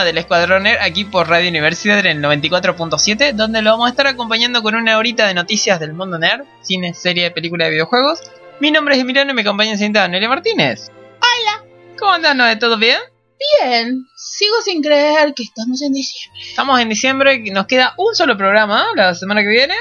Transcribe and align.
Programa 0.00 0.04
del 0.04 0.18
Escuadroner 0.18 0.78
aquí 0.80 1.04
por 1.04 1.28
Radio 1.28 1.50
Universidad 1.50 1.98
en 1.98 2.06
el 2.06 2.22
94.7, 2.22 3.34
donde 3.34 3.60
lo 3.60 3.72
vamos 3.72 3.88
a 3.88 3.90
estar 3.90 4.06
acompañando 4.06 4.62
con 4.62 4.74
una 4.74 4.96
horita 4.96 5.26
de 5.26 5.34
noticias 5.34 5.78
del 5.78 5.92
mundo 5.92 6.18
nerd, 6.18 6.44
cine, 6.62 6.94
serie, 6.94 7.30
película 7.30 7.66
de 7.66 7.72
videojuegos. 7.72 8.20
Mi 8.60 8.70
nombre 8.70 8.94
es 8.94 9.02
Emiliano 9.02 9.32
y 9.32 9.34
me 9.34 9.42
acompaña 9.42 9.76
señorita 9.76 10.08
Nelia 10.08 10.28
Martínez. 10.28 10.90
Hola. 11.18 11.66
¿Cómo 11.98 12.12
andan? 12.12 12.38
¿No? 12.38 12.58
¿Todo 12.58 12.78
bien? 12.78 12.98
Bien, 13.60 14.06
sigo 14.16 14.54
sin 14.64 14.82
creer 14.82 15.34
que 15.34 15.42
estamos 15.42 15.82
en 15.82 15.92
diciembre. 15.92 16.40
Estamos 16.48 16.80
en 16.80 16.88
diciembre, 16.88 17.50
nos 17.52 17.66
queda 17.66 17.92
un 17.98 18.14
solo 18.14 18.38
programa 18.38 18.86
la 18.96 19.14
semana 19.14 19.42
que 19.42 19.48
viene. 19.48 19.74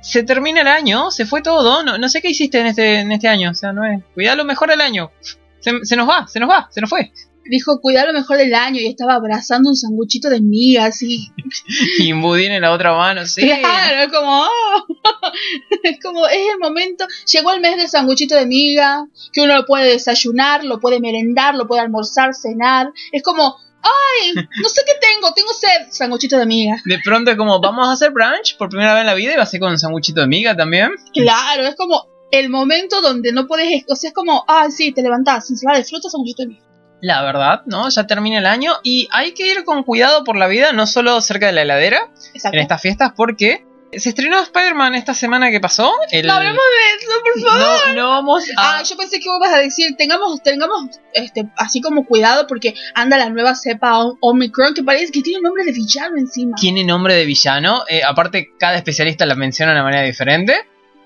Se 0.00 0.24
termina 0.24 0.62
el 0.62 0.68
año, 0.68 1.12
se 1.12 1.24
fue 1.24 1.40
todo. 1.40 1.84
No, 1.84 1.98
no 1.98 2.08
sé 2.08 2.20
qué 2.20 2.30
hiciste 2.30 2.58
en 2.58 2.66
este, 2.66 3.00
en 3.00 3.12
este 3.12 3.28
año. 3.28 3.52
O 3.52 3.54
sea, 3.54 3.72
no 3.72 3.84
es. 3.84 4.02
Cuidado 4.14 4.44
mejor 4.44 4.72
el 4.72 4.80
año. 4.80 5.12
Se, 5.60 5.84
se 5.84 5.94
nos 5.94 6.08
va, 6.08 6.26
se 6.26 6.40
nos 6.40 6.50
va, 6.50 6.68
se 6.72 6.80
nos 6.80 6.90
fue. 6.90 7.12
Dijo, 7.48 7.80
cuidar 7.80 8.06
lo 8.06 8.12
mejor 8.12 8.36
del 8.36 8.54
año 8.54 8.80
y 8.80 8.86
estaba 8.86 9.14
abrazando 9.14 9.70
un 9.70 9.76
sanguchito 9.76 10.28
de 10.30 10.40
miga, 10.40 10.86
así. 10.86 11.30
Y 11.98 12.12
un 12.12 12.22
budín 12.22 12.52
en 12.52 12.62
la 12.62 12.72
otra 12.72 12.94
mano, 12.94 13.26
sí. 13.26 13.42
Claro, 13.42 14.02
es 14.02 14.12
como, 14.12 14.42
oh. 14.42 14.86
es 15.82 15.98
como, 16.02 16.26
es 16.26 16.48
el 16.52 16.58
momento. 16.58 17.06
Llegó 17.32 17.52
el 17.52 17.60
mes 17.60 17.76
del 17.76 17.88
sanguchito 17.88 18.34
de 18.34 18.46
miga, 18.46 19.06
que 19.32 19.40
uno 19.40 19.56
lo 19.56 19.66
puede 19.66 19.90
desayunar, 19.90 20.64
lo 20.64 20.80
puede 20.80 21.00
merendar, 21.00 21.54
lo 21.54 21.66
puede 21.66 21.82
almorzar, 21.82 22.34
cenar. 22.34 22.92
Es 23.12 23.22
como, 23.22 23.56
ay, 23.82 24.34
no 24.34 24.68
sé 24.68 24.82
qué 24.86 24.92
tengo, 25.00 25.32
tengo 25.32 25.52
sed, 25.52 25.90
sanguchito 25.90 26.38
de 26.38 26.46
miga. 26.46 26.76
De 26.84 26.98
pronto 26.98 27.30
es 27.30 27.36
como, 27.36 27.60
vamos 27.60 27.88
a 27.88 27.92
hacer 27.92 28.10
brunch 28.10 28.56
por 28.56 28.68
primera 28.68 28.94
vez 28.94 29.02
en 29.02 29.06
la 29.06 29.14
vida 29.14 29.32
y 29.32 29.36
va 29.36 29.42
a 29.42 29.46
ser 29.46 29.60
con 29.60 29.70
un 29.70 29.78
sanguchito 29.78 30.20
de 30.20 30.26
miga 30.26 30.56
también. 30.56 30.90
Claro, 31.12 31.66
es 31.66 31.76
como 31.76 32.08
el 32.30 32.48
momento 32.48 33.00
donde 33.00 33.32
no 33.32 33.46
puedes, 33.46 33.84
o 33.88 33.96
sea, 33.96 34.08
es 34.08 34.14
como, 34.14 34.44
ay, 34.48 34.70
sí, 34.70 34.92
te 34.92 35.02
levantás, 35.02 35.50
ensalada 35.50 35.78
de 35.78 35.84
frutas, 35.84 36.12
sanguchito 36.12 36.42
de 36.42 36.48
miga. 36.48 36.65
La 37.00 37.22
verdad, 37.22 37.62
¿no? 37.66 37.88
Ya 37.88 38.06
termina 38.06 38.38
el 38.38 38.46
año 38.46 38.72
y 38.82 39.08
hay 39.12 39.32
que 39.32 39.46
ir 39.46 39.64
con 39.64 39.82
cuidado 39.82 40.24
por 40.24 40.36
la 40.36 40.46
vida, 40.48 40.72
no 40.72 40.86
solo 40.86 41.20
cerca 41.20 41.46
de 41.46 41.52
la 41.52 41.62
heladera 41.62 42.10
Exacto. 42.34 42.56
en 42.56 42.62
estas 42.62 42.80
fiestas, 42.80 43.12
porque 43.14 43.64
se 43.92 44.08
estrenó 44.08 44.40
Spider-Man 44.40 44.94
esta 44.94 45.14
semana 45.14 45.50
que 45.50 45.60
pasó. 45.60 45.92
El... 46.10 46.26
No 46.26 46.34
hablemos 46.34 46.56
de 46.58 46.96
eso, 47.04 47.12
por 47.22 47.50
favor. 47.50 47.88
No, 47.88 47.94
no 47.94 48.08
vamos 48.10 48.44
a... 48.56 48.78
Ah, 48.78 48.82
yo 48.82 48.96
pensé 48.96 49.20
que 49.20 49.28
vos 49.28 49.38
vas 49.38 49.54
a 49.54 49.58
decir, 49.58 49.94
tengamos, 49.96 50.42
tengamos, 50.42 50.86
este, 51.14 51.48
así 51.56 51.80
como 51.80 52.04
cuidado 52.04 52.46
porque 52.46 52.74
anda 52.94 53.16
la 53.16 53.28
nueva 53.30 53.54
cepa 53.54 53.98
Om- 53.98 54.16
Omicron 54.20 54.74
que 54.74 54.82
parece 54.82 55.12
que 55.12 55.22
tiene 55.22 55.40
nombre 55.42 55.64
de 55.64 55.72
villano 55.72 56.16
encima. 56.18 56.56
Tiene 56.58 56.82
nombre 56.84 57.14
de 57.14 57.24
villano, 57.24 57.84
eh, 57.88 58.02
aparte 58.02 58.50
cada 58.58 58.76
especialista 58.76 59.24
la 59.24 59.34
menciona 59.34 59.72
de 59.72 59.76
una 59.78 59.84
manera 59.84 60.02
diferente. 60.04 60.54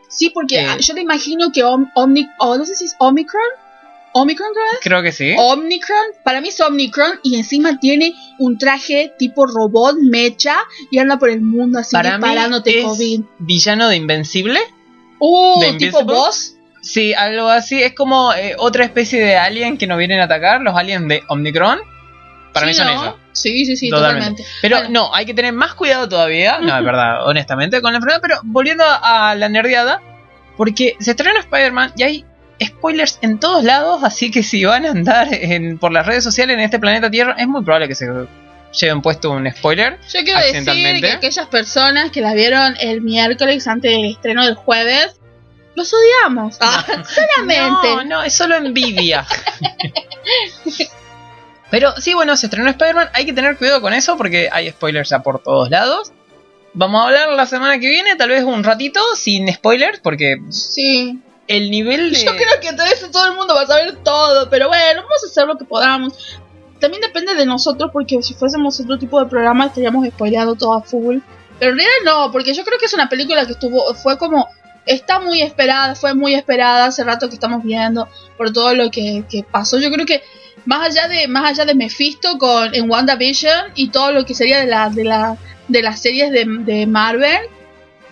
Sí, 0.08 0.30
porque 0.30 0.60
Eh. 0.60 0.66
ah, 0.68 0.76
yo 0.80 0.94
le 0.94 1.02
imagino 1.02 1.52
que 1.52 1.62
Om, 1.62 1.90
Omni, 1.94 2.28
oh, 2.38 2.56
no 2.56 2.64
sé 2.64 2.74
si 2.76 2.86
es 2.86 2.96
Omicron, 2.98 3.42
Omicron 4.12 4.48
creo? 4.52 4.80
Creo 4.82 5.02
que 5.02 5.12
sí. 5.12 5.34
Omnicron, 5.38 5.98
para 6.24 6.40
mí 6.40 6.48
es 6.48 6.60
Omnicron 6.60 7.20
y 7.22 7.36
encima 7.36 7.78
tiene 7.78 8.12
un 8.38 8.58
traje 8.58 9.12
tipo 9.18 9.46
robot, 9.46 9.96
mecha 10.02 10.56
y 10.90 10.98
anda 10.98 11.18
por 11.18 11.30
el 11.30 11.40
mundo 11.40 11.78
así 11.78 11.92
Para 11.94 12.18
mí 12.18 12.24
disparándote 12.24 12.78
es 12.80 12.84
COVID. 12.84 13.20
villano 13.38 13.88
de 13.88 13.96
Invencible. 13.96 14.60
Uh, 15.20 15.60
¿De 15.60 15.72
tipo 15.74 16.04
boss. 16.04 16.56
Sí, 16.82 17.12
algo 17.14 17.48
así. 17.48 17.82
Es 17.82 17.94
como 17.94 18.32
eh, 18.32 18.54
otra 18.58 18.84
especie 18.84 19.20
de 19.22 19.36
alien 19.36 19.76
que 19.76 19.86
nos 19.86 19.98
vienen 19.98 20.18
a 20.20 20.24
atacar, 20.24 20.60
los 20.62 20.74
aliens 20.74 21.06
de 21.08 21.22
Omnicron. 21.28 21.78
Para 22.52 22.66
mí 22.66 22.74
son 22.74 22.86
¿no? 22.86 22.92
ellos. 23.02 23.14
Sí, 23.32 23.64
sí, 23.64 23.76
sí, 23.76 23.90
Totalmente. 23.90 24.42
totalmente. 24.42 24.44
Pero 24.62 24.76
Bueno. 24.78 24.90
no, 24.90 25.14
hay 25.14 25.24
que 25.24 25.34
tener 25.34 25.52
más 25.52 25.74
cuidado 25.74 26.08
todavía. 26.08 26.58
No, 26.58 26.76
es 26.76 26.84
verdad, 26.84 27.26
honestamente, 27.26 27.80
con 27.80 27.92
la 27.92 27.98
enfermedad. 27.98 28.20
Pero 28.22 28.40
volviendo 28.42 28.82
a, 28.82 29.30
a 29.30 29.34
la 29.36 29.48
nerdeada, 29.48 30.02
porque 30.56 30.96
se 30.98 31.10
estrena 31.12 31.38
Spider-Man 31.40 31.92
y 31.96 32.02
hay 32.02 32.24
spoilers 32.64 33.18
en 33.22 33.38
todos 33.40 33.64
lados. 33.64 34.02
Así 34.04 34.30
que 34.30 34.42
si 34.42 34.64
van 34.64 34.84
a 34.86 34.90
andar 34.90 35.28
en- 35.32 35.78
por 35.78 35.92
las 35.92 36.06
redes 36.06 36.24
sociales 36.24 36.54
en 36.54 36.60
este 36.60 36.78
planeta 36.78 37.10
Tierra, 37.10 37.34
es 37.38 37.46
muy 37.48 37.62
probable 37.62 37.88
que 37.88 37.94
se 37.94 38.06
lleven 38.72 39.02
puesto 39.02 39.30
un 39.30 39.50
spoiler. 39.50 39.98
Yo 40.12 40.20
quiero 40.24 40.38
decir 40.40 41.00
que 41.00 41.10
aquellas 41.12 41.46
personas 41.48 42.10
que 42.10 42.20
la 42.20 42.34
vieron 42.34 42.76
el 42.80 43.00
miércoles 43.00 43.66
antes 43.66 43.90
del 43.90 44.04
estreno 44.12 44.44
del 44.44 44.54
jueves, 44.54 45.16
los 45.74 45.92
odiamos. 45.92 46.56
Ah, 46.60 46.84
solamente. 47.08 47.88
No, 47.88 48.04
no, 48.04 48.22
es 48.22 48.34
solo 48.34 48.56
envidia. 48.56 49.26
Pero 51.70 51.92
sí, 52.00 52.14
bueno, 52.14 52.36
se 52.36 52.46
estrenó 52.46 52.68
Spider-Man. 52.68 53.10
Hay 53.12 53.24
que 53.24 53.32
tener 53.32 53.56
cuidado 53.56 53.80
con 53.80 53.92
eso 53.92 54.16
porque 54.16 54.48
hay 54.50 54.70
spoilers 54.70 55.08
ya 55.10 55.20
por 55.20 55.40
todos 55.42 55.70
lados. 55.70 56.12
Vamos 56.72 57.00
a 57.02 57.04
hablar 57.06 57.28
la 57.30 57.46
semana 57.46 57.78
que 57.78 57.88
viene, 57.88 58.16
tal 58.16 58.28
vez 58.30 58.42
un 58.44 58.62
ratito, 58.64 59.00
sin 59.16 59.52
spoilers, 59.52 60.00
porque 60.00 60.38
Sí. 60.50 61.18
El 61.50 61.68
nivel 61.68 62.12
de... 62.12 62.24
Yo 62.24 62.30
creo 62.30 62.60
que 62.60 62.72
todo 62.72 62.86
eso 62.86 63.10
todo 63.10 63.26
el 63.26 63.34
mundo 63.34 63.56
va 63.56 63.62
a 63.62 63.66
saber 63.66 63.96
todo, 64.04 64.48
pero 64.48 64.68
bueno, 64.68 65.02
vamos 65.02 65.24
a 65.24 65.26
hacer 65.26 65.48
lo 65.48 65.58
que 65.58 65.64
podamos. 65.64 66.38
También 66.78 67.02
depende 67.02 67.34
de 67.34 67.44
nosotros, 67.44 67.90
porque 67.92 68.22
si 68.22 68.34
fuésemos 68.34 68.78
otro 68.78 68.96
tipo 68.98 69.18
de 69.18 69.28
programa 69.28 69.66
estaríamos 69.66 70.06
spoileando 70.06 70.54
todo 70.54 70.74
a 70.74 70.82
full. 70.82 71.18
Pero 71.58 71.72
en 71.72 71.78
realidad 71.78 71.96
no, 72.04 72.30
porque 72.30 72.54
yo 72.54 72.64
creo 72.64 72.78
que 72.78 72.86
es 72.86 72.94
una 72.94 73.08
película 73.08 73.44
que 73.46 73.52
estuvo, 73.52 73.92
fue 73.94 74.16
como, 74.16 74.46
está 74.86 75.18
muy 75.18 75.42
esperada, 75.42 75.96
fue 75.96 76.14
muy 76.14 76.34
esperada 76.34 76.86
hace 76.86 77.02
rato 77.02 77.28
que 77.28 77.34
estamos 77.34 77.64
viendo 77.64 78.08
por 78.36 78.52
todo 78.52 78.72
lo 78.76 78.88
que, 78.88 79.24
que 79.28 79.42
pasó. 79.42 79.76
Yo 79.80 79.90
creo 79.90 80.06
que 80.06 80.22
más 80.66 80.86
allá 80.86 81.08
de, 81.08 81.26
más 81.26 81.50
allá 81.50 81.64
de 81.64 81.74
Mephisto 81.74 82.38
con 82.38 82.72
en 82.76 82.88
WandaVision 82.88 83.72
y 83.74 83.88
todo 83.88 84.12
lo 84.12 84.24
que 84.24 84.34
sería 84.34 84.60
de 84.60 84.68
la, 84.68 84.88
de 84.88 85.02
la, 85.02 85.36
de 85.66 85.82
las 85.82 86.00
series 86.00 86.30
de, 86.30 86.44
de 86.46 86.86
Marvel, 86.86 87.40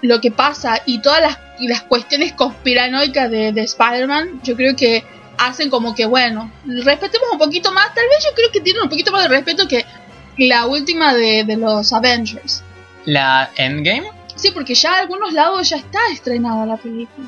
lo 0.02 0.20
que 0.20 0.32
pasa 0.32 0.82
y 0.86 1.00
todas 1.00 1.22
las, 1.22 1.38
y 1.58 1.68
las 1.68 1.82
cuestiones 1.82 2.32
conspiranoicas 2.32 3.30
de, 3.30 3.52
de 3.52 3.60
Spider-Man, 3.62 4.40
yo 4.42 4.56
creo 4.56 4.76
que 4.76 5.04
hacen 5.38 5.70
como 5.70 5.94
que, 5.94 6.06
bueno, 6.06 6.50
respetemos 6.66 7.28
un 7.32 7.38
poquito 7.38 7.72
más. 7.72 7.94
Tal 7.94 8.04
vez 8.08 8.24
yo 8.24 8.34
creo 8.34 8.50
que 8.50 8.60
tienen 8.60 8.82
un 8.82 8.88
poquito 8.88 9.12
más 9.12 9.22
de 9.22 9.28
respeto 9.28 9.66
que 9.68 9.84
la 10.36 10.66
última 10.66 11.14
de, 11.14 11.44
de 11.44 11.56
los 11.56 11.92
Avengers. 11.92 12.62
La 13.04 13.50
Endgame. 13.56 14.10
Sí, 14.36 14.50
porque 14.52 14.74
ya 14.74 14.94
a 14.94 14.98
algunos 15.00 15.32
lados 15.32 15.68
ya 15.68 15.76
está 15.76 15.98
estrenada 16.12 16.66
la 16.66 16.76
película. 16.76 17.26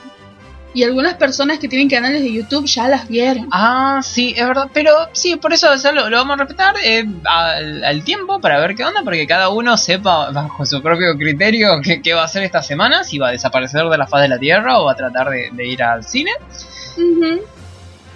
Y 0.73 0.85
algunas 0.85 1.15
personas 1.15 1.59
que 1.59 1.67
tienen 1.69 1.89
canales 1.89 2.23
de 2.23 2.33
YouTube 2.33 2.67
ya 2.67 2.87
las 2.87 3.09
vieron. 3.09 3.49
Ah, 3.51 4.01
sí, 4.05 4.35
es 4.37 4.47
verdad. 4.47 4.69
Pero 4.73 4.93
sí, 5.13 5.35
por 5.35 5.53
eso 5.53 5.75
ya 5.75 5.91
lo, 5.91 6.09
lo 6.09 6.17
vamos 6.19 6.35
a 6.35 6.45
respetar 6.45 6.77
eh, 6.85 7.05
al, 7.25 7.83
al 7.83 8.05
tiempo 8.05 8.41
para 8.41 8.61
ver 8.61 8.77
qué 8.77 8.85
onda, 8.85 9.03
porque 9.03 9.27
cada 9.27 9.49
uno 9.49 9.77
sepa 9.77 10.31
bajo 10.31 10.65
su 10.65 10.81
propio 10.81 11.17
criterio 11.17 11.81
qué, 11.83 12.01
qué 12.01 12.15
va 12.15 12.23
a 12.23 12.27
hacer 12.27 12.45
esta 12.45 12.63
semana, 12.63 13.03
si 13.03 13.19
va 13.19 13.29
a 13.29 13.33
desaparecer 13.33 13.85
de 13.87 13.99
la 13.99 14.07
faz 14.07 14.23
de 14.23 14.29
la 14.29 14.39
Tierra 14.39 14.79
o 14.79 14.85
va 14.85 14.93
a 14.93 14.97
tratar 14.97 15.29
de, 15.31 15.51
de 15.53 15.67
ir 15.67 15.83
al 15.83 16.05
cine. 16.05 16.31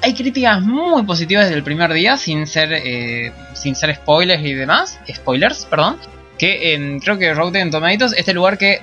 Hay 0.03 0.15
críticas 0.15 0.61
muy 0.61 1.03
positivas 1.05 1.47
desde 1.47 1.57
el 1.57 1.65
primer 1.65 1.93
día, 1.93 2.17
sin 2.17 2.47
ser 2.47 2.73
eh, 2.73 3.33
sin 3.55 3.75
ser 3.75 3.95
spoilers 3.97 4.45
y 4.45 4.53
demás. 4.53 5.01
Spoilers, 5.13 5.65
perdón. 5.65 5.97
Que 6.39 6.99
creo 7.03 7.17
que 7.17 7.33
Rotten 7.33 7.71
Tomatoes, 7.71 8.13
este 8.17 8.35
lugar 8.35 8.59
que 8.59 8.81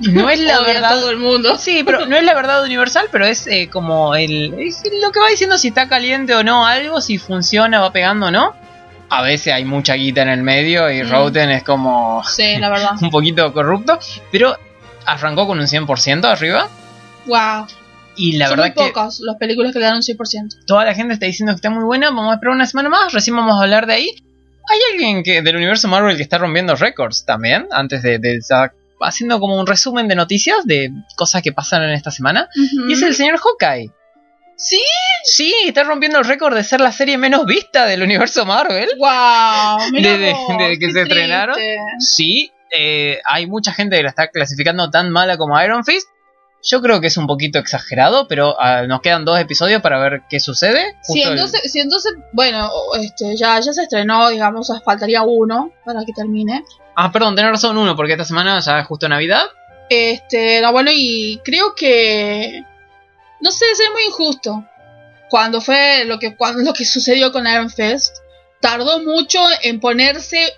no 0.00 0.28
es 0.30 0.40
la 0.40 0.60
verdad. 0.66 0.90
todo 0.90 1.10
el 1.10 1.18
mundo. 1.18 1.56
Sí, 1.58 1.82
pero 1.84 2.06
no 2.06 2.16
es 2.16 2.24
la 2.24 2.34
verdad 2.34 2.62
universal, 2.64 3.06
pero 3.12 3.26
es 3.26 3.46
eh, 3.46 3.68
como 3.70 4.14
el 4.14 4.54
es 4.58 4.82
lo 5.02 5.10
que 5.12 5.20
va 5.20 5.28
diciendo 5.28 5.58
si 5.58 5.68
está 5.68 5.88
caliente 5.88 6.34
o 6.34 6.42
no 6.42 6.66
algo, 6.66 7.00
si 7.00 7.18
funciona, 7.18 7.80
va 7.80 7.92
pegando 7.92 8.26
o 8.26 8.30
no. 8.30 8.54
A 9.12 9.22
veces 9.22 9.52
hay 9.52 9.64
mucha 9.64 9.94
guita 9.94 10.22
en 10.22 10.28
el 10.28 10.42
medio 10.42 10.88
y 10.90 11.02
Mm. 11.02 11.50
Es 11.50 11.62
como 11.64 12.22
Sí, 12.28 12.56
la 12.58 12.68
verdad. 12.70 12.90
un 13.00 13.10
poquito 13.10 13.52
corrupto, 13.52 13.98
pero 14.30 14.56
arrancó 15.06 15.46
con 15.46 15.58
un 15.58 15.66
100% 15.66 16.24
arriba 16.26 16.68
Wow. 17.26 17.66
y 18.16 18.36
la 18.36 18.46
Son 18.48 18.56
verdad 18.56 18.74
muy 18.76 18.84
que 18.86 18.92
pocas 18.92 19.20
las 19.20 19.36
películas 19.36 19.72
que 19.72 19.78
le 19.80 19.86
dan 19.86 19.96
un 19.96 20.02
100%. 20.02 20.64
toda 20.66 20.84
la 20.84 20.94
gente 20.94 21.14
está 21.14 21.26
diciendo 21.26 21.52
que 21.52 21.56
está 21.56 21.70
muy 21.70 21.84
buena, 21.84 22.10
vamos 22.10 22.30
a 22.30 22.34
esperar 22.34 22.54
una 22.54 22.66
semana 22.66 22.88
más, 22.88 23.12
recién 23.12 23.34
vamos 23.36 23.56
a 23.58 23.62
hablar 23.64 23.86
de 23.86 23.94
ahí. 23.94 24.14
Hay 24.68 24.78
alguien 24.92 25.22
que 25.24 25.42
del 25.42 25.56
universo 25.56 25.88
Marvel 25.88 26.16
que 26.16 26.22
está 26.22 26.38
rompiendo 26.38 26.76
récords 26.76 27.24
también, 27.26 27.66
antes 27.72 28.02
de, 28.02 28.18
de 28.20 28.36
estar 28.36 28.72
haciendo 29.00 29.40
como 29.40 29.58
un 29.58 29.66
resumen 29.66 30.08
de 30.08 30.14
noticias 30.14 30.64
de 30.64 30.90
cosas 31.16 31.42
que 31.42 31.52
pasaron 31.52 31.88
en 31.88 31.94
esta 31.94 32.10
semana. 32.10 32.48
Y 32.88 32.92
es 32.92 33.02
el 33.02 33.14
señor 33.14 33.38
Hawkeye. 33.38 33.90
¿Sí? 34.56 34.82
Sí, 35.24 35.54
está 35.66 35.84
rompiendo 35.84 36.18
el 36.18 36.24
récord 36.26 36.54
de 36.54 36.62
ser 36.64 36.80
la 36.82 36.92
serie 36.92 37.16
menos 37.16 37.46
vista 37.46 37.86
del 37.86 38.02
universo 38.02 38.44
Marvel. 38.44 38.88
Wow, 38.98 39.78
Desde- 39.92 40.32
vos, 40.32 40.58
desde 40.58 40.78
que 40.78 40.92
se 40.92 41.02
estrenaron. 41.02 41.56
Sí, 41.98 42.52
eh, 42.76 43.20
hay 43.24 43.46
mucha 43.46 43.72
gente 43.72 43.96
que 43.96 44.02
la 44.02 44.10
está 44.10 44.28
clasificando 44.28 44.90
tan 44.90 45.10
mala 45.10 45.36
como 45.38 45.60
Iron 45.62 45.84
Fist. 45.84 46.08
Yo 46.62 46.82
creo 46.82 47.00
que 47.00 47.06
es 47.06 47.16
un 47.16 47.26
poquito 47.26 47.58
exagerado, 47.58 48.28
pero 48.28 48.54
ah, 48.60 48.82
nos 48.86 49.00
quedan 49.00 49.24
dos 49.24 49.40
episodios 49.40 49.80
para 49.80 49.98
ver 49.98 50.22
qué 50.28 50.40
sucede. 50.40 50.94
El- 51.08 51.30
entonces, 51.32 51.72
sí, 51.72 51.80
entonces, 51.80 52.12
bueno, 52.34 52.70
este, 53.00 53.34
ya, 53.38 53.58
ya 53.60 53.72
se 53.72 53.80
estrenó, 53.82 54.28
digamos, 54.28 54.70
faltaría 54.84 55.22
uno 55.22 55.72
para 55.86 56.00
que 56.04 56.12
termine. 56.12 56.62
Ah, 57.02 57.10
perdón, 57.10 57.34
tenés 57.34 57.52
razón, 57.52 57.78
uno, 57.78 57.96
porque 57.96 58.12
esta 58.12 58.26
semana 58.26 58.60
ya 58.60 58.80
es 58.80 58.86
justo 58.86 59.08
Navidad. 59.08 59.46
Este, 59.88 60.60
no, 60.60 60.70
bueno, 60.70 60.90
y 60.92 61.40
creo 61.42 61.74
que. 61.74 62.62
No 63.40 63.50
sé, 63.50 63.64
es 63.72 63.80
muy 63.94 64.02
injusto. 64.04 64.62
Cuando 65.30 65.62
fue 65.62 66.04
lo 66.04 66.18
que, 66.18 66.36
cuando, 66.36 66.62
lo 66.62 66.74
que 66.74 66.84
sucedió 66.84 67.32
con 67.32 67.46
Iron 67.46 67.70
Fist, 67.70 68.18
tardó 68.60 69.02
mucho 69.02 69.40
en 69.62 69.80
ponerse 69.80 70.52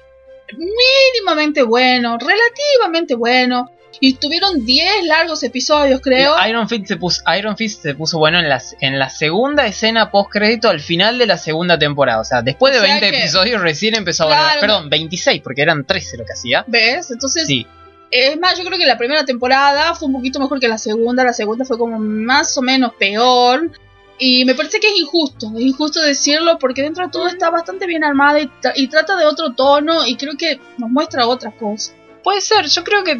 mínimamente 0.56 1.62
bueno, 1.62 2.18
relativamente 2.18 3.14
bueno. 3.14 3.70
Y 4.00 4.14
tuvieron 4.14 4.64
10 4.64 5.04
largos 5.04 5.42
episodios, 5.42 6.00
creo. 6.00 6.34
Iron 6.48 6.68
Fist 6.68 6.86
se 6.86 6.96
puso, 6.96 7.22
Iron 7.38 7.56
Fist 7.56 7.82
se 7.82 7.94
puso 7.94 8.18
bueno 8.18 8.38
en 8.40 8.48
la, 8.48 8.60
en 8.80 8.98
la 8.98 9.10
segunda 9.10 9.66
escena 9.66 10.10
post 10.10 10.30
crédito 10.30 10.68
al 10.68 10.80
final 10.80 11.18
de 11.18 11.26
la 11.26 11.36
segunda 11.38 11.78
temporada. 11.78 12.20
O 12.20 12.24
sea, 12.24 12.42
después 12.42 12.72
de 12.72 12.80
O 12.80 12.82
sea 12.82 12.94
20 12.94 13.10
que- 13.10 13.18
episodios 13.20 13.60
recién 13.62 13.94
empezó 13.94 14.24
a 14.24 14.26
valer. 14.28 14.60
Perdón, 14.60 14.90
26, 14.90 15.40
porque 15.42 15.62
eran 15.62 15.84
13 15.84 16.16
lo 16.18 16.24
que 16.24 16.32
hacía. 16.32 16.64
¿Ves? 16.66 17.10
Entonces, 17.12 17.46
Sí. 17.46 17.66
es 18.10 18.38
más, 18.40 18.58
yo 18.58 18.64
creo 18.64 18.78
que 18.78 18.86
la 18.86 18.98
primera 18.98 19.24
temporada 19.24 19.94
fue 19.94 20.08
un 20.08 20.14
poquito 20.14 20.40
mejor 20.40 20.58
que 20.58 20.68
la 20.68 20.78
segunda. 20.78 21.22
La 21.24 21.32
segunda 21.32 21.64
fue 21.64 21.78
como 21.78 21.98
más 21.98 22.56
o 22.58 22.62
menos 22.62 22.92
peor. 22.98 23.70
Y 24.18 24.44
me 24.44 24.54
parece 24.54 24.78
que 24.78 24.88
es 24.88 24.96
injusto, 24.98 25.50
es 25.56 25.62
injusto 25.62 26.00
decirlo 26.00 26.58
porque 26.58 26.82
dentro 26.82 27.04
de 27.06 27.10
todo 27.10 27.26
está 27.26 27.50
bastante 27.50 27.86
bien 27.86 28.04
armada 28.04 28.38
y, 28.40 28.46
tra- 28.46 28.72
y 28.76 28.86
trata 28.86 29.16
de 29.16 29.24
otro 29.26 29.52
tono 29.54 30.06
y 30.06 30.16
creo 30.16 30.34
que 30.36 30.60
nos 30.78 30.90
muestra 30.90 31.26
otras 31.26 31.54
cosas. 31.54 31.94
Puede 32.22 32.40
ser, 32.40 32.66
yo 32.68 32.84
creo 32.84 33.02
que. 33.02 33.18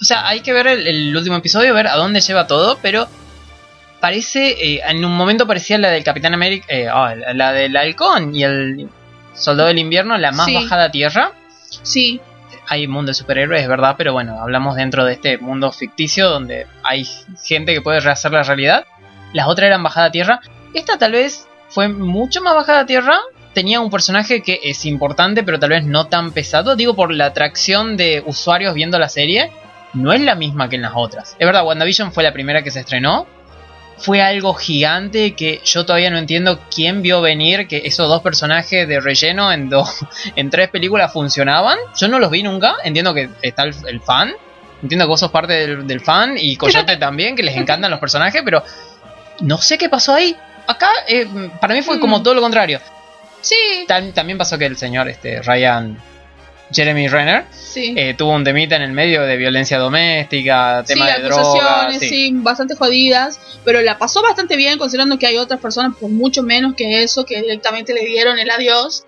O 0.00 0.04
sea, 0.04 0.26
hay 0.28 0.40
que 0.40 0.52
ver 0.52 0.66
el, 0.66 0.86
el 0.86 1.16
último 1.16 1.36
episodio, 1.36 1.72
ver 1.74 1.86
a 1.88 1.96
dónde 1.96 2.20
lleva 2.20 2.46
todo, 2.46 2.78
pero. 2.82 3.08
Parece. 4.00 4.50
eh, 4.74 4.80
en 4.86 5.04
un 5.04 5.16
momento 5.16 5.46
parecía 5.46 5.78
la 5.78 5.90
del 5.90 6.04
Capitán 6.04 6.34
América. 6.34 6.66
eh, 6.68 6.88
ah, 6.92 7.14
la, 7.14 7.32
la 7.32 7.52
del 7.52 7.76
Halcón 7.76 8.34
y 8.34 8.44
el 8.44 8.88
Soldado 9.34 9.68
del 9.68 9.78
Invierno, 9.78 10.16
la 10.18 10.30
más 10.32 10.46
Sí. 10.46 10.54
bajada 10.54 10.84
a 10.84 10.90
tierra. 10.90 11.32
Sí, 11.82 12.20
Hay 12.68 12.86
mundo 12.86 13.10
de 13.10 13.14
superhéroes, 13.14 13.60
es 13.62 13.68
verdad, 13.68 13.94
pero 13.98 14.12
bueno, 14.14 14.40
hablamos 14.40 14.76
dentro 14.76 15.04
de 15.04 15.12
este 15.14 15.36
mundo 15.38 15.70
ficticio 15.72 16.30
donde 16.30 16.66
hay 16.82 17.06
gente 17.44 17.74
que 17.74 17.82
puede 17.82 18.00
rehacer 18.00 18.32
la 18.32 18.42
realidad. 18.42 18.86
Las 19.34 19.48
otras 19.48 19.66
eran 19.66 19.82
bajada 19.82 20.06
a 20.06 20.10
tierra. 20.10 20.40
Esta 20.72 20.96
tal 20.96 21.12
vez 21.12 21.46
fue 21.68 21.88
mucho 21.88 22.40
más 22.42 22.54
bajada 22.54 22.80
a 22.80 22.86
tierra. 22.86 23.18
Tenía 23.52 23.80
un 23.80 23.90
personaje 23.90 24.42
que 24.42 24.60
es 24.64 24.84
importante, 24.86 25.42
pero 25.42 25.58
tal 25.58 25.70
vez 25.70 25.84
no 25.84 26.06
tan 26.06 26.32
pesado. 26.32 26.74
Digo, 26.74 26.94
por 26.94 27.12
la 27.12 27.26
atracción 27.26 27.96
de 27.98 28.22
usuarios 28.26 28.72
viendo 28.74 28.98
la 28.98 29.08
serie, 29.10 29.52
no 29.94 30.12
es 30.12 30.20
la 30.20 30.34
misma 30.34 30.68
que 30.68 30.76
en 30.76 30.82
las 30.82 30.92
otras. 30.94 31.36
Es 31.38 31.46
verdad, 31.46 31.64
WandaVision 31.64 32.12
fue 32.12 32.22
la 32.22 32.32
primera 32.32 32.62
que 32.62 32.70
se 32.70 32.80
estrenó. 32.80 33.26
Fue 33.96 34.20
algo 34.20 34.54
gigante 34.54 35.34
que 35.34 35.60
yo 35.64 35.86
todavía 35.86 36.10
no 36.10 36.18
entiendo 36.18 36.60
quién 36.74 37.00
vio 37.00 37.20
venir 37.20 37.68
que 37.68 37.82
esos 37.84 38.08
dos 38.08 38.22
personajes 38.22 38.88
de 38.88 38.98
relleno 39.00 39.52
en, 39.52 39.68
dos 39.70 39.88
en 40.36 40.50
tres 40.50 40.68
películas 40.68 41.12
funcionaban. 41.12 41.78
Yo 41.96 42.08
no 42.08 42.18
los 42.18 42.30
vi 42.30 42.42
nunca. 42.42 42.74
Entiendo 42.82 43.14
que 43.14 43.30
está 43.40 43.62
el, 43.62 43.74
el 43.86 44.00
fan. 44.00 44.32
Entiendo 44.82 45.04
que 45.04 45.08
vos 45.08 45.20
sos 45.20 45.30
parte 45.30 45.52
del, 45.52 45.86
del 45.86 46.00
fan 46.00 46.34
y 46.36 46.56
Coyote 46.56 46.96
también, 46.96 47.36
que 47.36 47.42
les 47.44 47.56
encantan 47.56 47.90
los 47.90 48.00
personajes, 48.00 48.42
pero 48.44 48.62
no 49.40 49.58
sé 49.58 49.78
qué 49.78 49.88
pasó 49.88 50.12
ahí. 50.12 50.36
Acá, 50.66 50.88
eh, 51.08 51.26
para 51.60 51.72
mí 51.74 51.82
fue 51.82 52.00
como 52.00 52.18
Mm. 52.18 52.22
todo 52.22 52.34
lo 52.34 52.40
contrario. 52.40 52.80
sí, 53.40 53.54
Tam- 53.86 54.12
también 54.12 54.38
pasó 54.38 54.58
que 54.58 54.66
el 54.66 54.76
señor 54.76 55.08
este, 55.08 55.40
Ryan 55.42 55.96
Jeremy 56.72 57.08
Renner 57.08 57.44
sí. 57.50 57.94
eh, 57.96 58.14
tuvo 58.14 58.32
un 58.32 58.44
temita 58.44 58.76
en 58.76 58.82
el 58.82 58.92
medio 58.92 59.22
de 59.22 59.36
violencia 59.36 59.78
doméstica, 59.78 60.82
tema 60.86 61.06
sí, 61.06 61.12
de 61.12 61.28
drogas. 61.28 61.98
sí. 61.98 62.08
sí. 62.08 62.30
bastante 62.34 62.74
jodidas, 62.74 63.38
pero 63.64 63.80
la 63.82 63.98
pasó 63.98 64.22
bastante 64.22 64.56
bien 64.56 64.78
considerando 64.78 65.18
que 65.18 65.26
hay 65.26 65.36
otras 65.36 65.60
personas 65.60 65.96
por 65.98 66.10
mucho 66.10 66.42
menos 66.42 66.74
que 66.74 67.02
eso 67.02 67.24
que 67.24 67.40
directamente 67.40 67.92
le 67.94 68.04
dieron 68.04 68.38
el 68.38 68.50
adiós. 68.50 69.04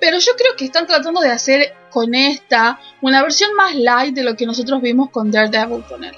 Pero 0.00 0.18
yo 0.18 0.32
creo 0.36 0.54
que 0.56 0.66
están 0.66 0.86
tratando 0.86 1.20
de 1.20 1.30
hacer 1.30 1.72
con 1.90 2.14
esta 2.14 2.78
una 3.00 3.22
versión 3.22 3.54
más 3.54 3.74
light 3.74 4.14
de 4.14 4.24
lo 4.24 4.36
que 4.36 4.44
nosotros 4.44 4.82
vimos 4.82 5.10
con 5.10 5.30
Daredevil 5.30 5.82
con 5.84 6.04
él. 6.04 6.14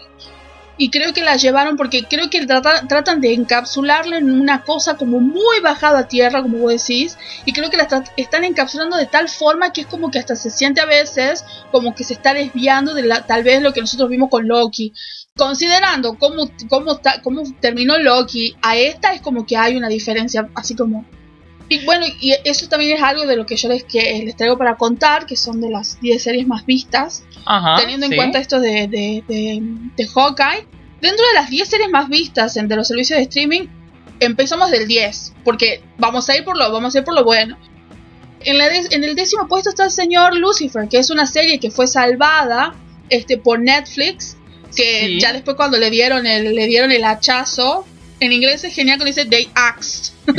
Y 0.79 0.91
creo 0.91 1.15
que 1.15 1.23
la 1.23 1.37
llevaron 1.37 1.77
porque 1.77 2.05
creo 2.05 2.29
que 2.29 2.45
trata- 2.47 2.87
tratan 2.87 3.21
de 3.23 3.33
encapsularla 3.33 4.19
en 4.19 4.31
una 4.31 4.63
cosa 4.63 4.97
como 4.97 5.21
muy 5.21 5.61
bajada 5.63 6.01
a 6.01 6.09
tierra, 6.09 6.43
como 6.43 6.59
vos 6.59 6.71
decís. 6.73 7.17
Y 7.47 7.53
creo 7.53 7.71
que 7.71 7.79
la 7.79 7.89
están 8.17 8.45
encapsulando 8.45 8.97
de 8.97 9.07
tal 9.07 9.29
forma 9.29 9.73
que 9.73 9.81
es 9.83 9.87
como 9.87 10.11
que 10.11 10.19
hasta 10.19 10.37
se 10.37 10.51
siente 10.51 10.83
a 10.83 10.87
veces 10.87 11.45
como 11.73 11.95
que 11.95 12.05
se 12.05 12.13
está 12.13 12.35
desviando 12.35 12.93
de 12.93 13.05
la, 13.05 13.25
tal 13.27 13.43
vez 13.43 13.63
lo 13.63 13.73
que 13.73 13.81
nosotros 13.81 14.11
vimos 14.11 14.29
con 14.29 14.47
Loki. 14.49 14.93
Considerando 15.37 16.15
cómo, 16.19 16.51
cómo, 16.69 16.97
ta- 16.99 17.21
cómo 17.23 17.43
terminó 17.61 17.99
Loki, 17.99 18.57
a 18.63 18.77
esta 18.77 19.13
es 19.15 19.21
como 19.21 19.47
que 19.47 19.57
hay 19.57 19.77
una 19.77 19.89
diferencia, 19.89 20.49
así 20.55 20.75
como... 20.75 21.05
Y 21.69 21.85
bueno, 21.85 22.07
y 22.21 22.33
eso 22.45 22.69
también 22.69 22.97
es 22.97 23.03
algo 23.03 23.27
de 23.27 23.37
lo 23.37 23.45
que 23.45 23.57
yo 23.57 23.69
les, 23.69 23.83
que 23.85 24.23
les 24.25 24.37
traigo 24.37 24.57
para 24.57 24.77
contar, 24.77 25.27
que 25.27 25.37
son 25.37 25.61
de 25.61 25.69
las 25.71 26.01
10 26.01 26.23
series 26.23 26.47
más 26.47 26.65
vistas, 26.65 27.25
Ajá, 27.45 27.77
teniendo 27.81 28.07
en 28.07 28.15
cuenta 28.15 28.39
esto 28.39 28.61
de, 28.61 28.87
de, 28.89 29.25
de, 29.27 29.61
de 29.97 30.07
Hawkeye. 30.07 30.67
Dentro 31.01 31.27
de 31.27 31.35
las 31.35 31.51
10 31.51 31.69
series 31.69 31.91
más 31.91 32.09
vistas 32.09 32.57
entre 32.57 32.77
los 32.77 32.87
servicios 32.89 33.19
de 33.19 33.25
streaming, 33.25 33.67
empezamos 34.21 34.71
del 34.71 34.87
10, 34.87 35.35
porque 35.45 35.83
vamos 35.99 36.29
a 36.29 36.37
ir 36.37 36.45
por 36.45 36.57
lo, 36.57 36.71
vamos 36.73 36.95
a 36.95 36.99
ir 36.99 37.05
por 37.05 37.15
lo 37.15 37.25
bueno. 37.25 37.59
En, 38.41 38.59
la 38.59 38.69
de- 38.69 38.87
en 38.93 39.03
el 39.03 39.17
décimo 39.17 39.49
puesto 39.49 39.71
está 39.71 39.85
el 39.85 39.91
señor 39.91 40.37
Lucifer, 40.37 40.89
que 40.89 40.99
es 40.99 41.11
una 41.11 41.27
serie 41.27 41.59
que 41.59 41.71
fue 41.73 41.87
salvada 41.89 42.75
este, 43.09 43.39
por 43.39 43.59
Netflix, 43.61 44.37
que 44.75 45.07
Sí. 45.07 45.21
ya 45.21 45.33
después 45.33 45.57
cuando 45.57 45.79
le 45.79 45.91
dieron 45.91 46.27
el, 46.27 46.55
le 46.55 46.67
dieron 46.67 46.93
el 46.93 47.03
hachazo, 47.05 47.85
en 48.21 48.33
inglés 48.33 48.65
es 48.65 48.75
genial 48.75 48.99
cuando 48.99 49.15
dice 49.15 49.27
they 49.29 49.49
axed. 49.55 50.13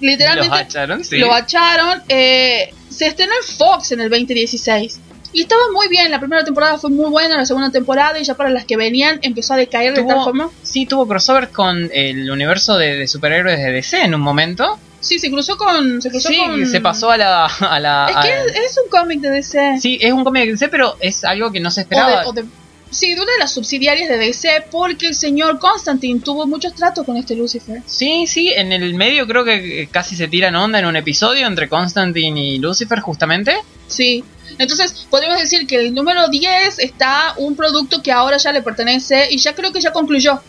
Literalmente 0.00 0.48
Los 0.48 0.58
hacharon, 0.60 1.04
sí. 1.04 1.18
lo 1.18 1.32
acharon. 1.34 2.02
eh, 2.08 2.72
se 2.88 3.06
estrenó 3.06 3.32
en 3.40 3.56
Fox 3.56 3.92
en 3.92 4.00
el 4.00 4.10
2016. 4.10 5.00
Y 5.32 5.42
estaba 5.42 5.62
muy 5.72 5.86
bien, 5.88 6.10
la 6.10 6.18
primera 6.18 6.42
temporada 6.44 6.76
fue 6.76 6.90
muy 6.90 7.08
buena, 7.08 7.36
la 7.36 7.44
segunda 7.46 7.70
temporada 7.70 8.18
y 8.18 8.24
ya 8.24 8.34
para 8.34 8.50
las 8.50 8.64
que 8.64 8.76
venían 8.76 9.20
empezó 9.22 9.54
a 9.54 9.56
decaer 9.56 9.94
de 9.94 10.02
tal 10.02 10.24
forma. 10.24 10.50
Sí, 10.64 10.86
tuvo 10.86 11.06
crossover 11.06 11.50
con 11.50 11.88
el 11.94 12.28
universo 12.30 12.76
de, 12.76 12.96
de 12.96 13.06
superhéroes 13.06 13.58
de 13.58 13.70
DC 13.70 14.02
en 14.02 14.14
un 14.16 14.20
momento. 14.22 14.78
Sí, 14.98 15.18
se 15.20 15.30
cruzó 15.30 15.56
con... 15.56 16.02
Se 16.02 16.10
cruzó 16.10 16.28
Sí, 16.28 16.36
con... 16.36 16.66
se 16.66 16.80
pasó 16.80 17.10
a 17.12 17.16
la... 17.16 17.46
A 17.46 17.78
la 17.78 18.06
Es 18.10 18.16
que 18.16 18.32
a- 18.32 18.42
es, 18.44 18.70
es 18.72 18.78
un 18.84 18.90
cómic 18.90 19.20
de 19.20 19.30
DC. 19.30 19.78
Sí, 19.80 19.98
es 20.00 20.12
un 20.12 20.24
cómic 20.24 20.44
de 20.46 20.50
DC, 20.52 20.68
pero 20.68 20.96
es 21.00 21.22
algo 21.24 21.52
que 21.52 21.60
no 21.60 21.70
se 21.70 21.82
O 21.82 21.84
de- 21.84 21.84
esperaba. 21.84 22.26
o 22.26 22.32
de- 22.32 22.44
sí, 22.90 23.14
de 23.14 23.20
una 23.20 23.32
de 23.32 23.38
las 23.38 23.52
subsidiarias 23.52 24.08
de 24.08 24.18
DC 24.18 24.64
porque 24.70 25.06
el 25.06 25.14
señor 25.14 25.58
Constantine 25.58 26.20
tuvo 26.20 26.46
muchos 26.46 26.74
tratos 26.74 27.04
con 27.04 27.16
este 27.16 27.34
Lucifer. 27.34 27.82
Sí, 27.86 28.26
sí, 28.26 28.52
en 28.54 28.72
el 28.72 28.94
medio 28.94 29.26
creo 29.26 29.44
que 29.44 29.82
eh, 29.82 29.88
casi 29.90 30.16
se 30.16 30.28
tiran 30.28 30.56
onda 30.56 30.78
en 30.78 30.86
un 30.86 30.96
episodio 30.96 31.46
entre 31.46 31.68
Constantine 31.68 32.40
y 32.40 32.58
Lucifer 32.58 33.00
justamente. 33.00 33.54
Sí. 33.86 34.24
Entonces, 34.58 35.06
podemos 35.08 35.38
decir 35.38 35.66
que 35.66 35.76
el 35.76 35.94
número 35.94 36.28
10 36.28 36.78
está 36.80 37.34
un 37.36 37.56
producto 37.56 38.02
que 38.02 38.12
ahora 38.12 38.36
ya 38.36 38.52
le 38.52 38.62
pertenece 38.62 39.28
y 39.30 39.38
ya 39.38 39.54
creo 39.54 39.72
que 39.72 39.80
ya 39.80 39.92
concluyó. 39.92 40.40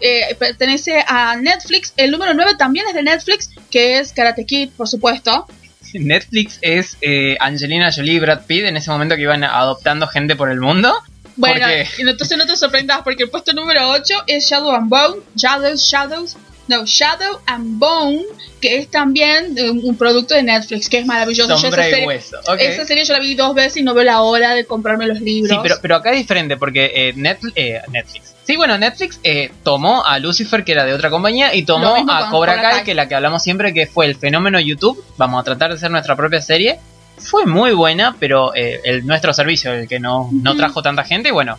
Eh, 0.00 0.34
pertenece 0.38 1.04
a 1.06 1.36
Netflix. 1.36 1.92
El 1.96 2.10
número 2.10 2.32
9 2.34 2.52
también 2.58 2.86
es 2.88 2.94
de 2.94 3.02
Netflix, 3.02 3.50
que 3.70 3.98
es 3.98 4.12
Karate 4.12 4.46
Kid, 4.46 4.70
por 4.76 4.88
supuesto. 4.88 5.46
Netflix 5.94 6.58
es 6.62 6.96
eh, 7.00 7.36
Angelina 7.40 7.92
Jolie 7.92 8.14
y 8.14 8.18
Brad 8.18 8.46
Pitt 8.46 8.64
en 8.64 8.76
ese 8.76 8.90
momento 8.90 9.16
que 9.16 9.22
iban 9.22 9.44
adoptando 9.44 10.06
gente 10.06 10.36
por 10.36 10.50
el 10.50 10.60
mundo. 10.60 10.94
Bueno, 11.40 11.66
entonces 11.98 12.38
no 12.38 12.46
te 12.46 12.56
sorprendas 12.56 13.00
porque 13.02 13.24
el 13.24 13.30
puesto 13.30 13.52
número 13.52 13.88
8 13.90 14.24
es 14.26 14.48
Shadow 14.48 14.72
and 14.72 14.88
Bone. 14.88 15.22
Shadows, 15.34 15.80
Shadows. 15.82 16.36
No, 16.68 16.84
Shadow 16.86 17.40
and 17.46 17.80
Bone, 17.80 18.22
que 18.60 18.76
es 18.76 18.88
también 18.88 19.56
un 19.84 19.96
producto 19.96 20.34
de 20.36 20.44
Netflix, 20.44 20.88
que 20.88 20.98
es 20.98 21.06
maravilloso. 21.06 21.56
Yo 21.56 21.66
esa 21.68 21.82
serie- 21.82 22.06
hueso. 22.06 22.36
ok. 22.46 22.60
Esa 22.60 22.84
serie 22.84 23.04
yo 23.04 23.12
la 23.14 23.18
vi 23.18 23.34
dos 23.34 23.54
veces 23.56 23.78
y 23.78 23.82
no 23.82 23.92
veo 23.92 24.04
la 24.04 24.20
hora 24.22 24.54
de 24.54 24.64
comprarme 24.64 25.08
los 25.08 25.20
libros. 25.20 25.50
Sí, 25.50 25.58
pero, 25.64 25.76
pero 25.82 25.96
acá 25.96 26.12
es 26.12 26.18
diferente 26.18 26.56
porque 26.56 26.92
eh, 26.94 27.12
Netflix, 27.16 27.52
eh, 27.56 27.80
Netflix. 27.88 28.36
Sí, 28.44 28.56
bueno, 28.56 28.78
Netflix 28.78 29.18
eh, 29.24 29.50
tomó 29.64 30.04
a 30.04 30.18
Lucifer, 30.20 30.62
que 30.62 30.72
era 30.72 30.84
de 30.84 30.92
otra 30.94 31.10
compañía, 31.10 31.54
y 31.54 31.64
tomó 31.64 31.96
a 32.08 32.30
Cobra 32.30 32.54
Kai, 32.60 32.72
Kai. 32.72 32.84
que 32.84 32.94
la 32.94 33.08
que 33.08 33.16
hablamos 33.16 33.42
siempre, 33.42 33.74
que 33.74 33.86
fue 33.88 34.06
el 34.06 34.14
fenómeno 34.14 34.60
YouTube. 34.60 35.02
Vamos 35.16 35.40
a 35.40 35.44
tratar 35.44 35.70
de 35.70 35.76
hacer 35.76 35.90
nuestra 35.90 36.14
propia 36.14 36.40
serie. 36.40 36.78
Fue 37.20 37.46
muy 37.46 37.72
buena, 37.72 38.16
pero 38.18 38.54
eh, 38.54 38.80
el, 38.84 39.06
nuestro 39.06 39.32
servicio, 39.32 39.72
el 39.72 39.88
que 39.88 40.00
no, 40.00 40.28
no 40.32 40.56
trajo 40.56 40.82
tanta 40.82 41.04
gente, 41.04 41.28
y 41.28 41.32
bueno, 41.32 41.58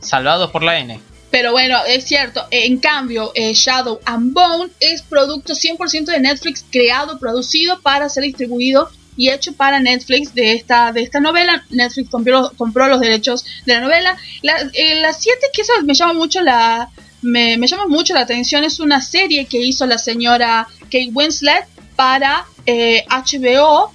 salvados 0.00 0.50
por 0.50 0.62
la 0.62 0.78
N. 0.78 1.00
Pero 1.30 1.52
bueno, 1.52 1.78
es 1.88 2.04
cierto. 2.04 2.46
En 2.50 2.78
cambio, 2.78 3.32
eh, 3.34 3.54
Shadow 3.54 4.00
and 4.04 4.34
Bone 4.34 4.70
es 4.80 5.00
producto 5.00 5.54
100% 5.54 6.04
de 6.04 6.20
Netflix, 6.20 6.64
creado, 6.70 7.18
producido 7.18 7.80
para 7.80 8.08
ser 8.10 8.24
distribuido 8.24 8.90
y 9.16 9.30
hecho 9.30 9.54
para 9.54 9.80
Netflix 9.80 10.34
de 10.34 10.52
esta, 10.52 10.92
de 10.92 11.02
esta 11.02 11.20
novela. 11.20 11.64
Netflix 11.70 12.10
compró, 12.10 12.52
compró 12.56 12.86
los 12.86 13.00
derechos 13.00 13.46
de 13.64 13.74
la 13.74 13.80
novela. 13.80 14.16
La, 14.42 14.60
eh, 14.74 15.00
la 15.00 15.14
7, 15.14 15.38
que 15.54 15.62
eso 15.62 15.72
me 15.84 15.94
llama 15.94 16.12
mucho 16.12 16.42
la... 16.42 16.90
Me, 17.22 17.56
me 17.56 17.68
llama 17.68 17.86
mucho 17.86 18.14
la 18.14 18.20
atención, 18.22 18.64
es 18.64 18.80
una 18.80 19.00
serie 19.00 19.46
que 19.46 19.58
hizo 19.58 19.86
la 19.86 19.96
señora 19.96 20.66
Kate 20.86 21.10
Winslet 21.14 21.66
para 21.94 22.44
eh, 22.66 23.04
HBO 23.08 23.92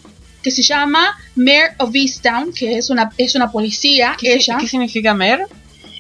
que 0.48 0.51
se 0.51 0.63
llama 0.63 1.18
Mayor 1.36 1.72
of 1.80 1.94
Easttown, 1.94 2.54
que 2.54 2.77
es 2.77 2.89
una, 2.89 3.12
es 3.18 3.36
una 3.36 3.51
policía, 3.51 4.16
¿Qué, 4.18 4.36
ella 4.36 4.56
¿Qué 4.58 4.68
significa 4.68 5.13
Mer? 5.13 5.46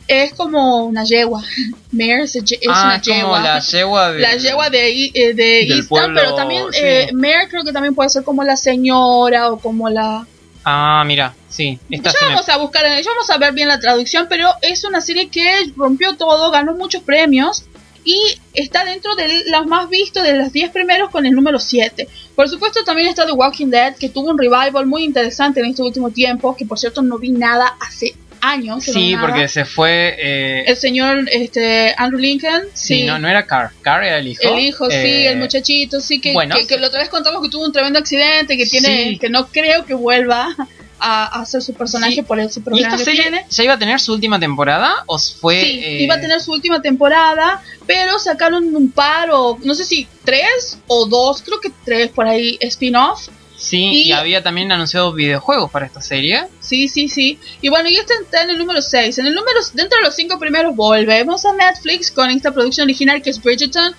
es 0.07 0.33
como 0.35 0.85
una 0.85 1.03
yegua. 1.03 1.43
Mare 1.91 2.23
es, 2.23 2.35
es 2.37 2.43
ah, 2.69 2.83
una 2.85 2.95
es 2.95 3.01
como 3.01 3.15
yegua. 3.17 3.39
la 3.41 3.59
yegua 3.59 4.11
de... 4.13 4.19
La 4.21 4.35
yegua 4.37 4.69
de, 4.69 5.11
eh, 5.13 5.33
de 5.33 5.83
pueblo, 5.89 6.17
pero 6.21 6.33
también 6.33 6.63
sí. 6.71 6.79
eh, 6.81 7.09
Mare 7.13 7.49
creo 7.49 7.65
que 7.65 7.73
también 7.73 7.93
puede 7.93 8.09
ser 8.09 8.23
como 8.23 8.41
la 8.45 8.55
señora 8.55 9.51
o 9.51 9.59
como 9.59 9.89
la... 9.89 10.25
Ah, 10.63 11.03
mira, 11.05 11.33
sí. 11.49 11.77
Esta 11.89 12.11
Ya 12.13 12.19
se 12.19 12.25
me- 12.25 12.31
vamos 12.35 12.47
a 12.47 12.57
buscar, 12.57 12.83
ya 12.85 13.09
vamos 13.09 13.29
a 13.29 13.37
ver 13.37 13.51
bien 13.53 13.67
la 13.67 13.81
traducción, 13.81 14.27
pero 14.29 14.49
es 14.61 14.85
una 14.85 15.01
serie 15.01 15.27
que 15.29 15.73
rompió 15.75 16.15
todo, 16.15 16.51
ganó 16.51 16.73
muchos 16.73 17.03
premios 17.03 17.65
y 18.07 18.19
está 18.53 18.85
dentro 18.85 19.15
de 19.15 19.43
los 19.47 19.65
más 19.67 19.89
vistos 19.89 20.23
de 20.23 20.33
los 20.33 20.51
10 20.53 20.71
primeros 20.71 21.09
con 21.11 21.25
el 21.25 21.33
número 21.33 21.59
7. 21.59 22.07
Por 22.35 22.47
supuesto 22.47 22.83
también 22.85 23.09
está 23.09 23.25
The 23.25 23.33
Walking 23.33 23.67
Dead, 23.67 23.95
que 23.97 24.07
tuvo 24.07 24.31
un 24.31 24.37
revival 24.37 24.85
muy 24.85 25.03
interesante 25.03 25.59
en 25.59 25.65
este 25.67 25.81
último 25.81 26.09
tiempo, 26.09 26.55
que 26.55 26.65
por 26.65 26.79
cierto 26.79 27.01
no 27.01 27.17
vi 27.19 27.31
nada 27.31 27.75
hace 27.81 28.15
años. 28.39 28.83
Sí, 28.85 29.15
porque 29.19 29.47
se 29.49 29.65
fue. 29.65 30.15
eh, 30.17 30.63
El 30.67 30.77
señor 30.77 31.27
este, 31.31 31.93
Andrew 31.97 32.19
Lincoln, 32.21 32.61
sí, 32.73 32.99
sí. 32.99 33.03
no, 33.03 33.19
no 33.19 33.27
era 33.27 33.45
Carr. 33.45 33.71
Carr 33.81 34.03
era 34.05 34.19
el 34.19 34.27
hijo. 34.27 34.41
El 34.43 34.59
hijo, 34.59 34.89
sí, 34.89 34.95
Eh, 34.95 35.29
el 35.31 35.37
muchachito, 35.39 35.99
sí, 35.99 36.21
que, 36.21 36.31
bueno, 36.33 36.55
que, 36.55 36.65
que 36.67 36.77
la 36.77 36.87
otra 36.87 36.99
vez 36.99 37.09
contamos 37.09 37.41
que 37.41 37.49
tuvo 37.49 37.65
un 37.65 37.73
tremendo 37.73 37.99
accidente, 37.99 38.55
que 38.55 38.65
tiene, 38.67 38.87
Sí. 39.09 39.17
que 39.17 39.29
no 39.29 39.47
creo 39.47 39.85
que 39.85 39.95
vuelva 39.95 40.55
a, 40.99 41.25
a 41.37 41.41
hacer 41.41 41.61
su 41.61 41.73
personaje 41.73 42.15
Sí. 42.15 42.21
por 42.23 42.39
ese 42.39 42.59
¿Y 42.59 42.63
programa 42.63 42.87
esta 42.95 42.97
que 42.97 43.03
serie 43.05 43.21
tiene. 43.23 43.45
ya 43.49 43.63
iba 43.63 43.73
a 43.73 43.79
tener 43.79 43.99
su 43.99 44.13
última 44.13 44.39
temporada? 44.39 45.03
¿O 45.05 45.17
fue.? 45.19 45.61
Sí, 45.61 45.79
eh, 45.83 46.01
iba 46.03 46.15
a 46.15 46.21
tener 46.21 46.39
su 46.41 46.51
última 46.51 46.81
temporada, 46.81 47.61
pero 47.85 48.17
sacaron 48.19 48.75
un 48.75 48.91
par 48.91 49.29
o 49.31 49.57
no 49.63 49.73
sé 49.75 49.85
si 49.85 50.07
tres 50.23 50.77
o 50.87 51.05
dos, 51.05 51.41
creo 51.43 51.59
que 51.59 51.71
tres 51.85 52.09
por 52.09 52.27
ahí 52.27 52.57
spin-off. 52.61 53.27
Sí, 53.59 53.77
y- 53.77 54.01
y 54.09 54.11
había 54.11 54.43
también 54.43 54.71
anunciado 54.71 55.13
videojuegos 55.13 55.71
para 55.71 55.87
esta 55.87 55.99
serie. 55.99 56.45
Sí, 56.59 56.87
sí, 56.87 57.09
sí. 57.09 57.39
Y 57.59 57.69
bueno, 57.69 57.89
y 57.89 57.97
este 57.97 58.13
está 58.21 58.43
en 58.43 58.51
el 58.51 58.57
número 58.59 58.83
6. 58.83 59.17
En 59.17 59.25
el 59.25 59.33
número, 59.33 59.59
dentro 59.73 59.97
de 59.97 60.05
los 60.05 60.15
cinco 60.15 60.37
primeros 60.37 60.75
volvemos 60.75 61.43
a 61.43 61.53
Netflix 61.53 62.11
con 62.11 62.29
esta 62.29 62.51
producción 62.51 62.85
original 62.85 63.19
que 63.23 63.31
es 63.31 63.41
Bridgerton, 63.41 63.95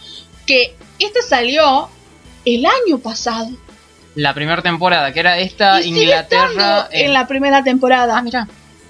que 0.46 0.76
esta 1.00 1.20
salió 1.28 1.88
el 2.44 2.64
año 2.66 2.98
pasado. 3.00 3.48
La 4.18 4.34
primera 4.34 4.60
temporada, 4.62 5.12
que 5.12 5.20
era 5.20 5.38
esta 5.38 5.80
y 5.80 5.88
Inglaterra. 5.88 6.88
eh, 6.90 7.04
en 7.04 7.12
la 7.12 7.26
primera 7.28 7.62
temporada. 7.62 8.18
Ah, 8.18 8.22
mira. 8.22 8.48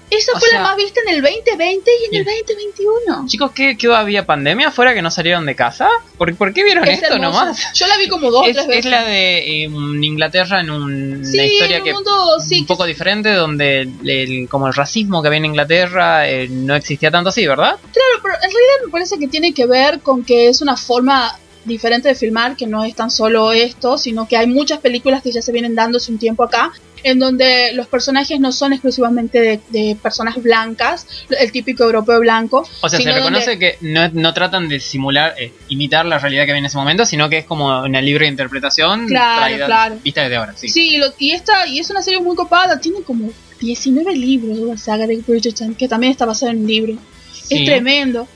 Esa 0.09 0.31
o 0.33 0.39
fue 0.39 0.49
sea- 0.49 0.57
la 0.57 0.63
más 0.69 0.75
vista 0.75 1.01
en 1.05 1.13
el 1.13 1.21
2020 1.21 1.91
y 2.01 2.05
en 2.05 2.15
el 2.15 2.23
Bien. 2.25 2.35
2021. 2.47 3.27
Chicos, 3.27 3.51
¿qué, 3.51 3.77
qué 3.77 3.93
había 3.93 4.25
pandemia 4.25 4.71
fuera 4.71 4.95
que 4.95 5.03
no 5.03 5.11
salieron 5.11 5.45
de 5.45 5.55
casa? 5.55 5.87
¿Por, 6.17 6.35
por 6.35 6.51
qué 6.51 6.63
vieron 6.63 6.83
Es 6.87 6.99
esto 7.03 7.13
hermoso. 7.13 7.39
nomás? 7.41 7.73
Yo 7.75 7.85
la 7.85 7.95
vi 7.97 8.07
como 8.07 8.31
dos 8.31 8.41
o 8.41 8.45
Es, 8.45 8.53
tres 8.53 8.63
es 8.63 8.67
veces. 8.69 8.85
la 8.91 9.03
de 9.03 9.65
eh, 9.65 9.67
un 9.67 10.03
Inglaterra 10.03 10.61
en 10.61 10.71
un- 10.71 11.23
sí, 11.23 11.37
una 11.37 11.45
historia 11.45 11.75
en 11.75 11.81
un 11.83 11.87
que 11.87 11.93
mundo, 11.93 12.39
sí, 12.39 12.55
un 12.55 12.61
que 12.65 12.67
poco 12.67 12.85
diferente 12.85 13.33
donde 13.33 13.81
el, 13.81 14.09
el- 14.09 14.49
como 14.49 14.65
el 14.67 14.73
racismo 14.73 15.21
que 15.21 15.27
había 15.27 15.37
en 15.37 15.45
Inglaterra 15.45 16.27
eh, 16.27 16.47
no 16.49 16.73
existía 16.75 17.11
tanto 17.11 17.29
así, 17.29 17.45
¿verdad? 17.45 17.75
Claro, 17.79 18.19
pero 18.23 18.33
en 18.33 18.41
realidad 18.41 18.73
me 18.85 18.91
parece 18.91 19.19
que 19.19 19.27
tiene 19.27 19.53
que 19.53 19.67
ver 19.67 19.99
con 19.99 20.23
que 20.25 20.47
es 20.49 20.61
una 20.63 20.75
forma 20.75 21.37
diferente 21.69 22.09
de 22.09 22.15
filmar, 22.15 22.57
que 22.57 22.67
no 22.67 22.83
es 22.83 22.93
tan 22.95 23.09
solo 23.09 23.53
esto, 23.53 23.97
sino 23.97 24.27
que 24.27 24.35
hay 24.35 24.47
muchas 24.47 24.79
películas 24.79 25.23
que 25.23 25.31
ya 25.31 25.41
se 25.41 25.53
vienen 25.53 25.73
dando 25.75 25.97
hace 25.97 26.11
un 26.11 26.19
tiempo 26.19 26.43
acá, 26.43 26.73
en 27.01 27.17
donde 27.17 27.71
los 27.75 27.87
personajes 27.87 28.41
no 28.41 28.51
son 28.51 28.73
exclusivamente 28.73 29.39
de, 29.39 29.59
de 29.69 29.95
personas 29.95 30.35
blancas, 30.43 31.07
el 31.29 31.49
típico 31.53 31.85
europeo 31.85 32.19
blanco. 32.19 32.67
O 32.81 32.89
sea, 32.89 32.99
se 32.99 33.09
reconoce 33.09 33.51
donde- 33.51 33.59
que 33.59 33.77
no, 33.79 34.09
no 34.09 34.33
tratan 34.33 34.67
de 34.67 34.81
simular, 34.81 35.33
eh, 35.39 35.53
imitar 35.69 36.05
la 36.05 36.19
realidad 36.19 36.43
que 36.43 36.51
había 36.51 36.59
en 36.59 36.65
ese 36.65 36.75
momento, 36.77 37.05
sino 37.05 37.29
que 37.29 37.37
es 37.37 37.45
como 37.45 37.83
una 37.83 38.01
libre 38.01 38.27
interpretación 38.27 39.07
Claro, 39.07 39.39
traída- 39.45 39.65
claro. 39.67 39.95
vista 40.03 40.23
desde 40.23 40.35
ahora, 40.35 40.53
sí. 40.57 40.67
Sí, 40.67 40.97
lo- 40.97 41.13
y, 41.17 41.31
esta, 41.31 41.65
y 41.67 41.79
es 41.79 41.89
una 41.89 42.01
serie 42.01 42.19
muy 42.19 42.35
copada, 42.35 42.81
tiene 42.81 43.01
como 43.03 43.29
19 43.61 44.13
libros 44.17 44.57
la 44.57 44.77
saga 44.77 45.07
de 45.07 45.17
Bridgerton, 45.25 45.75
que 45.75 45.87
también 45.87 46.11
está 46.11 46.25
basada 46.25 46.51
en 46.51 46.59
un 46.59 46.67
libro. 46.67 46.97
Sí. 47.31 47.59
Es 47.59 47.65
tremendo. 47.65 48.27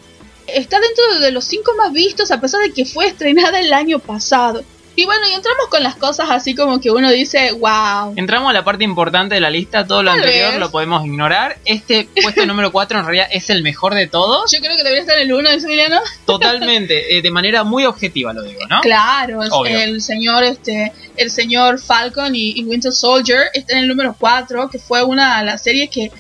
Está 0.53 0.79
dentro 0.79 1.19
de 1.19 1.31
los 1.31 1.45
cinco 1.45 1.74
más 1.77 1.91
vistos 1.91 2.31
a 2.31 2.39
pesar 2.39 2.62
de 2.62 2.72
que 2.72 2.86
fue 2.86 3.07
estrenada 3.07 3.60
el 3.60 3.74
año 3.74 4.00
pasado. 4.00 4.63
Y 4.95 5.05
bueno, 5.05 5.25
y 5.27 5.33
entramos 5.33 5.67
con 5.69 5.81
las 5.81 5.95
cosas 5.95 6.27
así 6.29 6.53
como 6.53 6.79
que 6.79 6.91
uno 6.91 7.10
dice, 7.10 7.51
wow. 7.53 8.13
Entramos 8.15 8.51
a 8.51 8.53
la 8.53 8.63
parte 8.63 8.83
importante 8.83 9.33
de 9.33 9.41
la 9.41 9.50
lista, 9.50 9.88
todo 9.88 10.03
lo 10.03 10.12
Tal 10.12 10.19
anterior 10.19 10.51
vez. 10.51 10.60
lo 10.60 10.69
podemos 10.69 11.03
ignorar. 11.03 11.57
Este 11.65 12.07
puesto 12.22 12.45
número 12.45 12.72
4 12.72 13.00
en 13.00 13.05
realidad 13.05 13.27
es 13.31 13.50
el 13.50 13.63
mejor 13.63 13.95
de 13.95 14.05
todos, 14.05 14.51
Yo 14.51 14.60
creo 14.60 14.77
que 14.77 14.83
debería 14.83 15.01
estar 15.01 15.17
en 15.17 15.24
el 15.24 15.33
1 15.33 15.50
de 15.50 15.55
Emiliano. 15.55 16.00
totalmente, 16.25 17.17
eh, 17.17 17.24
de 17.24 17.31
manera 17.31 17.63
muy 17.63 17.86
objetiva 17.86 18.33
lo 18.33 18.43
digo, 18.43 18.62
¿no? 18.69 18.81
Claro, 18.81 19.39
Obvio. 19.50 19.79
el 19.79 20.00
señor, 20.00 20.43
este, 20.43 20.93
el 21.17 21.31
señor 21.31 21.79
Falcon 21.79 22.36
y, 22.36 22.51
y 22.51 22.63
Winter 22.63 22.91
Soldier 22.91 23.48
está 23.53 23.74
en 23.74 23.79
el 23.79 23.88
número 23.88 24.15
4, 24.19 24.69
que 24.69 24.77
fue 24.77 25.03
una 25.03 25.39
de 25.39 25.45
las 25.45 25.63
series 25.63 25.89
que, 25.89 26.12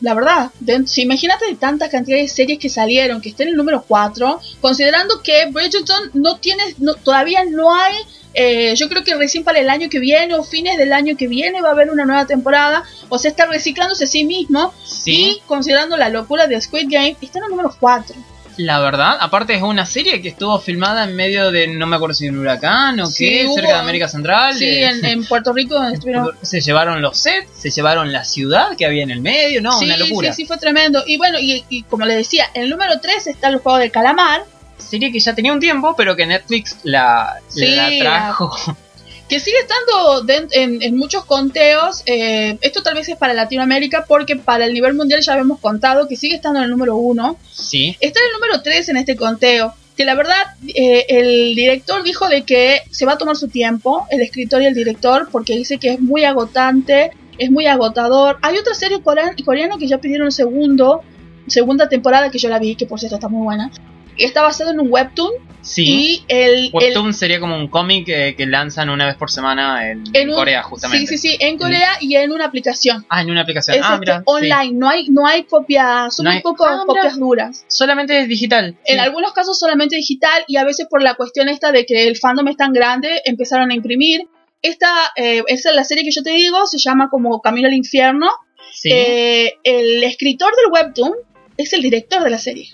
la 0.00 0.14
verdad, 0.14 0.50
de- 0.60 0.86
si 0.86 1.02
imagínate 1.02 1.46
de 1.46 1.54
tanta 1.56 1.88
cantidad 1.88 2.18
de 2.18 2.28
series 2.28 2.58
que 2.58 2.68
salieron, 2.68 3.20
que 3.20 3.30
está 3.30 3.42
en 3.44 3.50
el 3.50 3.56
número 3.56 3.82
4, 3.86 4.40
considerando 4.60 5.22
que 5.22 5.46
Bridgerton 5.50 6.10
no 6.14 6.36
tiene, 6.36 6.62
no, 6.78 6.94
todavía 6.96 7.44
no 7.44 7.74
hay, 7.74 7.94
eh, 8.34 8.74
yo 8.76 8.88
creo 8.90 9.02
que 9.02 9.14
recién 9.14 9.44
para 9.44 9.58
el 9.60 9.70
año 9.70 9.88
que 9.88 9.98
viene 9.98 10.34
o 10.34 10.42
fines 10.44 10.76
del 10.76 10.92
año 10.92 11.16
que 11.16 11.26
viene 11.26 11.62
va 11.62 11.68
a 11.70 11.72
haber 11.72 11.90
una 11.90 12.04
nueva 12.04 12.26
temporada, 12.26 12.84
o 13.08 13.18
sea, 13.18 13.30
está 13.30 13.46
reciclándose 13.46 14.04
a 14.04 14.06
sí 14.06 14.24
mismo, 14.24 14.74
Sí, 14.84 15.38
y 15.38 15.42
considerando 15.46 15.96
la 15.96 16.10
locura 16.10 16.46
de 16.46 16.60
Squid 16.60 16.88
Game, 16.90 17.16
está 17.22 17.38
en 17.38 17.44
el 17.44 17.50
número 17.50 17.74
4. 17.80 18.14
La 18.58 18.80
verdad, 18.80 19.16
aparte 19.20 19.54
es 19.54 19.62
una 19.62 19.84
serie 19.86 20.20
que 20.22 20.28
estuvo 20.28 20.58
filmada 20.58 21.04
en 21.04 21.14
medio 21.14 21.50
de, 21.50 21.66
no 21.68 21.86
me 21.86 21.96
acuerdo 21.96 22.14
si 22.14 22.28
un 22.28 22.38
huracán 22.38 22.98
o 23.00 23.06
Sí, 23.06 23.24
qué, 23.28 23.46
hubo- 23.46 23.54
cerca 23.54 23.72
de 23.74 23.78
América 23.80 24.08
Central. 24.08 24.54
Sí, 24.54 24.64
eh, 24.64 24.88
en, 24.88 25.04
en 25.04 25.24
Puerto 25.24 25.52
Rico 25.52 25.74
donde 25.76 25.94
estuvieron 25.94 26.30
se 26.42 26.60
llevaron 26.60 27.02
los 27.02 27.18
sets, 27.18 27.48
se 27.58 27.70
llevaron 27.70 28.12
la 28.12 28.24
ciudad 28.24 28.76
que 28.76 28.86
había 28.86 29.02
en 29.02 29.10
el 29.10 29.20
medio, 29.20 29.60
no, 29.60 29.78
sí, 29.78 29.84
una 29.86 29.96
locura. 29.96 30.32
Sí, 30.32 30.42
sí, 30.42 30.46
fue 30.46 30.58
tremendo. 30.58 31.02
Y 31.06 31.18
bueno, 31.18 31.38
y, 31.38 31.64
y 31.68 31.82
como 31.84 32.04
le 32.06 32.14
decía, 32.16 32.46
en 32.54 32.62
el 32.62 32.70
número 32.70 32.98
3 33.00 33.26
está 33.26 33.48
el 33.48 33.58
juego 33.58 33.78
del 33.78 33.90
calamar, 33.90 34.44
Serie 34.78 35.10
que 35.10 35.18
ya 35.20 35.34
tenía 35.34 35.52
un 35.52 35.60
tiempo, 35.60 35.94
pero 35.96 36.14
que 36.16 36.26
Netflix 36.26 36.76
la, 36.82 37.34
Sí, 37.48 37.74
la 37.74 37.90
trajo. 37.98 38.54
que 39.28 39.40
sigue 39.40 39.56
estando 39.58 40.50
en, 40.52 40.82
en 40.82 40.96
muchos 40.96 41.24
conteos. 41.24 42.02
eh, 42.06 42.58
esto 42.60 42.82
tal 42.82 42.94
vez 42.94 43.08
es 43.08 43.16
para 43.16 43.34
Latinoamérica, 43.34 44.04
porque 44.06 44.36
para 44.36 44.64
el 44.66 44.74
nivel 44.74 44.94
mundial 44.94 45.20
ya 45.20 45.32
habíamos 45.32 45.60
contado 45.60 46.06
que 46.08 46.16
sigue 46.16 46.36
estando 46.36 46.58
en 46.60 46.66
el 46.66 46.70
número 46.70 46.96
1. 46.96 47.36
sí, 47.52 47.96
Está 48.00 48.20
en 48.20 48.26
el 48.26 48.32
número 48.32 48.62
3 48.62 48.88
en 48.90 48.96
este 48.98 49.16
conteo. 49.16 49.74
Que 49.96 50.04
la 50.04 50.14
verdad, 50.14 50.54
eh, 50.74 51.06
el 51.08 51.54
director 51.54 52.02
dijo 52.02 52.28
de 52.28 52.42
que 52.42 52.82
se 52.90 53.06
va 53.06 53.14
a 53.14 53.18
tomar 53.18 53.36
su 53.36 53.48
tiempo, 53.48 54.06
el 54.10 54.20
escritor 54.20 54.60
y 54.62 54.66
el 54.66 54.74
director, 54.74 55.28
porque 55.32 55.56
dice 55.56 55.78
que 55.78 55.94
es 55.94 56.00
muy 56.00 56.24
agotante, 56.24 57.12
es 57.38 57.50
muy 57.50 57.66
agotador. 57.66 58.38
Hay 58.42 58.58
otra 58.58 58.74
serie 58.74 59.00
coreana 59.00 59.76
que 59.78 59.86
ya 59.86 59.98
pidieron 59.98 60.30
segundo, 60.32 61.00
segunda 61.46 61.88
temporada 61.88 62.30
que 62.30 62.38
yo 62.38 62.50
la 62.50 62.58
vi, 62.58 62.76
que 62.76 62.86
por 62.86 63.00
cierto 63.00 63.16
está 63.16 63.28
muy 63.28 63.42
buena. 63.42 63.70
Está 64.18 64.42
basado 64.42 64.70
en 64.70 64.80
un 64.80 64.88
webtoon 64.90 65.32
sí. 65.62 65.84
y 65.84 66.24
el, 66.28 66.64
el- 66.66 66.70
Webtoon 66.72 67.12
sería 67.14 67.38
como 67.40 67.56
un 67.56 67.68
cómic 67.68 68.08
eh, 68.08 68.34
que 68.36 68.46
lanzan 68.46 68.88
una 68.90 69.06
vez 69.06 69.16
por 69.16 69.30
semana 69.30 69.90
en, 69.90 70.04
en 70.12 70.30
un- 70.30 70.34
Corea, 70.36 70.62
justamente. 70.62 71.06
Sí, 71.06 71.18
sí, 71.18 71.28
sí, 71.30 71.36
en 71.40 71.58
Corea 71.58 71.90
y 72.00 72.16
en 72.16 72.32
una 72.32 72.46
aplicación. 72.46 73.04
Ah, 73.08 73.22
en 73.22 73.30
una 73.30 73.42
aplicación. 73.42 73.76
Es 73.76 73.82
ah, 73.84 73.94
este, 73.94 74.00
mira. 74.00 74.18
sí. 74.18 74.22
online, 74.26 74.72
no 74.78 74.88
hay 74.88 75.08
no 75.08 75.26
hay 75.26 75.44
copias, 75.44 76.14
son 76.14 76.24
No 76.24 76.32
muy 76.32 76.40
pocas 76.42 76.66
Ah, 76.70 76.84
mira. 76.86 76.86
copias 76.86 77.18
duras. 77.18 77.64
Solamente 77.68 78.18
es 78.20 78.28
digital. 78.28 78.76
En 78.84 78.96
sí. 78.96 78.98
algunos 78.98 79.32
casos 79.32 79.58
solamente 79.58 79.96
digital 79.96 80.44
y 80.46 80.56
a 80.56 80.64
veces 80.64 80.86
por 80.88 81.02
la 81.02 81.14
cuestión 81.14 81.48
esta 81.48 81.72
de 81.72 81.84
que 81.86 82.06
el 82.08 82.16
fandom 82.16 82.48
es 82.48 82.56
tan 82.56 82.72
grande, 82.72 83.20
empezaron 83.24 83.70
a 83.70 83.74
imprimir. 83.74 84.22
Esta 84.62 84.88
eh, 85.16 85.42
esa 85.48 85.70
es 85.70 85.76
la 85.76 85.84
serie 85.84 86.02
que 86.04 86.10
yo 86.10 86.22
te 86.22 86.30
digo, 86.30 86.66
se 86.66 86.78
llama 86.78 87.08
como 87.10 87.40
Camino 87.42 87.68
al 87.68 87.74
Infierno. 87.74 88.28
Sí, 88.72 88.90
Eh, 88.92 89.54
el 89.62 90.02
escritor 90.04 90.52
del 90.56 90.72
webtoon 90.72 91.12
es 91.56 91.72
el 91.72 91.82
director 91.82 92.22
de 92.24 92.30
la 92.30 92.38
serie. 92.38 92.68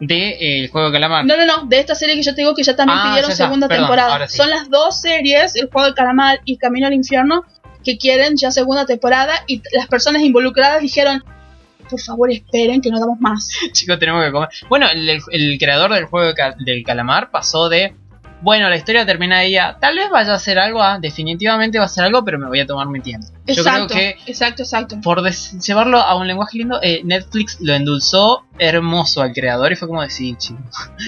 De 0.00 0.28
eh, 0.30 0.60
El 0.64 0.68
Juego 0.70 0.88
de 0.88 0.94
Calamar. 0.94 1.24
No, 1.24 1.36
no, 1.36 1.46
no, 1.46 1.66
de 1.66 1.78
esta 1.78 1.94
serie 1.94 2.16
que 2.16 2.22
yo 2.22 2.34
te 2.34 2.40
digo 2.40 2.54
que 2.54 2.62
ya 2.62 2.74
también 2.74 2.98
Ah, 2.98 3.08
pidieron 3.10 3.30
ya 3.30 3.36
segunda 3.36 3.68
perdón, 3.68 3.84
temporada. 3.86 4.28
sí. 4.28 4.36
Son 4.38 4.50
las 4.50 4.68
dos 4.70 5.00
series, 5.00 5.54
El 5.56 5.68
Juego 5.70 5.86
del 5.86 5.94
Calamar 5.94 6.40
y 6.44 6.56
Camino 6.56 6.86
al 6.86 6.94
Infierno, 6.94 7.44
que 7.84 7.98
quieren 7.98 8.36
ya 8.36 8.50
segunda 8.50 8.86
temporada 8.86 9.34
y 9.46 9.62
las 9.72 9.86
personas 9.86 10.22
involucradas 10.22 10.80
dijeron, 10.80 11.22
por 11.88 12.00
favor 12.00 12.30
esperen 12.30 12.80
que 12.80 12.90
no 12.90 12.98
damos 13.00 13.20
más. 13.20 13.50
Chicos, 13.72 13.98
tenemos 13.98 14.24
que 14.24 14.32
comer. 14.32 14.48
Bueno, 14.68 14.86
el, 14.90 15.58
creador 15.58 15.92
del 15.92 16.06
juego 16.06 16.32
de 16.32 16.54
del 16.64 16.82
calamar 16.84 17.30
pasó 17.30 17.68
de. 17.68 17.94
Bueno, 18.42 18.68
la 18.70 18.76
historia 18.76 19.04
termina 19.04 19.38
ahí. 19.38 19.56
Tal 19.80 19.96
vez 19.96 20.08
vaya 20.10 20.32
a 20.32 20.36
hacer 20.36 20.58
algo, 20.58 20.82
definitivamente 21.00 21.78
va 21.78 21.84
a 21.84 21.86
hacer 21.86 22.04
algo, 22.04 22.24
pero 22.24 22.38
me 22.38 22.46
voy 22.48 22.60
a 22.60 22.66
tomar 22.66 22.86
mi 22.88 23.00
tiempo. 23.00 23.26
Exacto, 23.46 23.80
Yo 23.80 23.86
creo 23.88 24.14
que 24.24 24.30
exacto, 24.30 24.62
exacto. 24.62 25.00
por 25.02 25.22
llevarlo 25.22 25.98
a 25.98 26.14
un 26.16 26.26
lenguaje 26.26 26.58
lindo, 26.58 26.78
eh, 26.82 27.02
Netflix 27.04 27.58
lo 27.60 27.74
endulzó 27.74 28.44
hermoso 28.58 29.22
al 29.22 29.32
creador 29.32 29.72
y 29.72 29.76
fue 29.76 29.88
como 29.88 30.02
decir, 30.02 30.36
chico. 30.38 30.58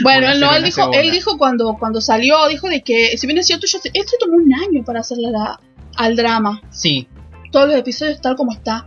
Bueno, 0.02 0.30
él, 0.30 0.40
no, 0.40 0.54
él 0.54 0.62
dijo, 0.64 0.76
segunda. 0.82 1.00
él 1.00 1.10
dijo 1.10 1.38
cuando, 1.38 1.76
cuando 1.78 2.00
salió, 2.00 2.46
dijo 2.48 2.68
de 2.68 2.82
que, 2.82 3.16
si 3.16 3.26
bien 3.26 3.38
es 3.38 3.46
cierto, 3.46 3.66
yo, 3.66 3.78
esto 3.82 4.12
tomó 4.20 4.36
un 4.36 4.52
año 4.54 4.84
para 4.84 5.00
hacerle 5.00 5.30
la- 5.30 5.58
al 5.96 6.16
drama. 6.16 6.60
Sí, 6.70 7.06
Todos 7.50 7.68
los 7.68 7.76
episodios 7.78 8.20
tal 8.20 8.34
como 8.36 8.52
está. 8.52 8.86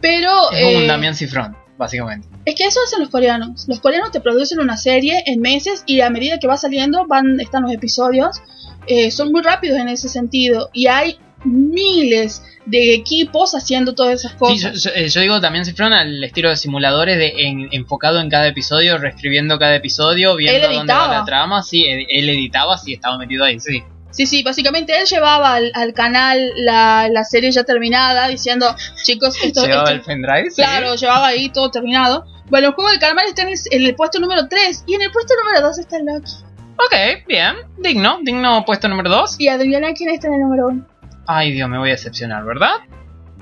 Pero... 0.00 0.50
es 0.52 0.64
como 0.64 0.76
un 0.78 0.82
eh, 0.84 0.86
Damián 0.86 1.14
Cifrón, 1.14 1.56
básicamente. 1.82 2.26
Es 2.44 2.54
que 2.54 2.64
eso 2.64 2.80
hacen 2.86 3.00
los 3.00 3.10
coreanos. 3.10 3.66
Los 3.68 3.80
coreanos 3.80 4.10
te 4.10 4.20
producen 4.20 4.60
una 4.60 4.76
serie 4.76 5.22
en 5.26 5.40
meses 5.40 5.82
y 5.86 6.00
a 6.00 6.10
medida 6.10 6.38
que 6.38 6.46
va 6.46 6.56
saliendo 6.56 7.06
van 7.06 7.38
están 7.40 7.62
los 7.62 7.72
episodios. 7.72 8.40
Eh, 8.86 9.10
son 9.10 9.30
muy 9.30 9.42
rápidos 9.42 9.78
en 9.78 9.88
ese 9.88 10.08
sentido 10.08 10.70
y 10.72 10.86
hay 10.88 11.18
miles 11.44 12.42
de 12.66 12.94
equipos 12.94 13.52
haciendo 13.54 13.94
todas 13.94 14.20
esas 14.24 14.34
cosas. 14.34 14.82
yo- 14.82 14.90
eh, 14.94 15.08
yo 15.08 15.20
digo 15.20 15.40
Damián 15.40 15.64
Cifrón 15.64 15.92
al 15.92 16.22
estilo 16.22 16.48
de 16.50 16.56
simuladores, 16.56 17.18
de 17.18 17.32
en- 17.48 17.68
enfocado 17.72 18.20
en 18.20 18.28
cada 18.30 18.46
episodio, 18.46 18.98
reescribiendo 18.98 19.58
cada 19.58 19.74
episodio, 19.74 20.36
viendo 20.36 20.60
dónde 20.78 20.92
va 20.92 20.98
la 21.20 21.24
trama. 21.24 21.62
Sí, 21.62 21.84
él, 21.84 22.06
él 22.08 22.28
editaba, 22.28 22.78
sí, 22.78 22.92
estaba 22.94 23.18
metido 23.18 23.44
ahí, 23.44 23.58
sí. 23.58 23.82
Sí, 24.12 24.26
sí, 24.26 24.42
básicamente 24.42 24.96
él 24.98 25.06
llevaba 25.06 25.54
al, 25.54 25.72
al 25.74 25.92
canal 25.94 26.52
la, 26.56 27.08
la 27.10 27.24
serie 27.24 27.50
ya 27.50 27.64
terminada, 27.64 28.28
diciendo, 28.28 28.66
chicos, 29.02 29.34
esto, 29.42 29.62
Llevaba 29.64 29.82
esto- 29.84 29.94
el 29.94 30.00
pendrive. 30.02 30.50
sí. 30.50 30.56
Claro, 30.62 30.94
llevaba 30.94 31.26
ahí 31.28 31.48
todo 31.48 31.70
terminado. 31.70 32.24
Bueno, 32.50 32.68
el 32.68 32.74
juego 32.74 32.90
del 32.90 33.00
calamar 33.00 33.24
está 33.26 33.42
en 33.42 33.54
el, 33.70 33.94
puesto 33.94 34.20
número 34.20 34.46
3 34.48 34.84
y 34.86 34.94
en 34.94 35.02
el 35.02 35.10
puesto 35.10 35.32
número 35.42 35.66
2 35.66 35.78
está 35.78 35.98
Loki. 35.98 36.32
Ok, 36.76 37.26
bien. 37.26 37.54
Digno. 37.78 38.18
Digno 38.22 38.64
puesto 38.64 38.86
número 38.88 39.08
2. 39.10 39.36
Y 39.38 39.48
adivina 39.48 39.92
quién 39.94 40.10
está 40.10 40.28
en 40.28 40.34
el 40.34 40.40
número 40.40 40.68
1. 40.68 40.86
Ay, 41.26 41.52
Dios, 41.52 41.68
me 41.70 41.78
voy 41.78 41.88
a 41.88 41.92
decepcionar, 41.92 42.44
¿verdad? 42.44 42.72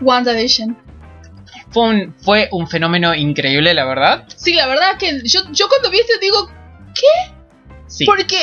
WandaVision. 0.00 0.76
Fue 1.70 1.82
un, 1.88 2.14
fue 2.22 2.48
un 2.52 2.68
fenómeno 2.68 3.14
increíble, 3.14 3.74
la 3.74 3.84
verdad. 3.84 4.24
Sí, 4.36 4.54
la 4.54 4.66
verdad 4.66 4.96
que 4.98 5.20
yo, 5.24 5.40
yo 5.52 5.68
cuando 5.68 5.90
vi 5.90 5.98
esto 6.00 6.12
digo, 6.20 6.50
Sí. 8.00 8.04
porque, 8.06 8.36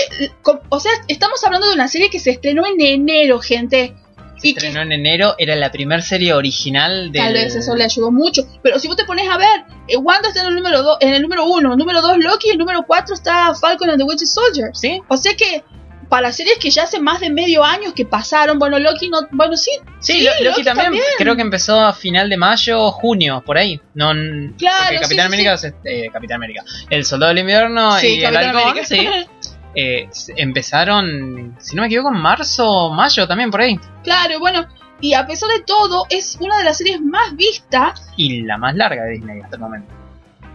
o 0.69 0.79
sea, 0.79 0.91
estamos 1.07 1.43
hablando 1.43 1.67
de 1.67 1.73
una 1.73 1.87
serie 1.87 2.09
que 2.09 2.19
se 2.19 2.31
estrenó 2.31 2.65
en 2.65 2.79
enero, 2.79 3.39
gente. 3.39 3.93
Se 4.37 4.49
y 4.49 4.53
que 4.53 4.59
estrenó 4.59 4.81
en 4.81 4.91
enero, 4.91 5.33
era 5.39 5.55
la 5.55 5.71
primera 5.71 6.01
serie 6.01 6.31
original 6.33 7.11
de. 7.11 7.19
tal 7.19 7.33
vez 7.33 7.55
eso 7.55 7.75
le 7.75 7.83
ayudó 7.83 8.11
mucho. 8.11 8.43
Pero 8.61 8.77
si 8.79 8.87
vos 8.87 8.95
te 8.95 9.03
pones 9.05 9.27
a 9.29 9.37
ver, 9.37 9.63
eh, 9.87 9.97
Wanda 9.97 10.29
está 10.29 10.41
en 10.41 10.47
el 10.47 10.55
número 10.55 10.83
2, 10.83 10.97
en 11.01 11.13
el 11.15 11.21
número 11.23 11.45
1, 11.45 11.71
el 11.71 11.77
número 11.77 12.01
2 12.01 12.17
Loki, 12.19 12.49
el 12.51 12.57
número 12.59 12.83
4 12.85 13.15
está 13.15 13.53
Falcon 13.55 13.89
and 13.89 13.97
the 13.99 14.03
Winter 14.03 14.27
Soldier. 14.27 14.69
¿Sí? 14.73 15.01
O 15.07 15.17
sea 15.17 15.35
que 15.35 15.63
para 16.09 16.31
series 16.31 16.57
que 16.59 16.69
ya 16.69 16.83
hace 16.83 17.01
más 17.01 17.19
de 17.19 17.29
medio 17.29 17.65
año 17.65 17.93
que 17.93 18.05
pasaron, 18.05 18.57
bueno, 18.59 18.79
Loki 18.79 19.09
no, 19.09 19.17
bueno, 19.31 19.57
sí, 19.57 19.71
Sí, 19.99 20.13
Sí, 20.13 20.21
Lo- 20.23 20.29
Loki, 20.31 20.43
Loki 20.45 20.63
también, 20.63 20.85
también. 20.85 21.03
creo 21.17 21.35
que 21.35 21.41
empezó 21.41 21.81
a 21.81 21.91
final 21.91 22.29
de 22.29 22.37
mayo, 22.37 22.91
junio, 22.91 23.43
por 23.45 23.57
ahí. 23.57 23.81
No, 23.93 24.11
Claro, 24.57 24.85
porque 24.85 24.97
sí, 24.97 25.01
Capitán 25.01 25.09
sí, 25.09 25.19
América, 25.21 25.57
se- 25.57 25.73
eh, 25.83 26.09
Capitán 26.13 26.35
América, 26.35 26.63
el 26.91 27.03
Soldado 27.03 27.29
del 27.29 27.39
Invierno 27.39 27.97
sí, 27.97 28.07
y 28.07 28.23
el 28.23 28.31
Capitán 28.31 28.55
Halcón, 28.55 28.69
América. 28.71 28.85
sí, 28.87 29.07
eh, 29.79 30.09
empezaron, 30.35 31.55
si 31.59 31.75
no 31.75 31.81
me 31.83 31.87
equivoco, 31.87 32.09
en 32.13 32.19
marzo, 32.21 32.89
mayo 32.91 33.27
también 33.27 33.51
por 33.51 33.61
ahí. 33.61 33.79
claro, 34.03 34.39
bueno, 34.39 34.65
y 34.99 35.13
a 35.13 35.27
pesar 35.27 35.49
de 35.49 35.63
todo, 35.63 36.05
es 36.09 36.37
una 36.39 36.57
de 36.57 36.63
las 36.63 36.77
series 36.79 36.99
más 37.01 37.35
vistas. 37.35 38.09
Y 38.15 38.41
la 38.41 38.57
más 38.57 38.75
larga 38.75 39.03
de 39.03 39.11
Disney 39.11 39.39
hasta 39.41 39.55
el 39.57 39.61
momento. 39.61 39.93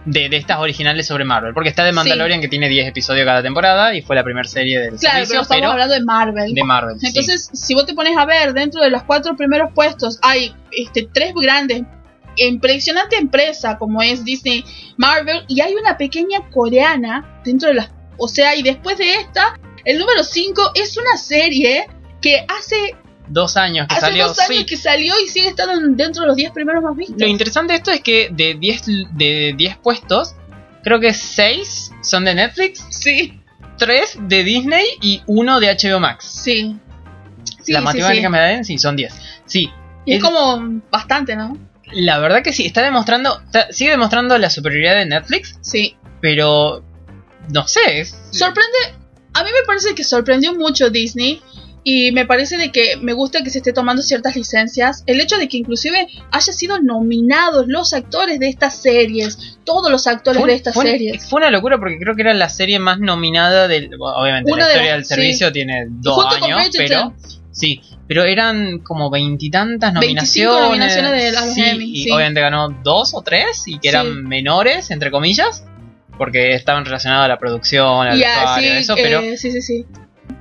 De, 0.05 0.27
de 0.27 0.35
estas 0.35 0.57
originales 0.59 1.07
sobre 1.07 1.23
Marvel, 1.23 1.53
porque 1.53 1.69
está 1.69 1.85
de 1.85 1.93
Mandalorian 1.93 2.41
que 2.41 2.49
tiene 2.49 2.67
10 2.67 2.89
episodios 2.89 3.25
cada 3.25 3.41
temporada 3.41 3.95
y 3.95 4.01
fue 4.01 4.17
la 4.17 4.23
primera 4.25 4.45
serie 4.49 4.77
del 4.81 4.95
Claro, 4.97 5.25
servicio, 5.25 5.29
pero 5.29 5.41
estamos 5.43 5.61
pero 5.61 5.71
hablando 5.71 5.93
de 5.93 6.03
Marvel. 6.03 6.53
de 6.53 6.63
Marvel. 6.65 6.99
sí. 6.99 7.07
Entonces, 7.07 7.49
si 7.53 7.73
vos 7.73 7.85
te 7.85 7.93
pones 7.93 8.17
a 8.17 8.25
ver, 8.25 8.51
dentro 8.53 8.81
de 8.81 8.89
los 8.89 9.03
cuatro 9.03 9.37
primeros 9.37 9.71
puestos 9.73 10.19
hay 10.21 10.53
este, 10.71 11.07
tres 11.13 11.33
grandes, 11.33 11.83
impresionante 12.35 13.15
empresa 13.15 13.77
como 13.77 14.01
es 14.01 14.25
Disney 14.25 14.65
Marvel, 14.97 15.45
y 15.47 15.61
hay 15.61 15.73
una 15.75 15.95
pequeña 15.97 16.49
coreana 16.51 17.39
dentro 17.45 17.69
de 17.69 17.75
las... 17.75 17.89
O 18.17 18.27
sea, 18.27 18.55
y 18.55 18.63
después 18.63 18.97
de 18.97 19.13
esta, 19.15 19.59
el 19.85 19.97
número 19.99 20.23
5 20.23 20.71
es 20.75 20.97
una 20.97 21.17
serie 21.17 21.87
que 22.21 22.45
hace, 22.47 22.95
dos 23.27 23.57
años 23.57 23.87
que 23.87 23.95
hace 23.95 24.05
salió. 24.07 24.27
dos 24.27 24.39
años 24.39 24.57
sí. 24.59 24.65
que 24.65 24.77
salió 24.77 25.13
y 25.23 25.27
sigue 25.27 25.47
estando 25.49 25.73
en- 25.73 25.95
dentro 25.97 26.21
de 26.21 26.27
los 26.27 26.35
10 26.35 26.51
primeros 26.51 26.83
más 26.83 26.95
vistos. 26.95 27.17
Lo 27.19 27.27
interesante 27.27 27.73
de 27.73 27.77
esto 27.77 27.91
es 27.91 28.01
que 28.01 28.29
de 28.31 28.53
10 28.55 28.83
de 29.13 29.53
10 29.57 29.77
puestos, 29.77 30.35
creo 30.83 30.99
que 30.99 31.13
6 31.13 31.91
son 32.01 32.25
de 32.25 32.35
Netflix, 32.35 32.85
Sí, 32.89 33.39
3 33.77 34.17
de 34.21 34.43
Disney 34.43 34.85
y 35.01 35.21
1 35.25 35.59
de 35.59 35.67
HBO 35.69 35.99
Max. 35.99 36.25
sí. 36.43 36.77
Sí, 37.61 37.71
la 37.71 37.79
sí, 37.79 37.85
matemática 37.85 38.29
me 38.29 38.39
da 38.39 38.49
bien, 38.49 38.65
sí, 38.65 38.77
son 38.77 38.95
10. 38.97 39.13
Sí, 39.45 39.69
Y 40.05 40.11
es 40.13 40.17
es- 40.17 40.23
como 40.23 40.81
bastante, 40.91 41.35
¿no? 41.35 41.57
la 41.93 42.17
verdad 42.19 42.41
que 42.43 42.51
sí, 42.53 42.65
está 42.65 42.81
demostrando, 42.81 43.39
está- 43.45 43.71
sigue 43.71 43.91
demostrando 43.91 44.37
la 44.37 44.49
superioridad 44.49 44.95
de 44.95 45.05
Netflix, 45.05 45.57
Sí. 45.61 45.95
pero 46.21 46.83
no 47.49 47.67
sé, 47.67 48.05
Sorprende, 48.31 48.77
a 49.33 49.43
mí 49.43 49.49
me 49.51 49.65
parece 49.65 49.95
que 49.95 50.03
sorprendió 50.03 50.53
mucho 50.53 50.89
Disney 50.89 51.41
y 51.85 52.11
me 52.13 52.25
parece 52.25 52.57
de 52.57 52.71
que 52.71 52.95
me 53.01 53.11
gusta 53.11 53.43
que 53.43 53.49
se 53.49 53.57
esté 53.57 53.73
tomando 53.73 54.01
ciertas 54.01 54.35
licencias. 54.37 55.03
El 55.05 55.19
hecho 55.19 55.37
de 55.37 55.49
que 55.49 55.57
inclusive 55.57 56.07
haya 56.31 56.53
sido 56.53 56.79
nominados 56.81 57.65
los 57.67 57.91
actores 57.93 58.39
de 58.39 58.47
estas 58.47 58.81
series, 58.81 59.57
todos 59.65 59.91
los 59.91 60.07
actores 60.07 60.39
fue, 60.39 60.49
de 60.51 60.55
estas 60.55 60.73
fue- 60.73 60.85
series. 60.85 61.25
fue 61.29 61.39
una 61.41 61.51
locura 61.51 61.77
porque 61.79 61.97
creo 61.99 62.15
que 62.15 62.21
era 62.21 62.33
la 62.33 62.47
serie 62.47 62.79
más 62.79 62.99
nominada 62.99 63.67
del, 63.67 63.89
obviamente 63.99 64.51
Una 64.53 64.61
la 64.61 64.67
de 64.67 64.73
historia 64.75 64.97
las- 64.97 65.07
del 65.09 65.17
servicio 65.17 65.51
tiene 65.51 65.87
dos 65.89 66.25
años, 66.41 66.69
pero 66.77 67.13
sí, 67.51 67.81
pero 68.07 68.23
eran 68.23 68.79
como 68.79 69.09
veintitantas 69.09 69.93
25 69.93 70.53
nominaciones. 70.61 71.11
de- 71.11 71.53
sí, 71.53 71.63
Emmy, 71.65 71.91
y 71.99 72.03
sí. 72.03 72.11
obviamente 72.11 72.39
ganó 72.39 72.69
dos 72.81 73.13
o 73.13 73.21
tres 73.23 73.63
y 73.67 73.79
que 73.79 73.89
eran 73.89 74.23
menores, 74.23 74.89
entre 74.89 75.11
comillas, 75.11 75.65
porque 76.17 76.53
estaban 76.53 76.85
relacionados 76.85 77.25
a 77.25 77.27
la 77.27 77.37
producción, 77.37 78.07
al 78.07 78.17
vestuario, 78.17 78.71
así, 78.73 78.79
eso, 78.83 78.93
eh, 78.97 78.99
pero 79.03 79.21
sí, 79.37 79.51
sí, 79.51 79.61
sí. 79.61 79.85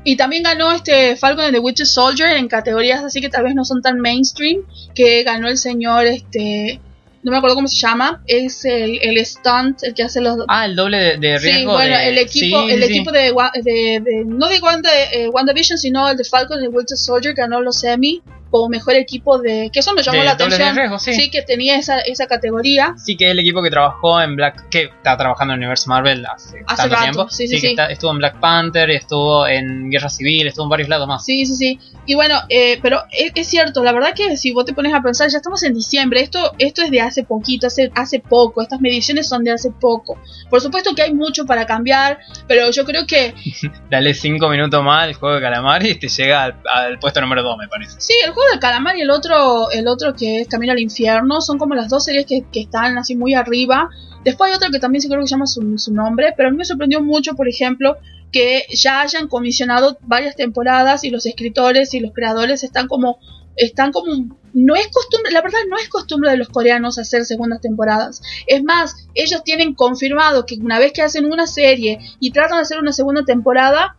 Y 0.05 0.17
también 0.17 0.43
ganó 0.43 0.73
este 0.73 1.17
Falcon 1.17 1.45
and 1.45 1.55
the 1.55 1.61
Winter 1.61 1.87
Soldier 1.87 2.37
en 2.37 2.49
categorías 2.49 3.05
así 3.05 3.21
que 3.21 3.29
tal 3.29 3.45
vez 3.45 3.55
no 3.55 3.65
son 3.65 3.83
tan 3.83 4.01
mainstream, 4.01 4.63
que 4.95 5.23
ganó 5.23 5.49
el 5.49 5.57
señor, 5.59 6.07
este, 6.07 6.81
no 7.23 7.31
me 7.31 7.37
acuerdo 7.39 7.55
cómo 7.57 7.69
se 7.69 7.77
llama, 7.79 8.23
es 8.27 8.65
el, 8.65 8.99
el 9.03 9.25
stunt, 9.25 9.83
el 9.85 9.95
que 9.95 10.03
hace 10.03 10.21
los, 10.21 10.39
ah, 10.49 10.67
el 10.67 10.75
doble 10.77 10.99
de, 10.99 11.17
de 11.19 11.39
Sí, 11.39 11.47
riesgo 11.53 11.73
bueno, 11.73 11.97
de- 11.97 12.09
el 12.09 12.19
equipo, 12.19 12.63
sí, 12.67 12.71
el 12.73 12.81
sí, 12.83 12.87
sí. 12.89 12.93
equipo 12.95 13.13
de, 13.13 13.33
de, 13.63 14.01
de- 14.05 14.25
no 14.27 14.49
de 14.49 14.59
Wanda, 14.61 14.91
eh, 15.13 15.29
WandaVision, 15.29 15.79
sino 15.79 16.09
el 16.11 16.17
de 16.17 16.25
Falcon 16.25 16.61
y 16.61 16.65
el 16.65 16.71
Winter 16.75 16.97
Soldier 16.99 17.35
ganó 17.35 17.61
los 17.61 17.83
Emmy 17.85 18.21
como 18.53 18.69
mejor 18.69 18.95
equipo 18.95 19.39
de, 19.41 19.71
que 19.73 19.81
eso 19.81 19.93
me 19.95 20.03
llamó 20.03 20.19
De 20.19 20.25
la 20.25 20.31
atención. 20.33 20.77
riesgo, 20.77 20.99
sí. 21.01 21.13
sí. 21.15 21.31
que 21.31 21.43
tenía 21.43 21.77
esa, 21.77 21.99
esa 22.01 22.27
categoría. 22.29 22.95
Sí, 22.97 23.17
que 23.17 23.25
es 23.25 23.31
el 23.33 23.41
equipo 23.41 23.61
que 23.63 23.71
trabajó 23.71 24.21
en 24.21 24.37
Black. 24.37 24.69
que 24.69 24.85
está 24.85 25.17
trabajando 25.17 25.55
en 25.55 25.59
el 25.61 25.65
universo 25.65 25.89
Marvel 25.91 26.25
hace, 26.27 26.63
Hace 26.67 26.77
tanto 26.83 26.95
rato, 26.95 27.03
tiempo. 27.03 27.29
sí, 27.31 27.49
sí, 27.49 27.55
que 27.57 27.61
sí. 27.61 27.67
está- 27.69 27.87
estuvo 27.87 28.13
en 28.13 28.19
Black 28.19 28.39
Panther, 28.39 28.91
estuvo 28.91 29.47
en 29.49 29.91
Guerra 29.91 30.09
Civil, 30.09 30.47
estuvo 30.47 30.67
en 30.67 30.71
varios 30.71 30.89
lados 30.89 31.09
más. 31.09 31.25
Sí, 31.25 31.45
sí, 31.47 31.57
sí. 31.57 31.81
Y 32.07 32.15
bueno, 32.15 32.37
eh, 32.49 32.79
pero 32.83 33.01
es, 33.11 33.33
es 33.35 33.49
cierto, 33.49 33.83
la 33.83 33.93
verdad 33.93 34.13
que 34.15 34.37
si 34.37 34.53
vos 34.53 34.65
te 34.65 34.73
pones 34.75 34.95
a 34.95 35.01
pensar, 35.03 35.29
ya 35.31 35.39
estamos 35.39 35.63
en 35.63 35.75
diciembre, 35.75 36.21
esto, 36.21 36.53
esto 36.59 36.83
es 36.83 36.91
de 36.91 37.01
hace 37.01 37.25
poquito, 37.25 37.67
hace, 37.67 37.91
hace 37.95 38.21
poco, 38.21 38.61
estas 38.63 38.81
mediciones 38.81 39.29
son 39.29 39.43
de 39.45 39.53
hace 39.53 39.71
poco. 39.71 40.19
Por 40.51 40.61
supuesto 40.61 40.95
que 40.95 41.03
hay 41.03 41.15
mucho 41.15 41.47
para 41.47 41.65
cambiar, 41.67 42.19
pero 42.47 42.71
yo 42.71 42.85
creo 42.85 43.07
que 43.07 43.35
Dale 43.91 44.15
cinco 44.15 44.49
minutos 44.49 44.83
más 44.83 45.05
al 45.05 45.15
juego 45.15 45.37
de 45.37 45.41
calamar 45.41 45.85
y 45.87 45.95
te 45.95 46.09
llega 46.09 46.43
al, 46.45 46.57
al 46.73 46.99
puesto 46.99 47.21
número 47.21 47.43
2, 47.43 47.57
me 47.59 47.69
parece. 47.69 48.01
Sí, 48.01 48.15
el 48.25 48.33
juego 48.33 48.42
del 48.51 48.61
calamar 48.61 48.97
y 48.97 49.03
el 49.03 49.11
otro, 49.11 49.71
el 49.71 49.89
otro 49.89 50.15
que 50.15 50.41
es 50.41 50.49
Camino 50.49 50.73
al 50.73 50.81
Infierno, 50.81 51.41
son 51.41 51.59
como 51.59 51.75
las 51.75 51.89
dos 51.89 52.05
series 52.05 52.27
que, 52.27 52.45
están 52.53 52.99
así 52.99 53.17
muy 53.17 53.35
arriba. 53.35 53.91
Después 54.25 54.51
hay 54.51 54.57
otra 54.57 54.71
que 54.71 54.79
también 54.79 55.03
sí 55.03 55.09
creo 55.09 55.21
que 55.21 55.27
llama 55.27 55.47
su, 55.47 55.79
su 55.79 55.93
nombre, 55.93 56.35
pero 56.37 56.49
a 56.49 56.53
mí 56.53 56.59
me 56.59 56.65
sorprendió 56.65 57.03
mucho, 57.03 57.35
por 57.35 57.49
ejemplo, 57.49 57.97
que 58.33 58.65
ya 58.71 59.03
hayan 59.03 59.29
comisionado 59.29 59.99
varias 60.03 60.35
temporadas 60.35 61.05
y 61.05 61.11
los 61.11 61.27
escritores 61.27 61.93
y 61.95 62.01
los 62.01 62.13
creadores 62.13 62.65
están 62.65 62.89
como, 62.89 63.19
están 63.57 63.93
como, 63.93 64.37
no 64.55 64.75
es 64.75 64.89
costumbre, 64.89 65.33
la 65.33 65.43
verdad 65.43 65.59
no 65.69 65.77
es 65.77 65.89
costumbre 65.89 66.31
de 66.31 66.39
los 66.39 66.49
coreanos 66.49 66.99
hacer 66.99 67.25
segundas 67.25 67.61
temporadas. 67.61 68.23
Es 68.47 68.65
más, 68.65 69.07
ellos 69.15 69.45
tienen 69.45 69.75
confirmado 69.75 70.47
que 70.47 70.57
una 70.57 70.79
vez 70.79 70.93
que 70.93 71.03
hacen 71.03 71.27
una 71.27 71.47
serie 71.47 71.99
y 72.21 72.33
tratan 72.33 72.59
de 72.59 72.63
hacer 72.63 72.79
una 72.79 72.93
segunda 72.93 73.25
temporada, 73.25 73.97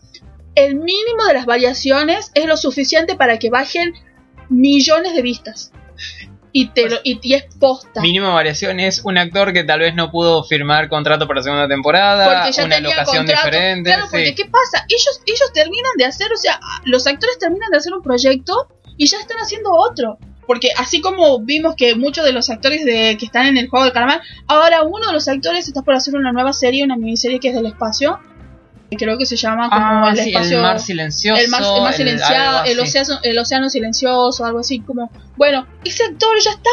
el 0.56 0.76
mínimo 0.76 1.26
de 1.28 1.34
las 1.34 1.46
variaciones 1.46 2.32
es 2.34 2.46
lo 2.46 2.58
suficiente 2.58 3.16
para 3.16 3.38
que 3.38 3.50
bajen 3.50 3.94
millones 4.54 5.14
de 5.16 5.22
vistas. 5.22 5.72
Y, 6.56 6.68
te 6.68 6.88
lo- 6.88 7.00
y, 7.04 7.20
y 7.24 7.34
es 7.34 7.46
posta. 7.60 8.00
Mínima 8.02 8.30
variación 8.30 8.80
es 8.80 9.02
un 9.04 9.18
actor 9.18 9.54
que 9.54 9.64
tal 9.64 9.80
vez 9.80 9.96
no 9.96 10.12
pudo 10.12 10.44
firmar 10.44 10.88
contrato 10.88 11.28
para 11.28 11.42
segunda 11.42 11.68
temporada, 11.68 12.26
Porque 12.42 12.52
ya 12.52 12.66
una 12.66 12.76
tenía 12.76 12.90
locación 12.92 13.26
contrato. 13.26 13.48
diferente. 13.48 13.90
Claro, 13.90 14.04
sí. 14.04 14.10
porque 14.12 14.36
¿qué 14.36 14.46
pasa? 14.46 14.86
Ellos, 14.88 15.22
ellos 15.26 15.52
terminan 15.52 15.92
de 15.98 16.06
hacer, 16.06 16.32
o 16.32 16.38
sea, 16.38 16.60
los 16.86 17.08
actores 17.08 17.40
terminan 17.40 17.72
de 17.72 17.78
hacer 17.78 17.92
un 17.94 18.04
proyecto 18.04 18.68
y 18.98 19.08
ya 19.08 19.18
están 19.18 19.38
haciendo 19.38 19.72
otro. 19.72 20.20
Porque 20.46 20.70
así 20.78 21.02
como 21.02 21.40
vimos 21.40 21.74
que 21.76 21.96
muchos 21.96 22.24
de 22.24 22.34
los 22.34 22.50
actores 22.52 22.86
de, 22.86 23.18
que 23.18 23.26
están 23.26 23.48
en 23.48 23.58
el 23.58 23.68
juego 23.70 23.86
de 23.86 23.92
calamar, 23.94 24.22
ahora 24.46 24.84
uno 24.84 25.08
de 25.08 25.14
los 25.14 25.28
actores 25.28 25.68
está 25.68 25.82
por 25.82 25.96
hacer 25.96 26.14
una 26.16 26.34
nueva 26.34 26.54
serie, 26.54 26.84
una 26.84 26.98
miniserie 26.98 27.40
que 27.40 27.48
es 27.48 27.56
del 27.56 27.66
espacio. 27.66 28.20
Creo 28.96 29.18
que 29.18 29.26
se 29.26 29.36
llama 29.36 29.70
como 29.70 30.06
Ah, 30.06 30.10
el 30.12 30.18
sí, 30.18 30.30
espacio. 30.30 30.58
el 30.58 30.62
mar 30.64 30.80
silencioso. 30.80 31.42
el 31.42 31.50
mar, 31.50 31.62
el 31.64 31.82
mar 31.82 31.92
el- 31.92 31.98
silenciado, 31.98 32.64
el, 32.66 32.80
océano, 32.80 33.20
el 33.24 33.38
océano 33.40 33.70
silencioso, 33.70 34.46
algo 34.46 34.60
así 34.60 34.80
como. 34.80 35.12
Bueno, 35.38 35.68
ese 35.84 36.04
actor 36.04 36.36
ya 36.44 36.52
está, 36.52 36.70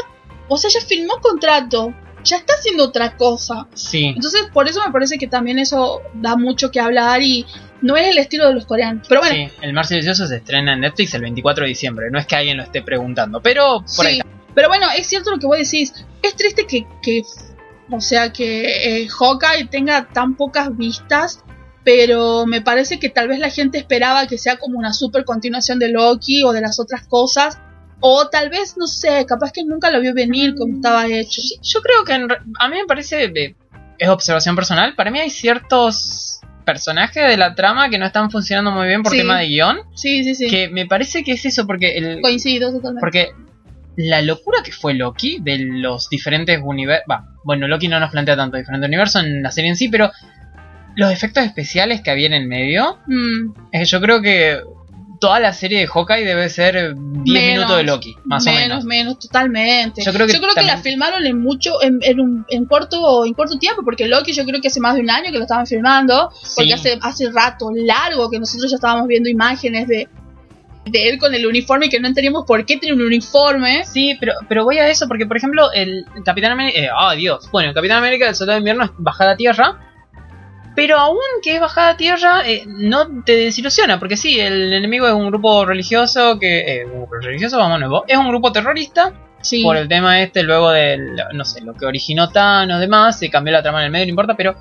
o 0.48 0.56
sea, 0.56 0.70
ya 0.70 0.80
firmó 0.80 1.14
contrato, 1.20 1.94
ya 2.24 2.37
está 2.37 2.54
haciendo 2.54 2.85
otra 2.85 3.16
cosa. 3.16 3.66
Sí. 3.74 4.06
Entonces, 4.14 4.42
por 4.52 4.68
eso 4.68 4.80
me 4.85 4.92
parece 4.92 5.18
que 5.18 5.26
también 5.26 5.59
eso 5.59 6.02
da 6.14 6.37
mucho 6.37 6.70
que 6.70 6.80
hablar 6.80 7.22
y 7.22 7.46
no 7.83 7.96
es 7.96 8.09
el 8.09 8.18
estilo 8.18 8.46
de 8.48 8.54
los 8.54 8.66
coreanos. 8.66 9.06
Pero 9.09 9.20
bueno, 9.22 9.35
Sí, 9.35 9.52
El 9.62 9.72
Mar 9.72 9.87
Silencioso 9.87 10.26
se 10.26 10.37
estrena 10.37 10.74
en 10.74 10.80
Netflix 10.80 11.14
el 11.14 11.22
24 11.22 11.64
de 11.64 11.68
diciembre. 11.68 12.11
No 12.11 12.18
es 12.18 12.26
que 12.26 12.37
alguien 12.37 12.59
lo 12.59 12.62
esté 12.62 12.83
preguntando, 12.83 13.40
pero 13.40 13.83
por 13.96 14.06
ahí 14.06 14.14
sí. 14.14 14.20
está. 14.20 14.30
Pero 14.54 14.68
bueno, 14.68 14.87
es 14.96 15.06
cierto 15.06 15.30
lo 15.30 15.38
que 15.38 15.46
vos 15.46 15.56
decís. 15.56 15.94
Es 16.22 16.35
triste 16.37 16.66
que, 16.66 16.87
que 17.02 17.22
o 17.90 18.00
sea, 18.02 18.30
que 18.33 19.02
eh, 19.04 19.09
Hawkeye 19.09 19.68
tenga 19.70 20.09
tan 20.12 20.35
pocas 20.35 20.76
vistas. 20.76 21.42
Pero 21.85 22.47
me 22.47 22.61
parece 22.61 22.99
que 22.99 23.09
tal 23.09 23.29
vez 23.29 23.38
la 23.38 23.49
gente 23.51 23.79
esperaba 23.79 24.27
que 24.27 24.37
sea 24.38 24.57
como 24.59 24.79
una 24.79 24.93
super 24.93 25.25
continuación 25.25 25.79
de 25.79 25.88
Loki 25.88 26.43
o 26.43 26.53
de 26.53 26.61
las 26.61 26.79
otras 26.79 27.07
cosas. 27.07 27.59
O 28.01 28.29
tal 28.29 28.49
vez, 28.51 28.77
no 28.79 28.87
sé, 28.87 29.25
capaz 29.27 29.53
que 29.53 29.64
nunca 29.64 29.90
lo 29.90 30.01
vio 30.01 30.14
venir 30.14 30.55
como 30.55 30.77
estaba 30.77 31.07
hecho. 31.07 31.40
Yo 31.62 31.81
creo 31.83 32.05
que 32.05 32.12
en 32.14 32.29
re- 32.29 32.38
a 32.59 32.69
mí 32.69 32.77
me 32.77 32.87
parece, 32.87 33.31
es 33.99 34.09
observación 34.09 34.57
personal, 34.57 34.95
para 34.95 35.11
mí 35.11 35.19
hay 35.21 35.29
ciertos 35.31 36.40
personajes 36.64 37.27
de 37.27 37.37
la 37.37 37.55
trama 37.55 37.90
que 37.90 37.99
no 37.99 38.07
están 38.07 38.31
funcionando 38.31 38.71
muy 38.71 38.87
bien 38.87 39.03
por 39.03 39.12
Sí. 39.12 39.19
tema 39.19 39.38
de 39.40 39.49
guion. 39.49 39.79
Sí, 39.95 40.23
sí, 40.25 40.35
sí. 40.35 40.49
Que 40.49 40.69
me 40.69 40.87
parece 40.87 41.23
que 41.25 41.33
es 41.33 41.45
eso, 41.45 41.66
porque 41.66 41.97
el, 41.99 42.21
Coincido 42.23 42.71
totalmente. 42.73 43.01
porque 43.01 43.29
la 43.97 44.23
locura 44.23 44.59
que 44.64 44.73
fue 44.73 44.95
Loki 44.95 45.38
de 45.43 45.59
los 45.59 46.09
diferentes 46.09 46.59
universos. 46.62 47.05
Bueno, 47.45 47.66
Loki 47.69 47.88
no 47.88 48.01
nos 48.01 48.11
plantea 48.11 48.37
tanto 48.37 48.57
diferente 48.57 48.87
universo 48.87 49.19
en 49.21 49.43
la 49.43 49.51
serie 49.51 49.71
en 49.71 49.77
sí, 49.77 49.88
pero 49.88 50.11
los 51.00 51.10
efectos 51.12 51.44
especiales 51.44 52.00
que 52.02 52.10
había 52.10 52.26
en 52.26 52.34
el 52.34 52.46
medio, 52.46 52.98
Mm, 53.06 53.52
que 53.72 53.84
yo 53.84 54.00
creo 54.00 54.20
que 54.22 54.60
toda 55.20 55.38
la 55.38 55.52
serie 55.52 55.80
de 55.80 55.86
Hawkeye 55.86 56.24
debe 56.24 56.48
ser 56.48 56.94
10 56.94 56.96
Menos, 56.96 57.24
minutos 57.26 57.76
de 57.76 57.82
Loki, 57.82 58.14
más 58.24 58.42
menos, 58.44 58.62
o 58.62 58.68
menos. 58.68 58.84
menos, 58.86 59.18
totalmente. 59.18 60.02
Yo 60.02 60.12
creo 60.12 60.26
que 60.26 60.32
la 60.38 60.54
también- 60.54 60.82
filmaron 60.82 61.26
en 61.26 61.38
mucho, 61.42 61.82
en, 61.82 61.98
en, 62.02 62.20
un, 62.20 62.46
en 62.48 62.64
corto, 62.64 63.26
en 63.26 63.34
corto 63.34 63.58
tiempo, 63.58 63.82
porque 63.84 64.08
Loki 64.08 64.32
yo 64.32 64.44
creo 64.46 64.60
que 64.62 64.68
hace 64.68 64.80
más 64.80 64.94
de 64.94 65.02
un 65.02 65.10
año 65.10 65.30
que 65.30 65.36
lo 65.36 65.42
estaban 65.42 65.66
filmando, 65.66 66.30
porque 66.56 66.68
Sí. 66.70 66.72
hace, 66.72 66.98
hace 67.02 67.30
rato 67.32 67.70
largo 67.74 68.30
que 68.30 68.38
nosotros 68.38 68.70
ya 68.70 68.76
estábamos 68.76 69.08
viendo 69.08 69.28
imágenes 69.28 69.86
de, 69.88 70.08
de 70.86 71.08
él 71.10 71.18
con 71.18 71.34
el 71.34 71.44
uniforme 71.46 71.86
y 71.86 71.88
que 71.90 72.00
no 72.00 72.08
entendíamos 72.08 72.44
por 72.46 72.64
qué 72.64 72.78
tiene 72.78 72.96
un 72.96 73.02
uniforme. 73.02 73.84
Sí, 73.84 74.16
pero, 74.18 74.32
pero 74.48 74.64
voy 74.64 74.78
a 74.78 74.88
eso 74.88 75.06
porque, 75.06 75.26
por 75.26 75.36
ejemplo, 75.36 75.70
el 75.72 76.06
Capitán 76.24 76.52
América. 76.52 76.78
Eh, 76.80 76.88
oh, 76.98 77.12
Dios. 77.14 77.46
Bueno, 77.52 77.68
el 77.68 77.74
Capitán 77.74 77.98
América 77.98 78.24
del 78.24 78.34
Soldado 78.34 78.54
de 78.56 78.60
Invierno 78.60 78.84
es 78.84 78.90
bajada 78.96 79.32
a 79.32 79.36
tierra. 79.36 79.89
Pero 80.74 80.98
aún 80.98 81.18
que 81.42 81.56
es 81.56 81.61
bajada 81.61 81.90
a 81.90 81.96
tierra, 81.96 82.42
eh, 82.46 82.64
no 82.66 83.22
te 83.24 83.37
desilusiona. 83.37 83.98
Porque 83.98 84.16
sí, 84.16 84.38
el 84.38 84.72
enemigo 84.72 85.06
es 85.06 85.14
un 85.14 85.26
grupo 85.28 85.64
religioso 85.64 86.38
que. 86.38 86.61
Eh, 86.61 86.85
un 86.85 87.00
grupo 87.00 87.16
religioso, 87.16 87.59
vamos 87.59 87.80
nuevo. 87.80 88.04
Es 88.06 88.16
un 88.16 88.28
grupo 88.28 88.52
terrorista. 88.52 89.12
Sí. 89.42 89.62
Por 89.62 89.76
el 89.76 89.88
tema 89.88 90.20
este, 90.20 90.42
luego 90.42 90.70
del. 90.70 91.16
No 91.35 91.44
sé, 91.44 91.62
lo 91.62 91.74
que 91.74 91.87
originó 91.87 92.30
Thanos, 92.30 92.80
demás. 92.80 93.18
Se 93.18 93.30
cambió 93.30 93.52
la 93.52 93.62
trama 93.62 93.80
en 93.80 93.87
el 93.87 93.90
medio, 93.90 94.06
no 94.06 94.11
importa. 94.11 94.37
Pero. 94.37 94.54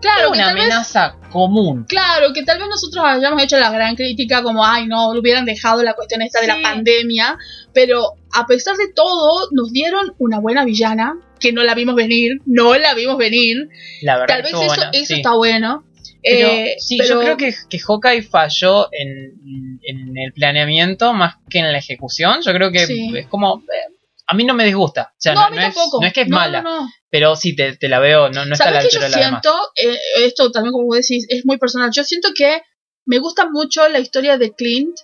claro, 0.00 0.32
que 0.32 0.38
una 0.38 0.52
vez, 0.52 0.64
amenaza 0.64 1.16
común. 1.30 1.86
claro, 1.88 2.32
que 2.32 2.44
tal 2.44 2.58
vez 2.58 2.68
nosotros 2.68 3.04
hayamos 3.04 3.42
hecho 3.42 3.58
la 3.58 3.70
gran 3.70 3.96
crítica 3.96 4.42
como, 4.42 4.64
ay, 4.64 4.86
no, 4.86 5.12
lo 5.12 5.20
hubieran 5.20 5.44
dejado 5.44 5.82
la 5.82 5.94
cuestión 5.94 6.22
esta 6.22 6.40
de 6.40 6.46
la 6.46 6.62
pandemia, 6.62 7.36
pero 7.72 8.16
a 8.32 8.46
pesar 8.46 8.76
de 8.76 8.92
todo, 8.94 9.48
nos 9.52 9.72
dieron 9.72 10.14
una 10.18 10.40
buena 10.40 10.64
villana, 10.64 11.14
que 11.40 11.52
no 11.52 11.62
la 11.64 11.74
vimos 11.74 11.94
venir, 11.94 12.40
no 12.46 12.76
la 12.78 12.94
vimos 12.94 13.16
venir. 13.18 13.68
La 14.02 14.18
verdad 14.18 14.34
Tal 14.36 14.42
vez 14.42 14.52
eso, 14.52 14.64
buena, 14.64 14.90
eso 14.92 15.06
sí. 15.06 15.14
está 15.14 15.34
bueno. 15.34 15.84
Pero, 16.22 16.48
Eh, 16.48 16.76
sí, 16.78 16.98
pero- 16.98 17.14
yo 17.16 17.20
creo 17.20 17.36
que, 17.36 17.54
que 17.68 17.78
Hawkeye 17.80 18.22
falló 18.22 18.88
en, 18.92 19.80
en 19.82 20.16
el 20.18 20.32
planeamiento 20.32 21.12
más 21.14 21.34
que 21.50 21.58
en 21.58 21.72
la 21.72 21.78
ejecución. 21.78 22.40
Yo 22.42 22.52
creo 22.52 22.70
que 22.70 22.86
Sí. 22.86 23.10
es 23.16 23.26
como. 23.26 23.58
eh, 23.62 23.92
a 24.28 24.34
mí 24.34 24.44
no 24.44 24.54
me 24.54 24.64
disgusta. 24.64 25.10
O 25.12 25.14
sea, 25.18 25.34
no, 25.34 25.40
no, 25.40 25.46
a 25.46 25.50
mí 25.50 25.56
no 25.56 25.62
es, 25.66 25.74
tampoco. 25.74 26.00
no 26.00 26.06
es 26.06 26.12
que 26.12 26.20
es 26.22 26.28
No, 26.28 26.36
mala, 26.36 26.64
pero 27.10 27.34
sí 27.34 27.54
te, 27.56 27.76
te 27.76 27.88
la 27.88 27.98
veo, 27.98 28.30
no, 28.30 28.46
no 28.46 28.52
está 28.52 28.68
a 28.68 28.70
la 28.70 28.76
¿Sabes 28.80 28.92
qué 28.92 28.96
altura 28.98 29.08
yo 29.08 29.16
de 29.16 29.20
la 29.20 29.26
demás. 29.26 29.42
siento? 29.42 29.58
Eh, 29.74 29.98
esto 30.26 30.50
también, 30.52 30.72
como 30.72 30.94
decís, 30.94 31.26
es 31.28 31.44
muy 31.44 31.58
personal. 31.58 31.90
Yo 31.92 32.04
siento 32.04 32.28
que 32.34 32.62
me 33.04 33.18
gusta 33.18 33.50
mucho 33.50 33.86
la 33.88 33.98
historia 33.98 34.38
de 34.38 34.52
Clint 34.52 34.96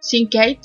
sin 0.00 0.26
Kate. 0.28 0.60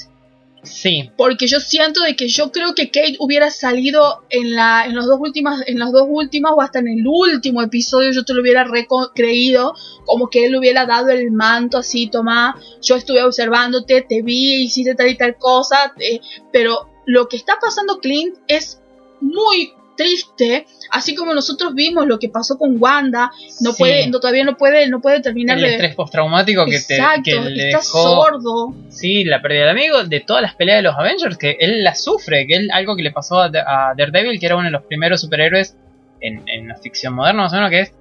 Sí, 0.64 1.12
Porque 1.16 1.48
yo 1.48 1.60
siento 1.60 2.02
de 2.02 2.16
que 2.16 2.28
yo 2.28 2.52
creo 2.52 2.74
que 2.76 2.90
Kate 2.90 3.16
hubiera 3.20 3.52
salido 3.52 4.24
en 4.30 4.56
la 4.56 4.86
en 4.86 4.96
los 4.96 5.06
dos 5.06 5.20
últimas 5.20 5.64
en 5.68 5.80
las 5.80 5.92
dos 5.92 6.06
últimas 6.10 6.52
o 6.56 6.62
hasta 6.62 6.80
en 6.80 6.88
el 6.88 7.06
último 7.08 7.62
episodio 7.62 8.12
yo 8.12 8.26
te 8.26 8.34
lo 8.34 8.42
hubiera 8.42 8.66
creído 9.14 9.74
como 10.06 10.30
que 10.30 10.46
él 10.46 10.56
hubiera 10.56 10.86
dado 10.86 11.10
el 11.10 11.32
manto 11.32 11.78
así 11.78 12.08
toma 12.08 12.60
yo 12.82 12.96
estuve 12.96 13.24
observándote 13.24 14.02
te 14.02 14.22
vi 14.22 14.64
hiciste 14.64 14.96
tal 14.96 15.10
y 15.10 15.16
tal 15.16 15.38
cosa 15.38 15.94
eh, 16.00 16.20
pero 16.52 16.90
lo 17.06 17.28
que 17.28 17.38
está 17.38 17.58
pasando 17.62 18.00
Clint 18.00 18.36
es 18.48 18.82
muy 19.22 19.74
triste 19.98 20.66
así 20.92 21.16
como 21.16 21.34
nosotros 21.34 21.74
vimos 21.74 22.08
lo 22.08 22.20
que 22.20 22.30
pasó 22.30 22.58
con 22.58 22.78
Wanda 22.80 23.32
no 23.60 23.72
sí. 23.74 23.78
puede 23.80 24.08
no, 24.08 24.20
todavía 24.22 24.46
no 24.46 24.56
puede 24.56 24.88
no 24.88 25.02
puede 25.02 25.20
terminar 25.22 25.58
el 25.58 25.64
de 25.64 25.72
estrés 25.72 25.96
postraumático 25.96 26.64
que, 26.66 26.80
te, 26.80 26.96
exacto 26.96 27.24
que 27.26 27.50
le 27.50 27.66
está 27.70 27.80
dejó. 27.80 28.04
sordo 28.04 28.76
Sí, 28.90 29.24
la 29.26 29.42
pérdida 29.42 29.62
del 29.62 29.70
amigo, 29.72 30.04
de 30.04 30.20
todas 30.22 30.42
las 30.42 30.56
peleas 30.56 30.78
de 30.78 30.84
los 30.84 30.96
Avengers, 30.96 31.38
que 31.38 31.58
él 31.60 31.84
la 31.84 31.94
sufre, 31.94 32.48
que 32.48 32.56
es 32.56 32.62
algo 32.72 32.96
que 32.96 33.04
le 33.04 33.12
pasó 33.12 33.42
a, 33.42 33.46
a 33.46 33.94
Daredevil, 33.96 34.40
que 34.40 34.46
era 34.46 34.56
uno 34.56 34.66
de 34.66 34.72
los 34.72 34.84
primeros 34.84 35.22
superhéroes 35.22 35.76
en, 36.22 36.44
en 36.48 36.68
la 36.68 36.76
ficción 36.76 37.14
moderna, 37.14 37.44
más 37.44 37.54
o 37.54 37.56
menos, 37.58 37.70
que 37.70 37.80
es. 37.82 37.94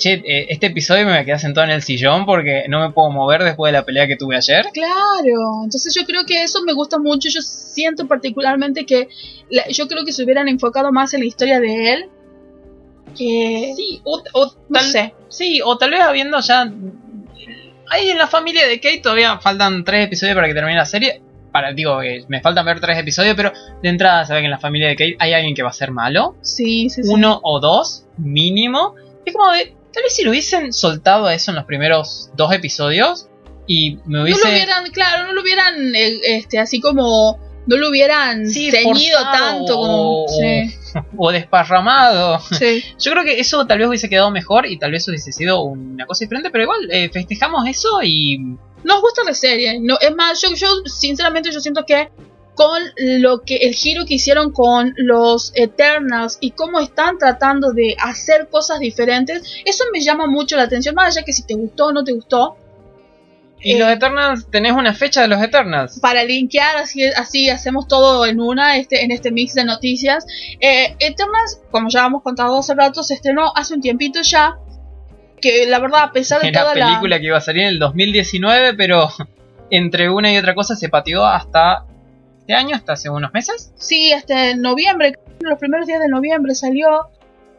Che, 0.00 0.14
eh, 0.14 0.46
este 0.48 0.66
episodio 0.68 1.04
me 1.06 1.24
quedé 1.26 1.38
sentado 1.38 1.66
en 1.66 1.72
el 1.72 1.82
sillón 1.82 2.24
porque 2.24 2.64
no 2.68 2.80
me 2.80 2.90
puedo 2.92 3.10
mover 3.10 3.44
después 3.44 3.70
de 3.70 3.78
la 3.78 3.84
pelea 3.84 4.06
que 4.06 4.16
tuve 4.16 4.34
ayer. 4.36 4.64
Claro, 4.72 5.62
entonces 5.64 5.94
yo 5.94 6.06
creo 6.06 6.24
que 6.24 6.42
eso 6.42 6.62
me 6.62 6.72
gusta 6.72 6.98
mucho. 6.98 7.28
Yo 7.28 7.42
siento 7.42 8.08
particularmente 8.08 8.86
que 8.86 9.08
la- 9.50 9.68
yo 9.68 9.86
creo 9.88 10.04
que 10.06 10.12
se 10.12 10.24
hubieran 10.24 10.48
enfocado 10.48 10.90
más 10.90 11.12
en 11.12 11.20
la 11.20 11.26
historia 11.26 11.60
de 11.60 11.92
él. 11.92 12.04
Que 13.16 13.72
Sí, 13.76 14.00
o, 14.04 14.22
o 14.34 14.46
no 14.46 14.78
tal, 14.78 14.84
sé. 14.84 15.14
sí, 15.28 15.60
o 15.64 15.76
tal 15.76 15.90
vez 15.90 16.00
habiendo 16.00 16.40
ya. 16.40 16.72
Ahí 17.90 18.08
en 18.08 18.18
la 18.18 18.28
familia 18.28 18.66
de 18.66 18.80
Kate 18.80 19.00
todavía 19.02 19.38
faltan 19.40 19.84
tres 19.84 20.06
episodios 20.06 20.34
para 20.36 20.46
que 20.46 20.54
termine 20.54 20.76
la 20.78 20.86
serie. 20.86 21.20
Para, 21.52 21.72
digo, 21.72 22.00
eh, 22.02 22.24
me 22.28 22.40
faltan 22.40 22.64
ver 22.64 22.78
tres 22.80 22.96
episodios, 22.98 23.34
pero 23.34 23.52
de 23.82 23.88
entrada 23.88 24.24
se 24.24 24.32
ve 24.32 24.38
que 24.40 24.44
en 24.44 24.50
la 24.52 24.60
familia 24.60 24.88
de 24.88 24.94
Kate 24.96 25.16
hay 25.18 25.32
alguien 25.32 25.54
que 25.56 25.62
va 25.64 25.70
a 25.70 25.74
ser 25.74 25.90
malo. 25.90 26.36
Sí, 26.42 26.88
sí, 26.88 27.02
sí. 27.02 27.10
Uno 27.12 27.40
o 27.42 27.58
dos, 27.58 28.06
mínimo. 28.16 28.94
Es 29.26 29.34
como 29.34 29.50
de. 29.50 29.74
Tal 29.92 30.02
vez 30.02 30.14
si 30.14 30.22
lo 30.24 30.30
hubiesen 30.30 30.72
soltado 30.72 31.26
a 31.26 31.34
eso 31.34 31.50
en 31.50 31.56
los 31.56 31.64
primeros 31.64 32.30
dos 32.36 32.52
episodios. 32.52 33.26
Y 33.66 33.96
me 34.06 34.18
No 34.18 34.22
hubiese. 34.24 34.42
lo 34.44 34.50
hubieran, 34.50 34.90
claro, 34.90 35.26
no 35.28 35.32
lo 35.32 35.42
hubieran, 35.42 35.94
eh, 35.94 36.18
este, 36.24 36.58
así 36.58 36.80
como, 36.80 37.38
no 37.66 37.76
lo 37.76 37.88
hubieran 37.90 38.46
Sí, 38.48 38.68
ceñido 38.70 39.20
tanto 39.30 39.76
como, 39.76 40.24
o- 40.24 40.28
sí, 40.28 40.74
o 41.16 41.30
desparramado. 41.30 42.40
sí. 42.58 42.82
Yo 42.98 43.12
creo 43.12 43.22
que 43.24 43.38
eso 43.38 43.66
tal 43.66 43.78
vez 43.78 43.86
hubiese 43.88 44.08
quedado 44.08 44.30
mejor 44.32 44.66
y 44.66 44.76
tal 44.78 44.90
vez 44.90 45.06
hubiese 45.06 45.30
sido 45.30 45.62
una 45.62 46.04
cosa 46.06 46.24
diferente, 46.24 46.50
pero 46.50 46.64
igual 46.64 46.88
eh, 46.90 47.10
festejamos 47.12 47.68
eso 47.68 48.00
y 48.02 48.38
Nos 48.82 49.00
gusta 49.02 49.22
la 49.24 49.34
serie. 49.34 49.78
No, 49.80 49.98
es 50.00 50.14
más, 50.16 50.40
yo, 50.40 50.48
yo 50.54 50.68
sinceramente 50.86 51.52
yo 51.52 51.60
siento 51.60 51.84
que 51.86 52.10
con 52.60 52.82
lo 52.98 53.40
que 53.40 53.56
el 53.56 53.72
giro 53.72 54.04
que 54.04 54.16
hicieron 54.16 54.52
con 54.52 54.92
los 54.98 55.50
Eternals 55.54 56.36
y 56.42 56.50
cómo 56.50 56.78
están 56.78 57.16
tratando 57.16 57.72
de 57.72 57.96
hacer 57.98 58.48
cosas 58.50 58.80
diferentes, 58.80 59.62
eso 59.64 59.84
me 59.94 60.00
llama 60.02 60.26
mucho 60.26 60.58
la 60.58 60.64
atención, 60.64 60.94
más 60.94 61.16
allá 61.16 61.24
que 61.24 61.32
si 61.32 61.46
te 61.46 61.54
gustó 61.54 61.86
o 61.86 61.92
no 61.92 62.04
te 62.04 62.12
gustó, 62.12 62.58
Y 63.62 63.72
Eh, 63.72 63.78
los 63.78 63.88
Eternals, 63.88 64.50
tenés 64.50 64.72
una 64.72 64.92
fecha 64.92 65.22
de 65.22 65.28
los 65.28 65.42
Eternals. 65.42 66.00
para 66.00 66.22
linkear 66.22 66.76
así 66.76 67.02
así 67.04 67.48
hacemos 67.48 67.88
todo 67.88 68.26
en 68.26 68.42
una 68.42 68.76
este 68.76 69.04
en 69.04 69.10
este 69.10 69.30
mix 69.30 69.54
de 69.54 69.64
noticias 69.64 70.26
eh, 70.60 70.96
Eternals 70.98 71.62
como 71.70 71.88
ya 71.88 72.06
hemos 72.06 72.22
contado 72.22 72.58
hace 72.58 72.74
rato 72.74 73.02
se 73.02 73.14
estrenó 73.14 73.52
hace 73.54 73.74
un 73.74 73.80
tiempito 73.80 74.20
ya 74.22 74.56
que 75.40 75.66
la 75.66 75.78
verdad 75.78 76.02
a 76.04 76.12
pesar 76.12 76.42
de 76.42 76.48
Era 76.48 76.62
toda 76.62 76.74
película 76.74 77.16
la 77.16 77.20
que 77.20 77.26
iba 77.26 77.38
a 77.38 77.40
salir 77.40 77.62
en 77.62 77.68
el 77.68 77.78
2019, 77.78 78.74
pero 78.74 79.08
entre 79.70 80.10
una 80.10 80.32
y 80.32 80.36
otra 80.36 80.54
cosa 80.54 80.76
se 80.76 80.88
pateó 80.88 81.24
hasta 81.24 81.86
este 82.50 82.54
año, 82.54 82.76
hasta 82.76 82.94
hace 82.94 83.08
unos 83.08 83.32
meses. 83.32 83.72
sí 83.76 84.12
hasta 84.12 84.50
en 84.50 84.60
noviembre 84.60 85.14
los 85.40 85.58
primeros 85.58 85.86
días 85.86 86.00
de 86.00 86.08
noviembre 86.08 86.54
salió 86.54 87.08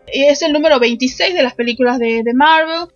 es 0.07 0.41
el 0.41 0.51
número 0.51 0.79
26 0.79 1.33
de 1.33 1.43
las 1.43 1.53
películas 1.53 1.97
de, 1.97 2.23
de 2.23 2.33
Marvel 2.33 2.89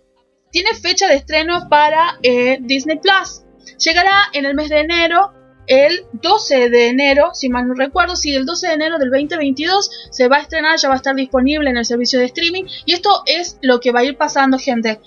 tiene 0.50 0.74
fecha 0.74 1.08
de 1.08 1.14
estreno 1.14 1.68
para 1.70 2.18
eh, 2.22 2.58
Disney 2.60 2.98
Plus 2.98 3.44
llegará 3.78 4.24
en 4.34 4.44
el 4.44 4.54
mes 4.54 4.68
de 4.68 4.80
enero 4.80 5.32
el 5.66 6.04
12 6.12 6.70
de 6.70 6.88
enero, 6.88 7.30
si 7.32 7.48
mal 7.48 7.66
no 7.66 7.74
recuerdo, 7.74 8.14
sí, 8.14 8.32
el 8.32 8.46
12 8.46 8.68
de 8.68 8.74
enero 8.74 8.98
del 8.98 9.10
2022 9.10 9.90
se 10.10 10.28
va 10.28 10.36
a 10.36 10.40
estrenar, 10.40 10.78
ya 10.78 10.88
va 10.88 10.94
a 10.94 10.98
estar 10.98 11.16
disponible 11.16 11.68
en 11.68 11.76
el 11.76 11.84
servicio 11.84 12.20
de 12.20 12.26
streaming. 12.26 12.66
Y 12.84 12.92
esto 12.92 13.24
es 13.26 13.58
lo 13.62 13.80
que 13.80 13.90
va 13.90 13.98
a 13.98 14.04
ir 14.04 14.16
pasando, 14.16 14.60
gente. 14.60 15.00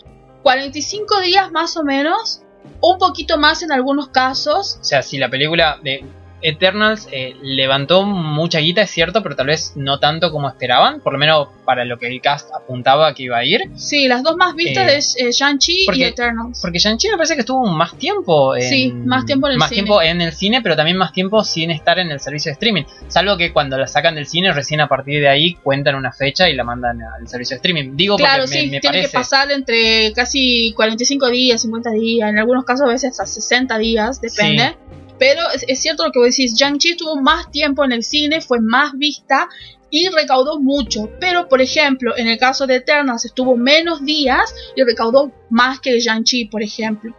45 0.44 1.22
días 1.22 1.50
más 1.54 1.78
o 1.78 1.86
menos, 1.86 2.42
un 2.82 2.98
poquito 2.98 3.38
más 3.38 3.64
en 3.64 3.72
algunos 3.72 4.10
casos. 4.10 4.80
O 4.82 4.84
sea, 4.84 5.02
si 5.02 5.18
la 5.18 5.30
película 5.30 5.80
de 5.82 6.04
Eternals 6.42 7.08
eh, 7.12 7.36
levantó 7.42 8.06
mucha 8.06 8.60
guita, 8.60 8.82
es 8.82 8.90
cierto, 8.92 9.22
pero 9.24 9.36
tal 9.36 9.48
vez 9.48 9.74
no 9.76 10.00
tanto 10.00 10.32
como 10.32 10.48
esperaban, 10.48 11.02
por 11.02 11.14
lo 11.14 11.20
menos 11.20 11.48
para 11.66 11.86
lo 11.86 11.98
que 12.00 12.08
el 12.08 12.22
cast 12.22 12.50
apuntaba 12.54 13.14
que 13.14 13.24
iba 13.24 13.38
a 13.38 13.46
ir. 13.46 13.62
Sí, 13.76 14.08
las 14.08 14.24
dos 14.24 14.36
más 14.38 14.56
vistas 14.56 14.90
Eh, 14.92 14.98
es 14.98 15.16
eh, 15.18 15.32
Shang-Chi 15.32 15.86
y 15.94 16.04
Eternals. 16.04 16.60
Porque 16.62 16.80
Shang-Chi 16.80 17.10
me 17.10 17.18
parece 17.18 17.36
que 17.36 17.42
estuvo 17.42 17.66
más 17.68 17.96
tiempo 17.98 18.56
en, 18.56 18.62
Sí, 18.64 18.92
más 18.92 19.26
tiempo 19.26 19.48
en 19.48 19.54
el 19.54 19.60
más 19.60 19.70
cine. 19.70 19.76
tiempo 19.84 20.02
en 20.02 20.22
el 20.22 20.32
cine, 20.34 20.62
pero 20.62 20.76
también 20.76 20.98
más 20.98 21.12
tiempo 21.14 21.44
sin 21.44 21.72
estar 21.72 22.00
en 22.00 22.10
el 22.12 22.20
servicio 22.20 22.50
de 22.50 22.54
streaming. 22.54 22.84
Salvo 23.08 23.38
que 23.38 23.52
cuando 23.54 23.78
la 23.78 23.88
sacan 23.88 24.16
del 24.16 24.26
cine, 24.26 24.52
recién 24.54 24.82
a 24.82 24.88
partir 24.88 25.20
de 25.22 25.30
ahí 25.30 25.56
cuentan 25.56 25.96
una 25.96 26.12
fecha 26.12 26.50
y 26.50 26.56
la 26.56 26.64
mandan 26.64 27.00
al 27.02 27.28
servicio 27.28 27.56
de 27.56 27.58
streaming. 27.58 27.96
Digo 27.96 28.16
Claro, 28.16 28.44
porque 28.44 28.60
sí, 28.62 28.70
me 28.70 28.80
tiene 28.80 28.98
parece. 29.00 29.08
que 29.12 29.14
pasar 29.14 29.52
entre 29.52 30.14
casi 30.14 30.74
45 30.76 31.30
días, 31.30 31.62
50 31.62 31.92
días, 31.92 32.30
en 32.30 32.40
algunos 32.40 32.64
casos 32.66 32.88
a 32.88 32.92
veces 32.92 33.12
hasta 33.12 33.26
60 33.26 33.78
días, 33.78 34.22
depende. 34.22 34.64
Sí. 34.70 35.09
Pero 35.20 35.42
es, 35.54 35.66
es 35.68 35.82
cierto 35.82 36.06
lo 36.06 36.12
que 36.12 36.20
vos 36.20 36.30
decís, 36.30 36.54
Shang-Chi 36.56 36.92
estuvo 36.92 37.16
más 37.22 37.52
tiempo 37.52 37.84
en 37.84 37.92
el 37.92 38.04
cine, 38.04 38.42
fue 38.42 38.60
más 38.62 38.94
vista 38.94 39.48
y 39.92 40.08
recaudó 40.10 40.60
mucho. 40.60 41.10
Pero, 41.20 41.48
por 41.50 41.62
ejemplo, 41.62 42.16
en 42.18 42.28
el 42.28 42.38
caso 42.38 42.66
de 42.68 42.76
Eternals 42.76 43.26
estuvo 43.26 43.58
menos 43.58 44.04
días 44.06 44.54
y 44.76 44.84
recaudó 44.84 45.32
más 45.50 45.80
que 45.80 46.00
Shang-Chi, 46.00 46.46
por 46.46 46.64
ejemplo. 46.64 47.16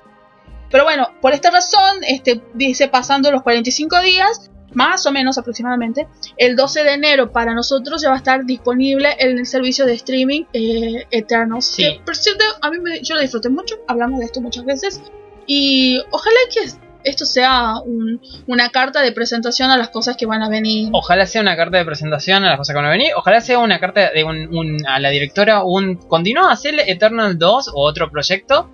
Pero 0.70 0.84
bueno, 0.84 1.08
por 1.20 1.32
esta 1.34 1.50
razón, 1.50 2.02
este, 2.06 2.42
dice 2.54 2.88
pasando 2.88 3.30
los 3.32 3.42
45 3.42 4.00
días, 4.02 4.50
más 4.72 5.04
o 5.04 5.10
menos 5.10 5.36
aproximadamente, 5.36 6.06
el 6.36 6.54
12 6.54 6.84
de 6.84 6.92
enero 6.94 7.32
para 7.32 7.54
nosotros 7.54 8.00
ya 8.02 8.08
va 8.10 8.14
a 8.14 8.18
estar 8.18 8.44
disponible 8.46 9.08
en 9.18 9.36
el 9.40 9.46
servicio 9.46 9.84
de 9.84 9.94
streaming 9.94 10.44
eh, 10.52 11.06
Eternals. 11.10 11.66
Sí. 11.66 11.82
Que, 11.82 12.00
por 12.06 12.14
cierto, 12.14 12.44
a 12.62 12.70
mí 12.70 12.78
me- 12.78 13.00
yo 13.02 13.16
lo 13.16 13.20
disfruté 13.20 13.48
mucho, 13.48 13.80
hablamos 13.88 14.20
de 14.20 14.26
esto 14.26 14.40
muchas 14.40 14.64
veces. 14.64 15.00
Y 15.46 16.00
ojalá 16.12 16.36
que 16.54 16.70
esto 17.04 17.24
sea 17.26 17.74
un- 17.84 18.20
una 18.46 18.70
carta 18.70 19.02
de 19.02 19.12
presentación 19.12 19.70
a 19.70 19.76
las 19.76 19.88
cosas 19.88 20.16
que 20.16 20.26
van 20.26 20.42
a 20.42 20.48
venir. 20.48 20.88
Ojalá 20.92 21.26
sea 21.26 21.40
una 21.40 21.56
carta 21.56 21.78
de 21.78 21.84
presentación 21.84 22.44
a 22.44 22.48
las 22.50 22.58
cosas 22.58 22.74
que 22.74 22.78
van 22.78 22.86
a 22.86 22.90
venir. 22.90 23.12
Ojalá 23.16 23.40
sea 23.40 23.58
una 23.58 23.78
carta 23.80 24.10
de 24.10 24.24
un, 24.24 24.54
un- 24.56 24.86
a 24.86 24.98
la 25.00 25.10
directora. 25.10 25.62
Un 25.64 25.96
continúa 25.96 26.50
a 26.50 26.52
hacer 26.52 26.74
Eternal 26.86 27.38
2 27.38 27.68
o 27.74 27.82
otro 27.88 28.10
proyecto. 28.10 28.70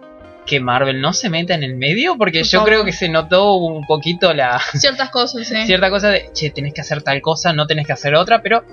Que 0.46 0.60
Marvel 0.60 1.00
no 1.00 1.12
se 1.12 1.28
meta 1.28 1.54
en 1.54 1.64
el 1.64 1.74
medio. 1.74 2.16
Porque 2.16 2.40
Por 2.40 2.48
yo 2.48 2.64
creo 2.64 2.84
que 2.84 2.92
se 2.92 3.08
notó 3.08 3.54
un 3.54 3.84
poquito 3.86 4.32
la 4.32 4.60
Ciertas 4.74 5.10
cosas, 5.10 5.50
¿eh? 5.50 5.62
cierta 5.66 5.90
cosa 5.90 6.10
de 6.10 6.30
che, 6.32 6.50
tenés 6.50 6.72
que 6.72 6.82
hacer 6.82 7.02
tal 7.02 7.20
cosa, 7.20 7.52
no 7.52 7.66
tenés 7.66 7.86
que 7.86 7.92
hacer 7.92 8.14
otra. 8.14 8.42
Pero 8.42 8.64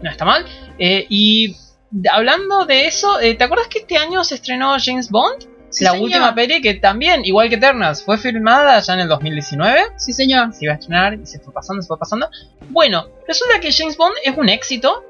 no 0.00 0.08
está 0.10 0.24
mal. 0.24 0.44
Eh, 0.78 1.06
y 1.08 1.56
hablando 2.12 2.66
de 2.66 2.86
eso, 2.86 3.18
eh, 3.20 3.34
¿te 3.34 3.42
acuerdas 3.44 3.66
que 3.68 3.80
este 3.80 3.96
año 3.96 4.22
se 4.22 4.36
estrenó 4.36 4.76
James 4.80 5.10
Bond? 5.10 5.44
Sí, 5.70 5.84
la 5.84 5.90
señor. 5.90 6.04
última 6.04 6.34
peli 6.34 6.60
que 6.62 6.74
también, 6.74 7.24
igual 7.24 7.48
que 7.48 7.56
Eternals, 7.56 8.02
fue 8.02 8.16
filmada 8.18 8.80
ya 8.80 8.94
en 8.94 9.00
el 9.00 9.08
2019 9.08 9.80
Sí, 9.96 10.12
señor. 10.12 10.52
se 10.54 10.64
iba 10.64 10.72
a 10.74 10.76
estrenar 10.76 11.14
y 11.14 11.26
se 11.26 11.38
fue 11.40 11.52
pasando, 11.52 11.82
se 11.82 11.88
fue 11.88 11.98
pasando. 11.98 12.28
Bueno, 12.70 13.06
resulta 13.26 13.60
que 13.60 13.70
James 13.72 13.96
Bond 13.96 14.14
es 14.24 14.36
un 14.36 14.48
éxito. 14.48 15.04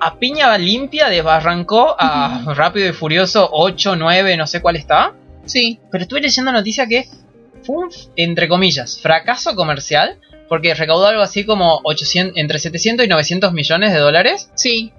A 0.00 0.18
piña 0.18 0.56
limpia 0.56 1.08
desbarrancó 1.10 1.94
a 1.98 2.54
Rápido 2.54 2.88
y 2.88 2.92
Furioso 2.92 3.48
8, 3.52 3.96
9, 3.96 4.36
no 4.38 4.46
sé 4.46 4.62
cuál 4.62 4.76
está. 4.76 5.12
Sí. 5.44 5.78
Pero 5.90 6.02
estuve 6.02 6.22
leyendo 6.22 6.50
noticia 6.52 6.86
que 6.86 7.06
fue 7.62 7.76
un, 7.76 7.90
entre 8.16 8.48
comillas, 8.48 8.98
fracaso 9.00 9.54
comercial. 9.54 10.16
Porque 10.48 10.74
recaudó 10.74 11.06
algo 11.06 11.22
así 11.22 11.44
como 11.44 11.80
800, 11.84 12.36
entre 12.36 12.58
700 12.58 13.06
y 13.06 13.08
900 13.08 13.52
millones 13.52 13.92
de 13.92 13.98
dólares. 14.00 14.50
Sí. 14.54 14.92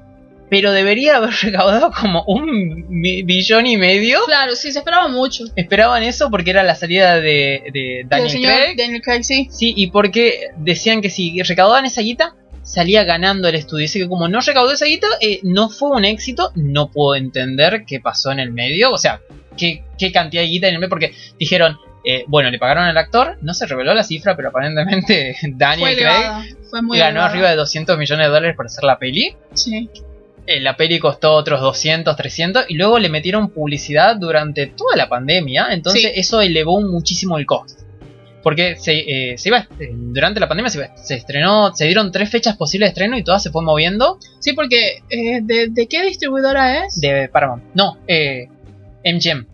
Pero 0.52 0.74
debería 0.74 1.16
haber 1.16 1.32
recaudado 1.42 1.94
como 1.94 2.26
un 2.28 2.86
billón 2.90 3.68
y 3.68 3.78
medio. 3.78 4.20
Claro, 4.26 4.54
sí, 4.54 4.74
se 4.74 4.80
esperaba 4.80 5.08
mucho. 5.08 5.46
Esperaban 5.56 6.04
eso 6.04 6.30
porque 6.30 6.50
era 6.50 6.62
la 6.62 6.76
salida 6.76 7.22
de, 7.22 7.64
de 7.72 8.04
Daniel 8.06 8.26
El 8.26 8.30
señor 8.30 8.54
Craig. 8.56 8.76
Daniel 8.78 9.02
Craig, 9.02 9.24
sí. 9.24 9.48
Sí, 9.50 9.74
y 9.78 9.92
porque 9.92 10.50
decían 10.58 11.02
que 11.02 11.10
si 11.10 11.42
recaudaban 11.42 11.86
esa 11.86 12.02
guita, 12.02 12.36
salía 12.64 13.06
ganando 13.06 13.48
el 13.48 13.56
estudio. 13.56 13.84
Dice 13.84 14.00
que 14.00 14.10
como 14.10 14.28
no 14.28 14.42
recaudó 14.42 14.74
esa 14.74 14.88
guita, 14.88 15.08
eh, 15.22 15.40
no 15.44 15.70
fue 15.70 15.92
un 15.92 16.04
éxito. 16.04 16.52
No 16.56 16.92
puedo 16.92 17.16
entender 17.16 17.86
qué 17.88 18.02
pasó 18.02 18.34
en 18.34 18.42
el 18.42 18.52
medio. 18.52 18.92
O 18.92 18.98
sea, 18.98 19.22
qué, 19.56 19.86
qué 19.98 20.12
cantidad 20.12 20.42
de 20.42 20.50
guita 20.50 20.68
en 20.68 20.74
el 20.74 20.80
medio. 20.82 20.90
Porque 20.90 21.14
dijeron, 21.40 21.78
eh, 22.04 22.26
bueno, 22.28 22.52
le 22.52 22.60
pagaron 22.60 22.84
al 22.84 22.98
actor. 22.98 23.38
No 23.42 23.54
se 23.54 23.68
reveló 23.68 23.94
la 23.94 24.04
cifra, 24.04 24.36
pero 24.36 24.50
aparentemente 24.50 25.34
Fue 25.40 25.50
Daniel 25.54 25.96
Craig 25.96 26.14
elevada. 26.14 26.46
Fue 26.70 26.82
muy 26.82 26.98
ganó 26.98 27.12
elevada. 27.12 27.30
arriba 27.30 27.50
de 27.52 27.56
200 27.56 27.98
millones 27.98 28.26
de 28.26 28.32
dólares 28.34 28.56
por 28.58 28.66
hacer 28.66 28.84
la 28.84 29.00
peli. 29.00 29.34
Sí. 29.54 29.90
Eh, 30.48 30.60
la 30.60 30.76
peli 30.76 30.98
costó 31.00 31.34
otros 31.34 31.62
200, 31.62 32.16
300 32.16 32.66
y 32.70 32.74
luego 32.76 32.98
le 33.00 33.10
metieron 33.10 33.50
publicidad 33.50 34.16
durante 34.18 34.68
toda 34.68 34.96
la 34.96 35.08
pandemia, 35.08 35.68
entonces 35.72 36.02
Sí. 36.04 36.12
eso 36.16 36.42
elevó 36.42 36.82
muchísimo 36.82 37.38
el 37.38 37.46
costo. 37.46 37.84
Porque 38.44 38.76
se, 38.76 38.94
eh, 39.34 39.38
se 39.38 39.50
iba, 39.50 39.68
eh, 39.80 39.92
durante 39.94 40.40
la 40.40 40.48
pandemia 40.48 40.72
se, 40.72 40.80
iba- 40.80 40.98
se 40.98 41.14
estrenó, 41.14 41.76
se 41.76 41.86
dieron 41.86 42.12
tres 42.12 42.28
fechas 42.32 42.58
posibles 42.58 42.88
de 42.88 42.90
estreno 42.94 43.16
y 43.18 43.24
todas 43.24 43.44
se 43.44 43.52
fue 43.52 43.62
moviendo 43.62 44.18
Sí, 44.40 44.54
porque 44.54 45.04
eh, 45.12 45.42
¿de, 45.44 45.68
de 45.70 45.88
qué 45.88 46.04
distribuidora 46.04 46.86
es? 46.86 47.00
de 47.00 47.30
Paramount. 47.32 47.64
No, 47.76 48.00
eh, 48.08 48.48
MGM. 49.06 49.46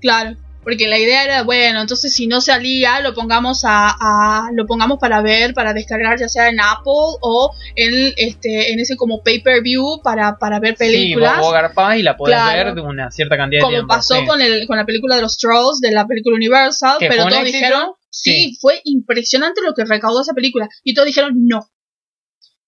Claro, 0.00 0.36
porque 0.62 0.88
la 0.88 0.98
idea 0.98 1.24
era, 1.24 1.42
bueno, 1.42 1.80
entonces 1.80 2.12
si 2.12 2.26
no 2.26 2.40
salía, 2.40 3.00
lo 3.00 3.14
pongamos 3.14 3.64
a, 3.64 3.88
a- 3.98 4.50
lo 4.54 4.66
pongamos 4.66 4.98
para 5.00 5.22
ver, 5.22 5.54
para 5.54 5.72
descargar 5.72 6.18
ya 6.18 6.28
sea 6.28 6.48
en 6.48 6.60
Apple 6.60 7.16
o 7.22 7.50
en 7.76 8.12
este 8.16 8.72
en 8.72 8.80
ese 8.80 8.96
como 8.96 9.22
pay-per-view 9.22 10.00
para, 10.02 10.36
para 10.38 10.60
ver 10.60 10.76
películas. 10.76 11.34
Sí, 11.36 11.40
vos, 11.40 11.74
vos 11.74 11.94
y 11.96 12.02
la 12.02 12.16
podés 12.16 12.34
Claro. 12.36 12.64
ver 12.66 12.74
de 12.74 12.80
una 12.82 13.10
cierta 13.10 13.36
cantidad 13.36 13.60
de 13.60 13.62
como 13.62 13.76
tiempo. 13.76 13.88
pasó 13.88 14.16
sí. 14.20 14.26
con 14.26 14.40
el 14.42 14.66
con 14.66 14.76
la 14.76 14.84
película 14.84 15.16
de 15.16 15.22
los 15.22 15.38
Trolls 15.38 15.80
de 15.80 15.92
la 15.92 16.06
película 16.06 16.36
Universal, 16.36 16.96
pero 17.00 17.16
todos 17.16 17.32
éxito, 17.40 17.44
dijeron, 17.56 17.90
sí, 18.10 18.32
sí. 18.32 18.58
fue 18.60 18.80
impresionante 18.84 19.62
lo 19.64 19.72
que 19.74 19.84
recaudó 19.84 20.20
esa 20.22 20.34
película 20.34 20.68
y 20.84 20.92
todos 20.94 21.06
dijeron 21.06 21.32
no. 21.46 21.66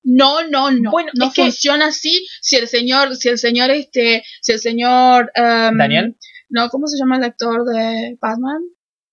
No, 0.04 0.42
no, 0.48 0.70
no. 0.72 0.90
Bueno, 0.90 1.10
no 1.14 1.26
es 1.26 1.34
que- 1.34 1.42
funciona 1.42 1.86
así 1.86 2.26
si 2.40 2.56
el 2.56 2.66
señor, 2.66 3.14
si 3.16 3.28
el 3.28 3.38
señor 3.38 3.70
este, 3.70 4.24
si 4.40 4.52
el 4.52 4.58
señor 4.58 5.30
em, 5.34 5.76
Daniel. 5.78 6.16
No, 6.52 6.68
¿cómo 6.68 6.86
se 6.86 6.98
llama 6.98 7.16
el 7.16 7.24
actor 7.24 7.64
de 7.64 8.16
Batman? 8.20 8.60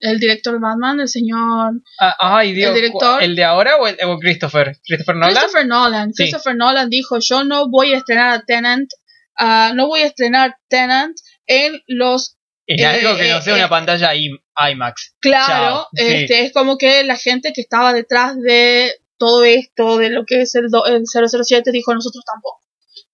El 0.01 0.19
director 0.19 0.53
de 0.53 0.59
Batman, 0.59 0.99
el 1.01 1.07
señor 1.09 1.73
Ah, 1.99 2.15
ay, 2.19 2.53
Dios. 2.53 2.69
el 2.69 2.75
director- 2.75 3.21
¿El 3.23 3.35
de 3.35 3.43
ahora 3.43 3.75
o, 3.77 3.87
el, 3.87 3.97
o 4.05 4.17
Christopher? 4.19 4.77
¿Christopher 4.85 5.15
Nolan? 5.15 5.33
Christopher 5.35 5.67
Nolan. 5.67 6.13
Sí. 6.13 6.23
Christopher 6.23 6.55
Nolan 6.55 6.89
dijo, 6.89 7.17
yo 7.19 7.43
no 7.43 7.69
voy 7.69 7.93
a 7.93 7.97
estrenar 7.97 8.29
a 8.29 8.41
Tenant, 8.43 8.89
ah, 9.37 9.71
no 9.75 9.87
voy 9.87 10.01
a 10.01 10.05
estrenar 10.07 10.55
Tenant 10.69 11.17
en 11.47 11.81
los 11.87 12.37
En 12.67 12.79
Eh, 12.81 12.85
algo 12.85 13.17
que 13.17 13.29
no 13.31 13.41
sea 13.41 13.53
eh, 13.53 13.55
una 13.57 13.65
eh. 13.65 13.69
pantalla 13.69 14.11
IMAX. 14.15 15.15
Claro, 15.19 15.47
Chao, 15.47 15.87
sí. 15.93 16.03
este 16.05 16.45
es 16.45 16.53
como 16.53 16.77
que 16.77 17.03
la 17.03 17.17
gente 17.17 17.51
que 17.53 17.61
estaba 17.61 17.93
detrás 17.93 18.37
de 18.39 18.93
todo 19.17 19.43
esto, 19.43 19.97
de 19.97 20.11
lo 20.11 20.23
que 20.25 20.41
es 20.43 20.55
el, 20.55 20.69
do- 20.69 20.85
el 20.85 21.03
007, 21.07 21.71
dijo 21.71 21.93
nosotros 21.93 22.23
tampoco. 22.25 22.61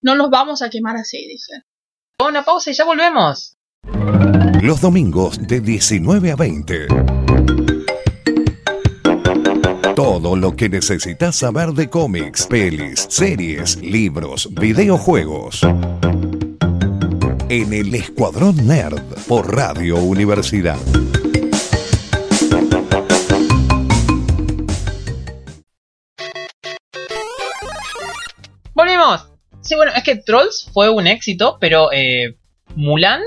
No 0.02 0.16
nos 0.16 0.30
vamos 0.30 0.62
a 0.62 0.70
quemar 0.70 0.98
así, 0.98 1.18
dije. 1.26 1.64
Una 2.24 2.44
pausa 2.44 2.70
y 2.70 2.74
ya 2.74 2.84
volvemos. 2.84 3.55
Los 4.62 4.82
domingos 4.82 5.48
de 5.48 5.62
19 5.62 6.32
a 6.32 6.36
20. 6.36 6.88
Todo 9.96 10.36
lo 10.36 10.56
que 10.56 10.70
necesitas 10.70 11.36
saber 11.36 11.72
de 11.72 11.90
cómics, 11.90 12.48
pelis, 12.48 13.08
series, 13.10 13.78
libros, 13.78 14.50
videojuegos. 14.54 15.62
En 17.48 17.74
el 17.74 17.94
Escuadrón 17.96 18.68
Nerd 18.68 19.02
por 19.28 19.56
Radio 19.56 19.98
Universidad. 19.98 20.80
Volvimos. 28.74 29.28
Sí, 29.62 29.76
bueno, 29.76 29.94
es 29.96 30.04
que 30.04 30.18
Trolls 30.18 30.70
fue 30.74 30.90
un 30.90 31.08
éxito, 31.08 31.58
pero 31.60 31.92
eh, 31.94 32.36
Mulan 32.76 33.22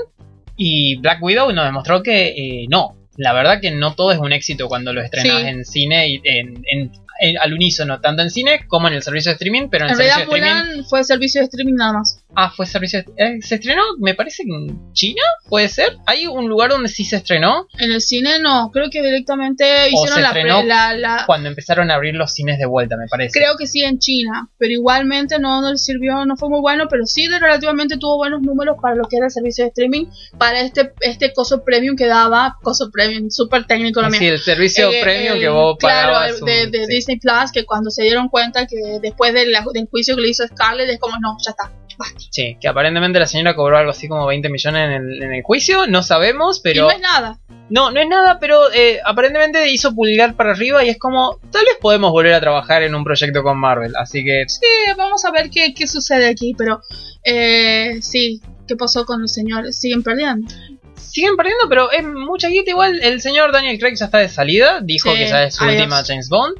y 0.59 0.97
Black 0.97 1.23
Widow 1.23 1.51
nos 1.53 1.65
demostró 1.65 2.03
que 2.03 2.27
eh, 2.27 2.65
no. 2.69 2.95
La 3.17 3.33
verdad 3.33 3.59
que 3.59 3.71
no 3.71 3.95
todo 3.95 4.11
es 4.11 4.19
un 4.19 4.31
éxito 4.31 4.67
cuando 4.67 4.93
lo 4.93 5.01
estrenas 5.01 5.41
Sí. 5.41 5.47
en 5.47 5.65
cine 5.65 6.07
y 6.09 6.21
en, 6.23 6.63
en- 6.71 6.91
en- 7.21 7.37
al 7.37 7.53
unísono, 7.53 7.99
tanto 7.99 8.21
en 8.21 8.29
cine 8.29 8.61
como 8.67 8.87
en 8.87 8.93
el 8.93 9.03
servicio 9.03 9.31
de 9.31 9.33
streaming, 9.33 9.67
pero 9.69 9.85
en, 9.85 9.91
En 9.91 9.99
el 9.99 10.05
servicio 10.07 10.25
realidad 10.29 10.55
de 10.55 10.59
streaming. 10.61 10.85
Fue 10.89 11.03
servicio 11.03 11.41
de 11.41 11.45
streaming 11.45 11.73
nada 11.75 11.93
más. 11.93 12.23
Ah, 12.35 12.51
fue 12.55 12.65
servicio 12.67 13.01
de- 13.03 13.11
eh, 13.17 13.41
¿Se 13.41 13.55
estrenó? 13.55 13.81
Me 13.99 14.13
parece 14.13 14.43
en 14.43 14.93
China, 14.93 15.21
puede 15.49 15.67
ser. 15.67 15.97
Hay 16.05 16.27
un 16.27 16.47
lugar 16.47 16.69
donde 16.69 16.87
sí 16.87 17.03
se 17.03 17.15
estrenó 17.17 17.67
En 17.79 17.91
el 17.91 18.01
cine 18.01 18.39
no, 18.39 18.69
creo 18.71 18.89
que 18.91 19.01
directamente 19.01 19.87
hicieron 19.89 20.15
se 20.15 20.21
la, 20.21 20.27
estrenó 20.27 20.59
pre- 20.59 20.67
la, 20.67 20.93
la- 20.93 21.23
cuando 21.25 21.49
empezaron 21.49 21.89
a 21.89 21.95
abrir 21.95 22.13
los 22.15 22.31
cines 22.33 22.59
de 22.59 22.65
vuelta, 22.67 22.97
me 22.97 23.07
parece. 23.09 23.37
Creo 23.37 23.57
que 23.57 23.65
sí 23.65 23.81
en 23.83 23.97
China, 23.99 24.47
pero 24.57 24.71
igualmente 24.73 25.39
no 25.39 25.61
nos 25.61 25.83
sirvió, 25.83 26.25
no 26.25 26.37
fue 26.37 26.49
muy 26.49 26.59
bueno, 26.61 26.85
pero 26.89 27.05
sí 27.05 27.27
de 27.27 27.39
relativamente 27.39 27.97
tuvo 27.97 28.17
buenos 28.17 28.41
números 28.41 28.77
para 28.81 28.95
lo 28.95 29.05
que 29.07 29.17
era 29.17 29.25
el 29.25 29.31
servicio 29.31 29.63
de 29.65 29.69
streaming, 29.69 30.05
para 30.37 30.61
este 30.61 30.93
este 31.01 31.33
coso 31.33 31.63
premium 31.63 31.95
que 31.95 32.05
daba, 32.05 32.57
coso 32.61 32.89
premium, 32.91 33.29
súper 33.31 33.65
técnico 33.65 34.01
lo 34.01 34.11
Sí, 34.11 34.19
mío. 34.19 34.33
el 34.33 34.39
servicio 34.39 34.91
Eh, 34.91 35.01
premium 35.01 35.33
el- 35.35 35.39
que 35.39 35.49
vos 35.49 35.77
claro, 35.79 36.13
pagabas. 36.13 36.39
de, 36.45 36.65
un- 36.65 36.71
de 36.71 36.85
sí. 36.85 36.93
Disney 36.93 37.19
Plus, 37.19 37.51
que 37.51 37.65
cuando 37.65 37.89
se 37.89 38.03
dieron 38.03 38.29
cuenta 38.29 38.67
que 38.67 38.99
después 39.01 39.33
de 39.33 39.47
la- 39.47 39.65
del 39.73 39.87
juicio 39.89 40.15
que 40.15 40.21
le 40.21 40.29
hizo 40.29 40.45
Scarlett, 40.47 40.89
es 40.89 40.99
como, 40.99 41.15
no, 41.19 41.35
ya 41.43 41.51
está, 41.51 41.71
basta. 41.99 42.19
Sí, 42.31 42.57
que 42.59 42.67
aparentemente 42.67 43.19
la 43.19 43.27
señora 43.27 43.55
cobró 43.55 43.77
algo 43.77 43.91
así 43.91 44.07
como 44.07 44.25
20 44.25 44.49
millones 44.49 44.85
en 44.85 44.91
el, 44.91 45.23
en 45.23 45.33
el 45.33 45.43
juicio, 45.43 45.85
no 45.85 46.01
sabemos, 46.01 46.59
y 46.59 46.61
pero... 46.63 46.83
no 46.85 46.91
es 46.91 47.01
nada. 47.01 47.39
No, 47.69 47.91
no 47.91 47.99
es 48.01 48.07
nada, 48.07 48.39
pero 48.39 48.71
eh, 48.73 48.99
aparentemente 49.05 49.69
hizo 49.69 49.93
pulgar 49.93 50.35
para 50.35 50.51
arriba 50.51 50.83
y 50.83 50.89
es 50.89 50.97
como, 50.97 51.39
tal 51.51 51.65
vez 51.65 51.77
podemos 51.79 52.11
volver 52.11 52.33
a 52.33 52.39
trabajar 52.39 52.81
en 52.81 52.95
un 52.95 53.03
proyecto 53.03 53.43
con 53.43 53.59
Marvel, 53.59 53.93
así 53.95 54.23
que... 54.23 54.45
Sí, 54.47 54.65
vamos 54.97 55.23
a 55.25 55.31
ver 55.31 55.51
qué, 55.51 55.73
qué 55.75 55.85
sucede 55.85 56.27
aquí, 56.29 56.55
pero 56.57 56.81
eh, 57.23 57.99
sí, 58.01 58.41
¿qué 58.67 58.75
pasó 58.75 59.05
con 59.05 59.21
los 59.21 59.33
señores? 59.33 59.79
Siguen 59.79 60.01
perdiendo. 60.01 60.51
Siguen 60.95 61.35
perdiendo, 61.35 61.67
pero 61.67 61.91
es 61.91 62.03
mucha 62.03 62.47
guita 62.47 62.71
igual. 62.71 62.99
El 63.01 63.21
señor 63.21 63.51
Daniel 63.51 63.77
Craig 63.77 63.95
ya 63.95 64.05
está 64.05 64.19
de 64.19 64.29
salida, 64.29 64.79
dijo 64.81 65.11
Sí, 65.11 65.17
que 65.17 65.27
ya 65.27 65.43
es 65.43 65.55
su 65.55 65.65
última 65.65 66.03
James 66.05 66.29
Bond. 66.29 66.55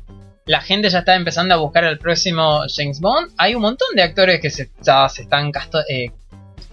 La 0.50 0.62
gente 0.62 0.90
ya 0.90 1.00
está 1.00 1.14
empezando 1.14 1.54
a 1.54 1.58
buscar 1.60 1.84
el 1.84 2.00
próximo 2.00 2.62
James 2.76 3.00
Bond. 3.00 3.34
Hay 3.38 3.54
un 3.54 3.62
montón 3.62 3.88
de 3.96 4.02
actores 4.02 4.42
que 4.42 4.50
se, 4.50 4.72
ya 4.82 5.08
se 5.08 5.22
están 5.22 5.52
eh, 5.88 6.10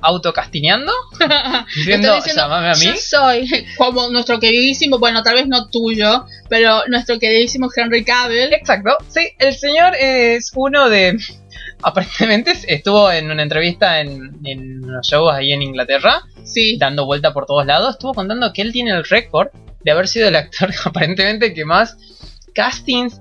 autocastineando, 0.01 0.91
diciendo, 1.77 2.15
diciendo, 2.15 2.43
llamame 2.43 2.71
a 2.71 2.73
mí. 2.73 2.87
Yo 2.87 2.95
soy 2.97 3.67
como 3.77 4.09
nuestro 4.09 4.41
queridísimo, 4.41 4.99
bueno, 4.99 5.23
tal 5.23 5.35
vez 5.35 5.47
no 5.47 5.69
tuyo, 5.69 6.25
pero 6.49 6.85
nuestro 6.89 7.19
queridísimo 7.19 7.69
Henry 7.77 8.03
Cavill. 8.03 8.55
Exacto, 8.55 8.97
sí, 9.09 9.29
el 9.39 9.55
señor 9.55 9.95
es 9.95 10.53
uno 10.55 10.89
de... 10.89 11.19
Aparentemente 11.83 12.55
estuvo 12.69 13.13
en 13.13 13.31
una 13.31 13.43
entrevista 13.43 14.01
en, 14.01 14.39
en 14.45 14.83
unos 14.85 15.07
shows 15.07 15.35
ahí 15.35 15.53
en 15.53 15.61
Inglaterra, 15.61 16.23
Sí, 16.45 16.79
dando 16.79 17.05
vuelta 17.05 17.35
por 17.35 17.45
todos 17.45 17.67
lados. 17.67 17.91
Estuvo 17.91 18.15
contando 18.15 18.55
que 18.55 18.63
él 18.63 18.73
tiene 18.73 18.93
el 18.93 19.05
récord 19.05 19.49
de 19.85 19.91
haber 19.91 20.09
sido 20.09 20.29
el 20.29 20.37
actor 20.37 20.71
aparentemente 20.87 21.53
que 21.53 21.67
más 21.67 21.99
castings 22.57 23.21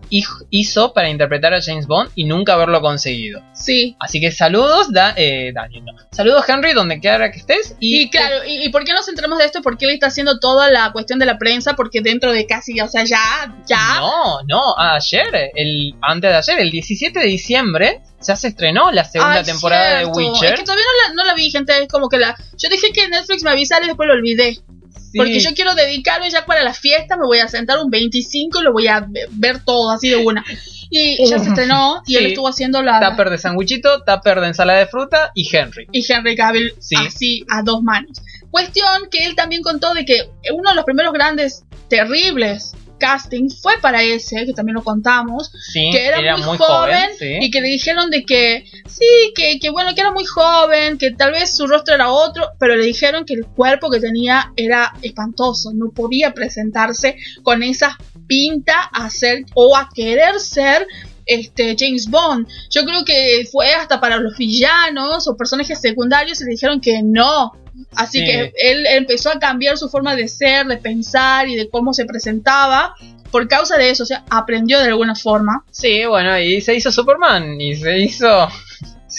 hizo 0.49 0.93
para 0.93 1.09
interpretar 1.09 1.53
a 1.53 1.61
James 1.61 1.85
Bond 1.87 2.09
y 2.15 2.23
nunca 2.23 2.53
haberlo 2.53 2.79
conseguido. 2.81 3.43
Sí. 3.53 3.95
Así 3.99 4.21
que 4.21 4.31
saludos, 4.31 4.91
da, 4.93 5.13
eh, 5.17 5.51
Daniel, 5.53 5.83
no. 5.83 5.91
Saludos, 6.11 6.47
Henry, 6.47 6.73
donde 6.73 7.01
quiera 7.01 7.29
que 7.31 7.39
estés. 7.39 7.75
Y, 7.81 8.03
Y 8.03 8.09
claro, 8.09 8.45
¿y, 8.47 8.65
y 8.65 8.69
por 8.69 8.85
qué 8.85 8.93
nos 8.93 9.05
centramos 9.05 9.37
de 9.37 9.45
esto? 9.45 9.61
Porque 9.61 9.85
él 9.85 9.91
está 9.91 10.07
haciendo 10.07 10.39
toda 10.39 10.71
la 10.71 10.91
cuestión 10.93 11.19
de 11.19 11.25
la 11.25 11.37
prensa, 11.37 11.73
porque 11.75 11.99
dentro 12.01 12.31
de 12.31 12.47
casi, 12.47 12.79
o 12.79 12.87
sea, 12.87 13.03
ya, 13.03 13.53
ya. 13.67 13.99
No, 13.99 14.39
no, 14.47 14.61
ayer, 14.77 15.51
el, 15.53 15.95
antes 16.01 16.31
de 16.31 16.37
ayer, 16.37 16.59
el 16.59 16.71
17 16.71 17.19
de 17.19 17.25
diciembre, 17.25 18.01
ya 18.25 18.35
se 18.37 18.47
estrenó 18.47 18.91
la 18.91 19.03
segunda 19.03 19.39
Ay, 19.39 19.43
temporada 19.43 19.99
cierto. 19.99 20.17
de 20.19 20.25
Witcher. 20.29 20.53
Es 20.53 20.59
que 20.59 20.65
todavía 20.65 20.85
no 20.85 21.07
la, 21.09 21.13
no 21.15 21.23
la 21.25 21.35
vi, 21.35 21.51
gente. 21.51 21.73
Es 21.83 21.87
como 21.89 22.07
que 22.07 22.17
la. 22.17 22.35
Yo 22.57 22.69
dije 22.69 22.87
que 22.93 23.07
Netflix 23.09 23.43
me 23.43 23.51
avisara 23.51 23.83
y 23.83 23.89
después 23.89 24.07
lo 24.07 24.13
olvidé. 24.13 24.57
Sí. 24.95 25.17
Porque 25.17 25.39
yo 25.39 25.51
quiero 25.53 25.75
dedicarme 25.75 26.29
ya 26.29 26.45
para 26.45 26.61
la 26.63 26.73
fiesta. 26.73 27.15
Me 27.15 27.25
voy 27.25 27.39
a 27.39 27.47
sentar 27.47 27.77
un 27.79 27.89
25 27.89 28.59
y 28.59 28.63
lo 28.63 28.73
voy 28.73 28.87
a 28.87 28.99
ve- 29.01 29.27
ver 29.31 29.63
todo 29.63 29.91
así 29.91 30.09
de 30.09 30.17
una. 30.17 30.43
Y 30.89 31.27
ya 31.29 31.39
se 31.39 31.49
estrenó 31.49 32.01
y 32.05 32.15
él 32.15 32.23
Sí. 32.23 32.27
estuvo 32.29 32.47
haciendo 32.47 32.81
la. 32.83 32.99
Tupper 33.09 33.29
de 33.29 33.37
sandwichito, 33.37 34.03
tupper 34.03 34.39
de 34.41 34.47
ensalada 34.47 34.79
de 34.79 34.87
fruta 34.87 35.31
y 35.33 35.47
Henry. 35.55 35.87
y 35.91 36.05
Henry 36.11 36.35
Cavill 36.35 36.73
Sí. 36.79 36.95
así 37.07 37.45
a 37.49 37.61
dos 37.63 37.81
manos. 37.81 38.21
Cuestión 38.51 39.09
que 39.11 39.25
él 39.25 39.35
también 39.35 39.61
contó 39.61 39.93
de 39.93 40.05
que 40.05 40.29
uno 40.53 40.69
de 40.69 40.75
los 40.75 40.85
primeros 40.85 41.13
grandes, 41.13 41.63
terribles 41.89 42.73
castings 43.05 43.61
fue 43.61 43.73
para 43.79 44.01
ese, 44.01 44.45
que 44.45 44.53
también 44.53 44.75
lo 44.75 44.83
contamos, 44.83 45.51
Sí, 45.71 45.89
que 45.91 46.05
era, 46.07 46.37
muy, 46.37 46.57
joven, 46.57 47.09
sí. 47.19 47.37
y 47.39 47.51
que 47.51 47.61
le 47.61 47.67
dijeron 47.67 48.09
de 48.09 48.23
que 48.23 48.65
sí, 48.87 49.33
que, 49.35 49.59
que 49.59 49.69
bueno, 49.69 49.93
que 49.93 50.01
era 50.01 50.11
muy 50.11 50.25
joven, 50.25 50.97
que 50.97 51.11
tal 51.11 51.31
vez 51.31 51.55
su 51.55 51.67
rostro 51.67 51.93
era 51.93 52.09
otro, 52.09 52.49
pero 52.59 52.75
le 52.75 52.85
dijeron 52.85 53.23
que 53.25 53.35
el 53.35 53.45
cuerpo 53.45 53.91
que 53.91 53.99
tenía 53.99 54.51
era 54.55 54.93
espantoso, 55.03 55.71
no 55.73 55.91
podía 55.91 56.33
presentarse 56.33 57.17
con 57.43 57.61
esa 57.61 57.97
pinta 58.25 58.81
a 58.81 59.09
ser 59.11 59.45
o 59.53 59.77
a 59.77 59.89
querer 59.93 60.39
ser 60.39 60.87
este 61.25 61.75
James 61.77 62.09
Bond. 62.09 62.47
Yo 62.69 62.83
creo 62.85 63.03
que 63.05 63.47
fue 63.51 63.73
hasta 63.73 63.99
para 63.99 64.17
los 64.17 64.37
villanos 64.37 65.27
o 65.27 65.35
personajes 65.37 65.79
secundarios 65.81 66.41
y 66.41 66.45
le 66.45 66.51
dijeron 66.51 66.81
que 66.81 67.01
no. 67.03 67.53
Así 67.95 68.19
Sí. 68.19 68.25
que 68.25 68.53
él 68.57 68.85
empezó 68.87 69.29
a 69.31 69.39
cambiar 69.39 69.77
su 69.77 69.89
forma 69.89 70.15
de 70.15 70.27
ser, 70.27 70.65
de 70.67 70.77
pensar 70.77 71.49
y 71.49 71.55
de 71.55 71.69
cómo 71.69 71.93
se 71.93 72.05
presentaba 72.05 72.95
por 73.31 73.47
causa 73.49 73.77
de 73.77 73.89
eso, 73.89 74.03
o 74.03 74.05
sea, 74.05 74.23
aprendió 74.29 74.79
de 74.79 74.87
alguna 74.87 75.13
forma. 75.15 75.65
Sí, 75.71 76.05
bueno, 76.05 76.39
y 76.39 76.61
se 76.61 76.73
hizo 76.75 76.89
Superman 76.91 77.59
y 77.59 77.75
se 77.75 77.99
hizo 77.99 78.47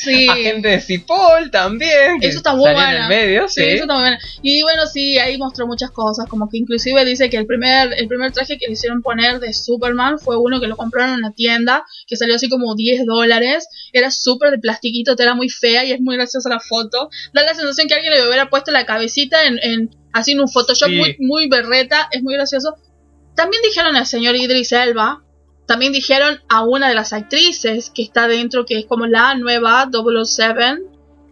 Sí. 0.04 0.28
agente 0.30 0.68
de 0.68 0.80
Cipoll 0.80 1.50
también. 1.50 2.20
que 2.20 2.28
Eso 2.28 2.38
está 2.38 2.54
muy 2.54 2.64
salió 2.70 2.82
en 2.96 3.02
el 3.02 3.08
medio, 3.08 3.48
Sí, 3.48 3.62
sí. 3.62 3.66
eso 3.68 3.82
está 3.82 3.94
muy 3.94 4.02
bueno. 4.02 4.16
Y 4.42 4.62
bueno, 4.62 4.86
sí, 4.86 5.18
ahí 5.18 5.38
mostró 5.38 5.66
muchas 5.66 5.90
cosas, 5.90 6.26
como 6.28 6.48
que 6.48 6.58
inclusive 6.58 7.04
dice 7.04 7.30
que 7.30 7.36
el 7.38 7.46
primer, 7.46 7.92
el 7.96 8.08
primer 8.08 8.32
traje 8.32 8.58
que 8.58 8.66
le 8.66 8.72
hicieron 8.74 9.02
poner 9.02 9.40
de 9.40 9.52
Superman 9.52 10.18
fue 10.18 10.36
uno 10.38 10.60
que 10.60 10.66
lo 10.66 10.76
compraron 10.76 11.14
en 11.14 11.18
una 11.20 11.32
tienda, 11.32 11.84
que 12.06 12.16
salió 12.16 12.36
así 12.36 12.48
como 12.48 12.74
10 12.74 13.06
dólares, 13.06 13.68
era 13.92 14.10
súper 14.10 14.50
de 14.50 14.58
plastiquito, 14.58 15.14
era 15.18 15.34
muy 15.34 15.48
fea 15.48 15.84
y 15.84 15.92
es 15.92 16.00
muy 16.00 16.16
graciosa 16.16 16.48
la 16.48 16.60
foto. 16.60 17.08
Da 17.32 17.42
la 17.42 17.54
sensación 17.54 17.88
que 17.88 17.94
alguien 17.94 18.12
le 18.12 18.26
hubiera 18.26 18.48
puesto 18.50 18.70
la 18.72 18.86
cabecita 18.86 19.44
en, 19.46 19.58
en 19.62 19.90
así 20.12 20.32
en 20.32 20.40
un 20.40 20.48
Photoshop 20.48 20.88
Sí. 20.88 20.96
muy, 20.96 21.16
muy 21.18 21.48
berreta, 21.48 22.08
es 22.10 22.22
muy 22.22 22.34
gracioso. 22.34 22.74
También 23.34 23.62
dijeron 23.62 23.96
al 23.96 24.06
señor 24.06 24.34
Idris 24.36 24.72
Elba, 24.72 25.22
también 25.66 25.92
dijeron 25.92 26.40
a 26.48 26.64
una 26.64 26.88
de 26.88 26.94
las 26.94 27.12
actrices 27.12 27.90
que 27.94 28.02
está 28.02 28.28
dentro, 28.28 28.64
que 28.64 28.78
es 28.78 28.86
como 28.86 29.06
la 29.06 29.34
nueva 29.34 29.88
007, 29.90 30.82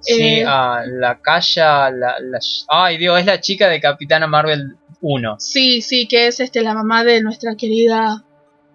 Sí, 0.01 0.23
Eh, 0.23 0.45
a 0.47 0.83
la 0.87 1.19
Calla, 1.23 1.91
la, 1.91 2.17
la- 2.21 2.39
Ay, 2.69 2.99
Dios, 2.99 3.19
es 3.19 3.25
la 3.25 3.41
chica 3.41 3.69
de 3.71 3.81
Capitana 3.81 4.27
Marvel 4.27 4.77
1. 5.01 5.37
Sí, 5.39 5.81
sí, 5.81 6.07
que 6.07 6.27
es 6.27 6.41
este 6.41 6.61
la 6.63 6.75
mamá 6.75 7.05
de 7.05 7.23
nuestra 7.23 7.55
querida 7.57 8.23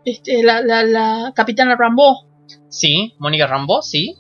este 0.06 0.42
la, 0.42 0.62
la, 0.62 0.82
la 0.84 1.34
capitana 1.36 1.76
Rambo. 1.76 2.26
Sí, 2.70 3.14
Mónica 3.20 3.46
Rambo, 3.46 3.82
sí. 3.84 4.16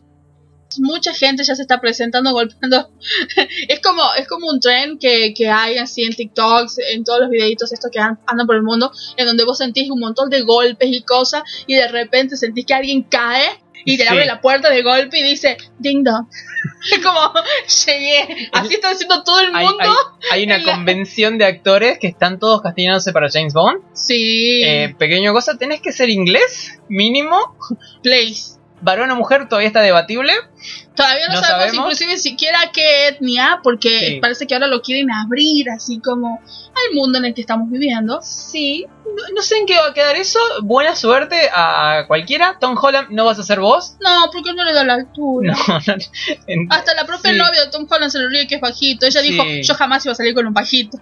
Mucha 0.77 1.13
gente 1.13 1.43
ya 1.43 1.55
se 1.55 1.63
está 1.63 1.81
presentando 1.81 2.31
golpeando. 2.31 2.89
es 3.67 3.79
como 3.79 4.03
es 4.17 4.27
como 4.27 4.47
un 4.47 4.59
tren 4.59 4.99
que, 4.99 5.33
que 5.33 5.49
hay 5.49 5.77
así 5.77 6.03
en 6.03 6.13
TikToks, 6.15 6.77
en 6.93 7.03
todos 7.03 7.21
los 7.21 7.29
videitos 7.29 7.71
estos 7.73 7.89
que 7.91 7.99
an- 7.99 8.19
andan 8.27 8.45
por 8.45 8.55
el 8.55 8.63
mundo, 8.63 8.91
en 9.17 9.25
donde 9.25 9.45
vos 9.45 9.57
sentís 9.57 9.89
un 9.89 9.99
montón 9.99 10.29
de 10.29 10.41
golpes 10.41 10.89
y 10.91 11.01
cosas 11.01 11.43
y 11.65 11.75
de 11.75 11.87
repente 11.87 12.37
sentís 12.37 12.65
que 12.65 12.73
alguien 12.75 13.03
cae 13.03 13.49
y 13.85 13.97
te 13.97 14.03
Sí. 14.03 14.09
abre 14.09 14.25
la 14.25 14.41
puerta 14.41 14.69
de 14.69 14.83
golpe 14.83 15.19
y 15.19 15.23
dice 15.23 15.57
ding 15.79 16.03
dong. 16.03 16.27
Es 16.91 16.99
como 17.03 17.19
llegué. 17.87 18.49
Así 18.51 18.73
está 18.75 18.89
diciendo 18.91 19.23
todo 19.23 19.39
el 19.39 19.51
mundo. 19.53 19.77
hay- 19.79 19.89
hay 20.31 20.43
una 20.43 20.57
la- 20.59 20.73
convención 20.73 21.37
de 21.37 21.45
actores 21.45 21.97
que 21.99 22.07
están 22.07 22.37
todos 22.39 22.61
castigándose 22.61 23.11
para 23.13 23.29
James 23.31 23.53
Bond. 23.53 23.81
Sí. 23.93 24.61
Eh, 24.65 24.95
pequeño 24.99 25.33
cosa, 25.33 25.57
tenés 25.57 25.81
que 25.81 25.91
ser 25.93 26.09
inglés, 26.09 26.79
mínimo. 26.89 27.37
place. 28.03 28.58
Varón 28.81 29.11
o 29.11 29.15
mujer 29.15 29.47
todavía 29.47 29.67
está 29.67 29.81
debatible. 29.81 30.33
Todavía 30.95 31.27
no, 31.29 31.35
No 31.35 31.41
sabemos, 31.41 31.65
sabemos. 31.71 31.75
inclusive 31.93 32.17
siquiera 32.17 32.59
qué 32.73 33.07
etnia, 33.07 33.59
porque 33.63 33.99
Sí. 33.99 34.19
parece 34.19 34.47
que 34.47 34.53
ahora 34.55 34.67
lo 34.67 34.81
quieren 34.81 35.09
abrir 35.11 35.69
así 35.69 35.99
como 35.99 36.39
al 36.41 36.95
mundo 36.95 37.17
en 37.19 37.25
el 37.25 37.33
que 37.33 37.41
estamos 37.41 37.69
viviendo. 37.69 38.19
Sí, 38.21 38.85
no, 39.05 39.33
no 39.35 39.41
sé 39.41 39.57
en 39.59 39.65
qué 39.65 39.77
va 39.77 39.87
a 39.87 39.93
quedar 39.93 40.17
eso. 40.17 40.39
Buena 40.61 40.95
suerte 40.95 41.49
a 41.53 42.03
cualquiera. 42.07 42.57
Tom 42.59 42.75
Holland, 42.81 43.09
no 43.11 43.23
vas 43.25 43.39
a 43.39 43.43
ser 43.43 43.61
vos. 43.61 43.95
No, 44.01 44.29
porque 44.33 44.53
no 44.53 44.63
le 44.65 44.73
da 44.73 44.83
la 44.83 44.95
altura. 44.95 45.53
No, 45.67 45.79
no. 45.87 45.93
en- 46.47 46.67
Hasta 46.71 46.93
la 46.95 47.05
propia 47.05 47.31
Sí. 47.31 47.37
novia 47.37 47.63
de 47.65 47.71
Tom 47.71 47.87
Holland 47.89 48.11
se 48.11 48.19
le 48.19 48.27
ríe 48.27 48.47
que 48.47 48.55
es 48.55 48.61
bajito. 48.61 49.05
Ella 49.05 49.21
Sí. 49.21 49.31
dijo, 49.31 49.43
yo 49.45 49.73
jamás 49.75 50.05
iba 50.05 50.11
a 50.11 50.15
salir 50.15 50.33
con 50.33 50.45
un 50.47 50.53
bajito. 50.53 50.97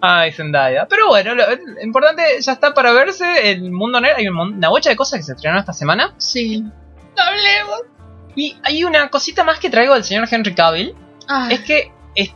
Ay, 0.00 0.32
Zendaya. 0.32 0.86
Pero 0.88 1.08
bueno, 1.08 1.34
lo, 1.34 1.44
lo 1.48 1.82
importante 1.82 2.22
ya 2.40 2.52
está 2.52 2.74
para 2.74 2.92
verse. 2.92 3.50
El 3.50 3.70
mundo 3.70 4.00
nerd. 4.00 4.16
Hay 4.16 4.28
un 4.28 4.38
una 4.38 4.68
bocha 4.68 4.90
de 4.90 4.96
cosas 4.96 5.18
que 5.18 5.24
se 5.24 5.32
estrenaron 5.32 5.60
esta 5.60 5.72
semana. 5.72 6.14
Sí. 6.18 6.64
Hablemos. 7.16 7.82
Y 8.34 8.56
hay 8.62 8.84
una 8.84 9.08
cosita 9.10 9.44
más 9.44 9.58
que 9.58 9.68
traigo 9.70 9.94
del 9.94 10.04
señor 10.04 10.26
Henry 10.30 10.54
Cavill. 10.54 10.94
Ay, 11.28 11.54
Es 11.54 11.60
que 11.60 11.92
es- 12.14 12.32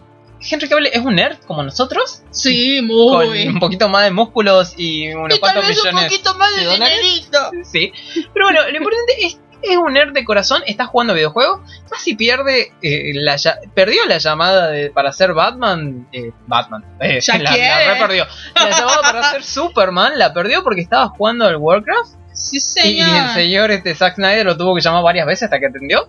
Henry 0.49 0.69
Cavill 0.69 0.87
es 0.93 0.99
un 1.05 1.15
nerd 1.15 1.39
como 1.47 1.63
nosotros. 1.63 2.23
sí, 2.31 2.79
Con 2.87 2.87
muy. 3.29 3.49
un 3.49 3.59
poquito 3.59 3.89
más 3.89 4.05
de 4.05 4.11
músculos 4.11 4.75
y 4.77 5.09
unos 5.15 5.37
Y 5.39 5.41
tal 5.41 5.55
cuantos 5.55 5.65
un 5.65 5.71
millones. 5.71 6.05
poquito 6.13 6.35
más 6.35 6.55
de 6.55 6.65
de 6.67 6.73
dinerito. 6.75 7.51
Sí. 7.65 7.93
Pero 8.35 8.47
bueno, 8.47 8.61
lo 8.71 8.77
importante 8.77 9.15
es 9.27 9.41
es 9.63 9.77
un 9.77 9.93
nerd 9.93 10.13
de 10.13 10.25
corazón, 10.25 10.63
está 10.67 10.87
jugando 10.87 11.15
videojuegos, 11.15 11.61
casi 11.91 12.15
pierde 12.15 12.73
eh, 12.83 13.13
la 13.15 13.37
perdió 13.75 14.05
la 14.07 14.19
llamada 14.19 14.69
de, 14.69 14.91
para 14.91 15.13
ser 15.13 15.33
Batman, 15.33 16.09
eh, 16.13 16.33
Batman, 16.47 16.85
eh, 17.01 17.21
Ya 17.21 17.39
la, 17.39 17.57
la 17.57 17.95
re 17.95 18.01
perdió. 18.01 18.27
La 18.55 18.71
llamada 18.71 19.01
para 19.03 19.23
ser 19.31 19.43
Superman 19.45 20.19
la 20.19 20.33
perdió 20.33 20.63
porque 20.63 20.81
estaba 20.81 21.09
jugando 21.09 21.47
al 21.47 21.57
Warcraft 21.57 22.15
Sí, 22.33 22.59
y, 22.59 22.61
señor. 22.61 23.09
y 23.09 23.17
el 23.17 23.29
señor 23.31 23.71
este 23.71 23.95
Zack 23.95 24.17
Snyder 24.17 24.45
lo 24.45 24.57
tuvo 24.59 24.75
que 24.75 24.83
llamar 24.83 25.03
varias 25.03 25.27
veces 25.27 25.45
hasta 25.45 25.59
que 25.59 25.67
atendió. 25.67 26.09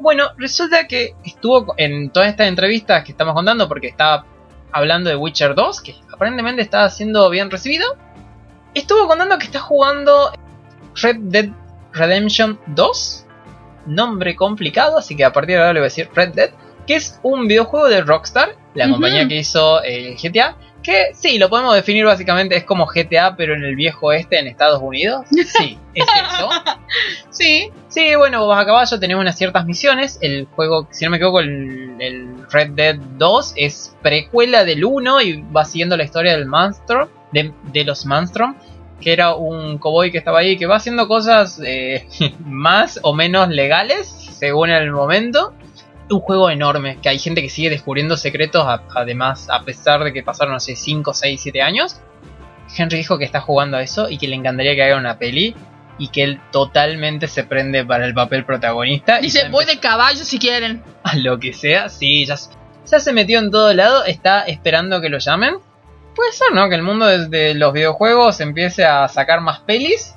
Bueno, 0.00 0.30
resulta 0.36 0.88
que 0.88 1.14
estuvo 1.24 1.74
en 1.76 2.10
todas 2.10 2.28
estas 2.30 2.48
entrevistas 2.48 3.04
que 3.04 3.12
estamos 3.12 3.32
contando 3.34 3.68
porque 3.68 3.86
estaba 3.86 4.24
hablando 4.72 5.08
de 5.08 5.16
Witcher 5.16 5.54
2, 5.54 5.80
que 5.80 5.94
aparentemente 6.12 6.62
estaba 6.62 6.88
siendo 6.90 7.30
bien 7.30 7.48
recibido. 7.50 7.96
Estuvo 8.74 9.06
contando 9.06 9.38
que 9.38 9.46
está 9.46 9.60
jugando 9.60 10.32
Red 10.96 11.16
Dead 11.20 11.50
Redemption 11.92 12.58
2. 12.66 13.24
Nombre 13.86 14.36
complicado, 14.36 14.98
así 14.98 15.16
que 15.16 15.24
a 15.24 15.32
partir 15.32 15.56
de 15.56 15.62
ahora 15.62 15.72
le 15.72 15.80
voy 15.80 15.86
a 15.86 15.90
decir 15.90 16.08
Red 16.14 16.34
Dead. 16.34 16.50
Que 16.86 16.96
es 16.96 17.20
un 17.22 17.46
videojuego 17.46 17.88
de 17.88 18.00
Rockstar, 18.00 18.56
la 18.74 18.88
compañía 18.88 19.28
que 19.28 19.36
hizo 19.36 19.82
el 19.82 20.16
GTA. 20.16 20.56
Que 20.82 21.10
sí, 21.12 21.38
lo 21.38 21.50
podemos 21.50 21.74
definir 21.74 22.06
básicamente, 22.06 22.56
es 22.56 22.64
como 22.64 22.86
GTA, 22.86 23.36
pero 23.36 23.54
en 23.54 23.64
el 23.64 23.76
viejo 23.76 24.06
oeste 24.06 24.38
en 24.38 24.46
Estados 24.46 24.80
Unidos. 24.80 25.26
Sí, 25.30 25.78
es 25.92 26.06
eso. 26.06 26.48
Sí. 27.30 27.70
Sí, 27.88 28.14
bueno, 28.14 28.44
vos 28.44 28.56
a 28.56 28.64
caballo 28.64 29.00
tenés 29.00 29.16
unas 29.16 29.36
ciertas 29.36 29.66
misiones. 29.66 30.18
El 30.20 30.46
juego, 30.46 30.86
si 30.90 31.04
no 31.04 31.10
me 31.10 31.16
equivoco, 31.16 31.40
el, 31.40 31.96
el 31.98 32.46
Red 32.50 32.70
Dead 32.70 32.96
2 32.96 33.54
es 33.56 33.96
precuela 34.02 34.64
del 34.64 34.84
1 34.84 35.20
y 35.22 35.42
va 35.42 35.64
siguiendo 35.64 35.96
la 35.96 36.04
historia 36.04 36.32
del 36.32 36.46
Manstrom, 36.46 37.08
de, 37.32 37.52
de 37.64 37.84
los 37.84 38.06
Manstrom, 38.06 38.56
que 39.00 39.12
era 39.12 39.34
un 39.34 39.78
cowboy 39.78 40.10
que 40.10 40.18
estaba 40.18 40.40
ahí 40.40 40.56
que 40.56 40.66
va 40.66 40.76
haciendo 40.76 41.06
cosas 41.08 41.60
eh, 41.64 42.06
más 42.44 42.98
o 43.02 43.14
menos 43.14 43.48
legales, 43.48 44.08
según 44.08 44.70
el 44.70 44.90
momento. 44.92 45.54
Un 46.10 46.20
juego 46.20 46.48
enorme, 46.48 46.98
que 47.02 47.10
hay 47.10 47.18
gente 47.18 47.42
que 47.42 47.50
sigue 47.50 47.68
descubriendo 47.70 48.16
secretos, 48.16 48.64
a- 48.66 48.82
además, 48.94 49.48
a 49.50 49.62
pesar 49.62 50.02
de 50.04 50.12
que 50.12 50.22
pasaron, 50.22 50.54
no 50.54 50.60
sé, 50.60 50.74
5, 50.74 51.12
6, 51.12 51.40
7 51.42 51.60
años. 51.62 52.00
Henry 52.76 52.96
dijo 52.98 53.18
que 53.18 53.24
está 53.24 53.40
jugando 53.40 53.76
a 53.76 53.82
eso 53.82 54.08
y 54.08 54.16
que 54.18 54.26
le 54.28 54.36
encantaría 54.36 54.74
que 54.74 54.82
haga 54.82 54.96
una 54.96 55.18
peli 55.18 55.54
y 55.98 56.08
que 56.08 56.22
él 56.22 56.40
totalmente 56.52 57.26
se 57.28 57.44
prende 57.44 57.84
para 57.84 58.06
el 58.06 58.14
papel 58.14 58.44
protagonista. 58.44 59.18
y 59.18 59.24
Dice, 59.24 59.48
voy 59.50 59.64
de 59.66 59.78
caballo 59.78 60.24
si 60.24 60.38
quieren. 60.38 60.82
a 61.02 61.16
lo 61.16 61.38
que 61.38 61.52
sea. 61.52 61.88
Sí, 61.90 62.24
ya, 62.24 62.36
se- 62.38 62.50
ya 62.90 63.00
se 63.00 63.12
metió 63.12 63.38
en 63.38 63.50
todo 63.50 63.72
lado, 63.74 64.04
está 64.04 64.42
esperando 64.44 65.00
que 65.02 65.08
lo 65.10 65.18
llamen. 65.18 65.56
Puede 66.18 66.32
ser, 66.32 66.48
¿no? 66.52 66.68
Que 66.68 66.74
el 66.74 66.82
mundo 66.82 67.06
de, 67.06 67.28
de 67.28 67.54
los 67.54 67.72
videojuegos 67.72 68.40
empiece 68.40 68.84
a 68.84 69.06
sacar 69.06 69.40
más 69.40 69.60
pelis. 69.60 70.16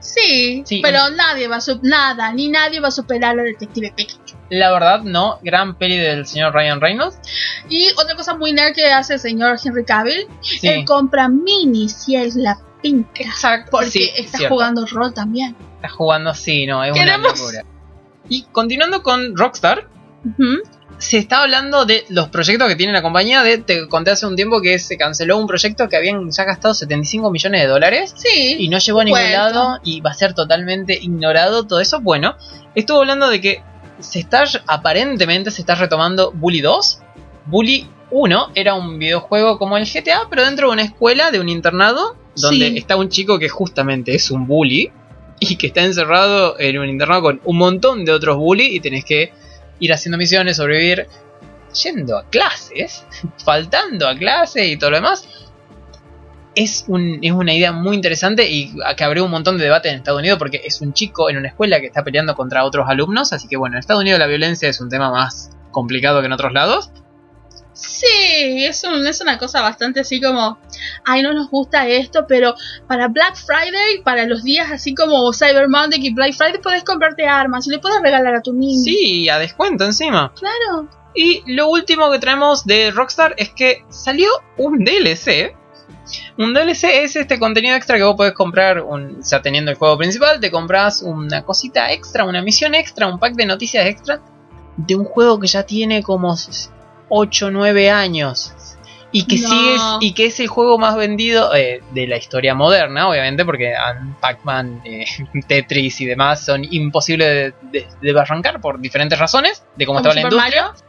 Sí, 0.00 0.62
Sí. 0.66 0.80
pero 0.82 1.08
nadie 1.10 1.48
va 1.48 1.56
a 1.56 1.60
su- 1.62 1.80
nada, 1.82 2.30
ni 2.32 2.48
nadie 2.48 2.78
va 2.80 2.88
a 2.88 2.90
superar 2.90 3.38
a 3.38 3.42
Detective 3.42 3.92
Pikachu. 3.96 4.36
La 4.50 4.70
verdad, 4.70 5.00
no. 5.02 5.38
Gran 5.42 5.76
peli 5.76 5.96
del 5.96 6.26
señor 6.26 6.52
Ryan 6.54 6.80
Reynolds. 6.80 7.18
Y 7.70 7.88
otra 7.92 8.16
cosa 8.16 8.34
muy 8.36 8.52
nerd 8.52 8.74
que 8.74 8.86
hace 8.92 9.14
el 9.14 9.20
señor 9.20 9.58
Henry 9.64 9.84
Cavill, 9.86 10.26
Sí. 10.42 10.68
él 10.68 10.84
compra 10.84 11.28
minis 11.28 12.06
y 12.06 12.16
es 12.16 12.34
la 12.36 12.58
pinca. 12.82 13.10
Exacto. 13.22 13.70
Porque 13.70 13.90
sí, 13.90 14.10
cierto. 14.26 14.48
jugando 14.48 14.84
rol 14.86 15.14
también. 15.14 15.56
Estás 15.76 15.92
jugando, 15.92 16.34
sí, 16.34 16.66
no, 16.66 16.84
es 16.84 16.92
Queremos- 16.92 17.32
una 17.40 17.40
locura. 17.40 17.64
Y 18.28 18.42
continuando 18.52 19.02
con 19.02 19.34
Rockstar. 19.36 19.88
Se 21.00 21.18
está 21.18 21.40
hablando 21.42 21.86
de 21.86 22.04
los 22.10 22.28
proyectos 22.28 22.68
que 22.68 22.76
tiene 22.76 22.92
la 22.92 23.02
compañía. 23.02 23.42
De, 23.42 23.58
te 23.58 23.88
conté 23.88 24.10
hace 24.12 24.26
un 24.26 24.36
tiempo 24.36 24.60
que 24.60 24.78
se 24.78 24.96
canceló 24.96 25.38
un 25.38 25.46
proyecto 25.46 25.88
que 25.88 25.96
habían 25.96 26.30
ya 26.30 26.44
gastado 26.44 26.74
75 26.74 27.30
millones 27.30 27.62
de 27.62 27.66
dólares 27.66 28.14
Sí. 28.16 28.56
y 28.58 28.68
no 28.68 28.78
llegó 28.78 29.00
a 29.00 29.04
ningún 29.04 29.18
Cuento. 29.20 29.38
lado 29.38 29.78
y 29.82 30.00
va 30.02 30.10
a 30.10 30.14
ser 30.14 30.34
totalmente 30.34 30.94
ignorado 31.00 31.66
todo 31.66 31.80
eso. 31.80 32.00
Bueno, 32.00 32.36
estuvo 32.74 32.98
hablando 33.00 33.28
de 33.28 33.40
que 33.40 33.62
se 33.98 34.20
está 34.20 34.44
aparentemente 34.66 35.50
se 35.50 35.62
está 35.62 35.74
retomando 35.74 36.32
Bully 36.32 36.60
2. 36.60 36.98
Bully 37.46 37.86
1 38.10 38.52
era 38.54 38.74
un 38.74 38.98
videojuego 38.98 39.58
como 39.58 39.76
el 39.76 39.84
GTA, 39.86 40.22
pero 40.28 40.44
dentro 40.44 40.66
de 40.68 40.72
una 40.74 40.82
escuela, 40.82 41.30
de 41.30 41.40
un 41.40 41.48
internado, 41.48 42.16
donde 42.36 42.68
Sí. 42.70 42.78
está 42.78 42.96
un 42.96 43.08
chico 43.08 43.38
que 43.38 43.48
justamente 43.48 44.14
es 44.14 44.30
un 44.30 44.46
bully 44.46 44.90
y 45.38 45.56
que 45.56 45.68
está 45.68 45.82
encerrado 45.82 46.58
en 46.58 46.78
un 46.78 46.88
internado 46.88 47.22
con 47.22 47.40
un 47.44 47.56
montón 47.56 48.04
de 48.04 48.12
otros 48.12 48.36
bully 48.36 48.74
y 48.76 48.80
tenés 48.80 49.04
que 49.04 49.32
ir 49.80 49.92
haciendo 49.92 50.16
misiones, 50.18 50.56
sobrevivir, 50.58 51.08
yendo 51.82 52.16
a 52.18 52.24
clases, 52.28 53.04
faltando 53.44 54.06
a 54.08 54.16
clases 54.16 54.68
y 54.68 54.76
todo 54.76 54.90
lo 54.90 54.96
demás. 54.98 55.26
Es, 56.54 56.84
un- 56.88 57.18
es 57.22 57.30
una 57.32 57.54
idea 57.54 57.72
muy 57.72 57.94
interesante 57.94 58.48
y 58.50 58.74
que 58.96 59.04
abrió 59.04 59.24
un 59.24 59.30
montón 59.30 59.56
de 59.56 59.64
debate 59.64 59.88
en 59.88 59.96
Estados 59.96 60.18
Unidos 60.20 60.38
porque 60.38 60.60
es 60.64 60.80
un 60.80 60.92
chico 60.92 61.30
en 61.30 61.36
una 61.38 61.48
escuela 61.48 61.80
que 61.80 61.86
está 61.86 62.02
peleando 62.02 62.34
contra 62.34 62.64
otros 62.64 62.86
alumnos, 62.88 63.32
así 63.32 63.46
que 63.48 63.56
bueno, 63.56 63.76
en 63.76 63.80
Estados 63.80 64.02
Unidos 64.02 64.18
la 64.18 64.26
violencia 64.26 64.68
es 64.68 64.80
un 64.80 64.88
tema 64.90 65.10
más 65.10 65.50
complicado 65.70 66.20
que 66.20 66.26
en 66.26 66.32
otros 66.32 66.52
lados. 66.52 66.90
Sí, 67.82 68.64
es, 68.66 68.84
un- 68.84 69.06
es 69.06 69.20
una 69.20 69.38
cosa 69.38 69.62
bastante 69.62 70.00
así 70.00 70.20
como, 70.20 70.58
ay, 71.04 71.22
no 71.22 71.32
nos 71.32 71.48
gusta 71.50 71.88
esto, 71.88 72.26
pero 72.28 72.54
para 72.86 73.08
Black 73.08 73.36
Friday, 73.36 74.02
para 74.04 74.26
los 74.26 74.42
días 74.42 74.70
así 74.70 74.94
como 74.94 75.32
Cyber 75.32 75.68
Monday 75.68 75.98
y 76.06 76.12
Black 76.12 76.34
Friday, 76.34 76.60
puedes 76.62 76.84
comprarte 76.84 77.26
armas 77.26 77.66
y 77.66 77.70
le 77.70 77.78
puedes 77.78 78.00
regalar 78.02 78.34
a 78.34 78.42
tu 78.42 78.52
niño. 78.52 78.82
Sí, 78.84 79.28
a 79.30 79.38
descuento 79.38 79.84
encima. 79.84 80.32
Claro. 80.38 80.88
Y 81.14 81.42
lo 81.46 81.68
último 81.68 82.10
que 82.10 82.18
traemos 82.18 82.66
de 82.66 82.90
Rockstar 82.90 83.34
es 83.38 83.48
que 83.50 83.84
salió 83.88 84.28
un 84.58 84.84
DLC. 84.84 85.56
Un 86.38 86.52
DLC 86.54 86.84
es 87.04 87.16
este 87.16 87.38
contenido 87.38 87.74
extra 87.76 87.96
que 87.96 88.02
vos 88.04 88.14
podés 88.16 88.32
comprar, 88.34 88.80
un, 88.82 89.20
o 89.20 89.22
sea, 89.22 89.40
teniendo 89.42 89.70
el 89.70 89.76
juego 89.76 89.96
principal, 89.96 90.38
te 90.38 90.50
compras 90.50 91.02
una 91.02 91.44
cosita 91.44 91.92
extra, 91.92 92.24
una 92.24 92.42
misión 92.42 92.74
extra, 92.74 93.06
un 93.06 93.18
pack 93.18 93.34
de 93.34 93.46
noticias 93.46 93.86
extra 93.86 94.20
de 94.76 94.94
un 94.96 95.04
juego 95.04 95.38
que 95.40 95.46
ya 95.46 95.62
tiene 95.64 96.02
como 96.02 96.36
8 97.10 97.46
o 97.46 97.50
9 97.50 97.90
años. 97.90 98.54
Y 99.12 99.26
que 99.26 99.38
No. 99.38 99.48
sigue 99.48 99.76
y 100.00 100.12
que 100.14 100.26
es 100.26 100.38
el 100.38 100.46
juego 100.46 100.78
más 100.78 100.94
vendido 100.96 101.52
eh, 101.54 101.82
de 101.90 102.06
la 102.06 102.16
historia 102.16 102.54
moderna, 102.54 103.08
obviamente, 103.08 103.44
porque 103.44 103.74
Pac-Man, 104.20 104.82
eh, 104.84 105.04
Tetris 105.48 106.00
y 106.00 106.06
demás 106.06 106.44
son 106.44 106.62
imposibles 106.70 107.52
de, 107.72 107.86
de- 108.00 108.12
de 108.12 108.20
arrancar 108.20 108.60
por 108.60 108.80
diferentes 108.80 109.18
razones 109.18 109.64
de 109.76 109.84
cómo 109.86 109.98
estaba 109.98 110.14
la 110.14 110.20
Super 110.22 110.32
industria. 110.32 110.62
Mario. 110.68 110.84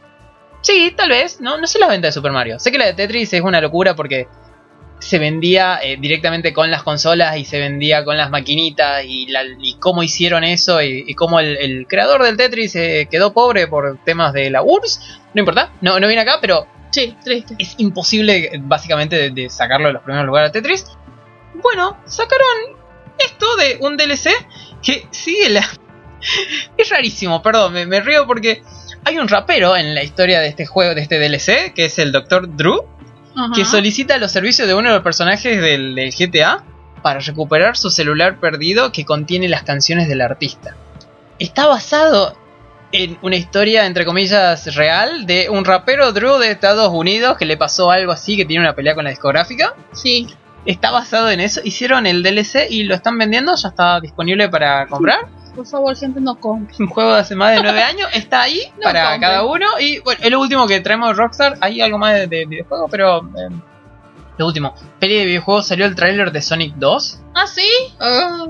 Sí, 0.60 0.94
tal 0.96 1.08
vez. 1.08 1.40
No, 1.40 1.58
no 1.58 1.66
sé 1.66 1.80
la 1.80 1.88
venta 1.88 2.06
de 2.06 2.12
Super 2.12 2.30
Mario. 2.30 2.60
Sé 2.60 2.70
que 2.70 2.78
la 2.78 2.86
de 2.86 2.94
Tetris 2.94 3.32
es 3.32 3.40
una 3.40 3.60
locura 3.60 3.96
porque 3.96 4.28
se 5.02 5.18
vendía 5.18 5.80
eh, 5.82 5.96
directamente 5.98 6.52
con 6.52 6.70
las 6.70 6.82
consolas 6.82 7.36
y 7.36 7.44
se 7.44 7.58
vendía 7.58 8.04
con 8.04 8.16
las 8.16 8.30
maquinitas 8.30 9.04
y, 9.04 9.26
la- 9.26 9.42
y 9.60 9.74
cómo 9.80 10.02
hicieron 10.02 10.44
eso 10.44 10.80
y, 10.80 11.04
y 11.06 11.14
cómo 11.14 11.40
el, 11.40 11.56
el 11.56 11.86
creador 11.88 12.22
del 12.22 12.36
Tetris 12.36 12.76
eh, 12.76 13.08
quedó 13.10 13.32
pobre 13.32 13.66
por 13.66 13.98
temas 14.04 14.32
de 14.32 14.50
la 14.50 14.62
URSS. 14.62 15.20
No 15.34 15.40
importa, 15.40 15.72
no, 15.80 15.98
no 15.98 16.06
viene 16.06 16.22
acá, 16.22 16.38
pero 16.40 16.66
Sí, 16.92 17.16
triste. 17.24 17.54
es 17.58 17.74
imposible 17.78 18.36
eh, 18.52 18.60
básicamente 18.62 19.16
de, 19.16 19.30
de 19.30 19.50
sacarlo 19.50 19.88
de 19.88 19.94
los 19.94 20.02
primeros 20.02 20.26
lugares 20.26 20.50
a 20.50 20.52
Tetris. 20.52 20.86
Bueno, 21.54 21.96
sacaron 22.06 22.76
esto 23.18 23.56
de 23.56 23.78
un 23.80 23.96
DLC 23.96 24.30
que 24.82 25.06
sigue 25.10 25.50
la... 25.50 25.68
es 26.76 26.88
rarísimo, 26.90 27.42
perdón, 27.42 27.72
me, 27.72 27.86
me 27.86 28.00
río 28.00 28.26
porque 28.26 28.62
hay 29.04 29.18
un 29.18 29.26
rapero 29.28 29.76
en 29.76 29.94
la 29.94 30.02
historia 30.04 30.40
de 30.40 30.48
este 30.48 30.64
juego, 30.66 30.94
de 30.94 31.00
este 31.02 31.18
DLC, 31.18 31.72
que 31.74 31.86
es 31.86 31.98
el 31.98 32.12
Dr. 32.12 32.54
Drew, 32.56 32.84
Ajá. 33.34 33.52
que 33.54 33.64
solicita 33.64 34.18
los 34.18 34.30
servicios 34.30 34.68
de 34.68 34.74
uno 34.74 34.88
de 34.88 34.94
los 34.94 35.02
personajes 35.02 35.60
del, 35.60 35.94
del 35.94 36.12
GTA 36.12 36.64
para 37.02 37.20
recuperar 37.20 37.76
su 37.76 37.90
celular 37.90 38.38
perdido 38.38 38.92
que 38.92 39.04
contiene 39.04 39.48
las 39.48 39.62
canciones 39.62 40.08
del 40.08 40.20
artista. 40.20 40.76
Está 41.38 41.66
basado 41.66 42.36
en 42.92 43.18
una 43.22 43.36
historia, 43.36 43.86
entre 43.86 44.04
comillas, 44.04 44.74
real 44.76 45.26
de 45.26 45.48
un 45.50 45.64
rapero 45.64 46.12
Drew 46.12 46.38
de 46.38 46.50
Estados 46.50 46.90
Unidos 46.92 47.36
que 47.38 47.46
le 47.46 47.56
pasó 47.56 47.90
algo 47.90 48.12
así, 48.12 48.36
que 48.36 48.44
tiene 48.44 48.62
una 48.62 48.74
pelea 48.74 48.94
con 48.94 49.04
la 49.04 49.10
discográfica. 49.10 49.74
Sí. 49.92 50.28
Está 50.64 50.90
basado 50.92 51.30
en 51.30 51.40
eso. 51.40 51.60
Hicieron 51.64 52.06
el 52.06 52.22
DLC 52.22 52.70
y 52.70 52.84
lo 52.84 52.94
están 52.94 53.18
vendiendo, 53.18 53.56
ya 53.56 53.68
está 53.68 53.98
disponible 54.00 54.48
para 54.48 54.86
comprar. 54.86 55.26
Por 55.54 55.66
favor, 55.66 55.94
gente, 55.96 56.20
no 56.20 56.38
compre. 56.40 56.74
Un 56.78 56.86
juego 56.88 57.12
de 57.14 57.20
hace 57.20 57.34
más 57.34 57.54
de 57.54 57.62
9 57.62 57.82
años 57.82 58.08
está 58.14 58.42
ahí 58.42 58.60
No 58.76 58.82
para 58.84 59.18
cada 59.20 59.44
uno. 59.44 59.66
Y 59.80 59.98
bueno, 60.00 60.20
es 60.22 60.30
lo 60.30 60.40
último 60.40 60.66
que 60.66 60.80
traemos 60.80 61.16
Rockstar. 61.16 61.58
Hay 61.60 61.80
algo 61.80 61.98
más 61.98 62.14
de, 62.14 62.26
de 62.26 62.46
videojuegos, 62.46 62.90
pero. 62.90 63.18
eh, 63.36 63.48
lo 64.38 64.46
último. 64.46 64.74
Peli 64.98 65.16
de 65.18 65.26
videojuegos 65.26 65.66
salió 65.66 65.84
el 65.84 65.94
tráiler 65.94 66.32
de 66.32 66.40
Sonic 66.40 66.74
2. 66.76 67.20
¿Ah, 67.34 67.46
sí? 67.46 67.66
Ah. 68.00 68.46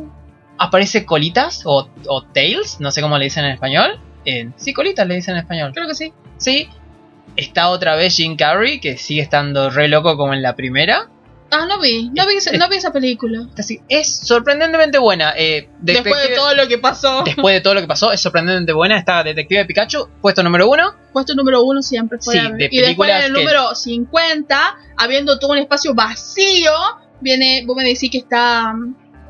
Aparece 0.59 1.05
Colitas 1.05 1.63
o, 1.65 1.89
o 2.07 2.23
Tails, 2.23 2.79
no 2.81 2.93
sé 2.93 3.03
cómo 3.03 3.19
le 3.19 3.25
dicen 3.25 3.45
en 3.45 3.51
español. 3.53 3.99
Eh, 4.25 4.51
sí, 4.57 4.73
Colitas 4.73 5.07
le 5.09 5.17
dicen 5.17 5.35
en 5.35 5.41
español. 5.41 5.73
creo 5.75 5.89
que 5.89 5.95
sí. 5.95 6.13
Sí. 6.37 6.69
Está 7.35 7.71
otra 7.71 7.97
vez 7.97 8.15
Jim 8.17 8.37
Carrey, 8.37 8.79
que 8.79 8.97
sigue 8.97 9.23
estando 9.23 9.71
re 9.71 9.89
loco 9.89 10.17
como 10.17 10.35
en 10.35 10.43
la 10.43 10.55
primera. 10.55 11.09
Ah, 11.53 11.67
no 11.69 11.79
vi. 11.79 12.11
No 12.15 12.27
vi, 12.27 12.35
ese- 12.37 12.57
no 12.57 12.69
vi 12.69 12.77
esa 12.77 12.93
película. 12.93 13.47
Así, 13.59 13.81
es 13.89 14.21
sorprendentemente 14.27 14.99
buena. 14.99 15.35
eh, 15.37 15.69
Después 15.81 16.29
de 16.29 16.35
todo 16.35 16.55
lo 16.55 16.67
que 16.67 16.79
pasó. 16.79 17.23
después 17.25 17.55
de 17.55 17.61
todo 17.61 17.75
lo 17.75 17.81
que 17.83 17.87
pasó, 17.87 18.11
es 18.11 18.21
sorprendentemente 18.21 18.73
buena. 18.73 18.99
Está 18.99 19.23
Detective 19.23 19.65
Pikachu, 19.67 20.09
puesto 20.21 20.43
número 20.43 20.69
uno. 20.69 20.95
Puesto 21.13 21.35
número 21.35 21.63
uno 21.63 21.83
siempre 21.83 22.19
fue. 22.21 22.35
Sí, 22.35 22.41
de 22.57 22.69
y 22.71 22.79
después 22.81 23.11
en 23.11 23.17
el 23.17 23.23
que- 23.35 23.39
número 23.41 23.75
50, 23.75 24.77
habiendo 24.97 25.39
todo 25.39 25.53
un 25.53 25.59
espacio 25.59 25.95
vacío, 25.95 26.73
viene, 27.21 27.65
vos 27.67 27.77
me 27.77 27.85
decís 27.85 28.11
que 28.11 28.19
está 28.19 28.75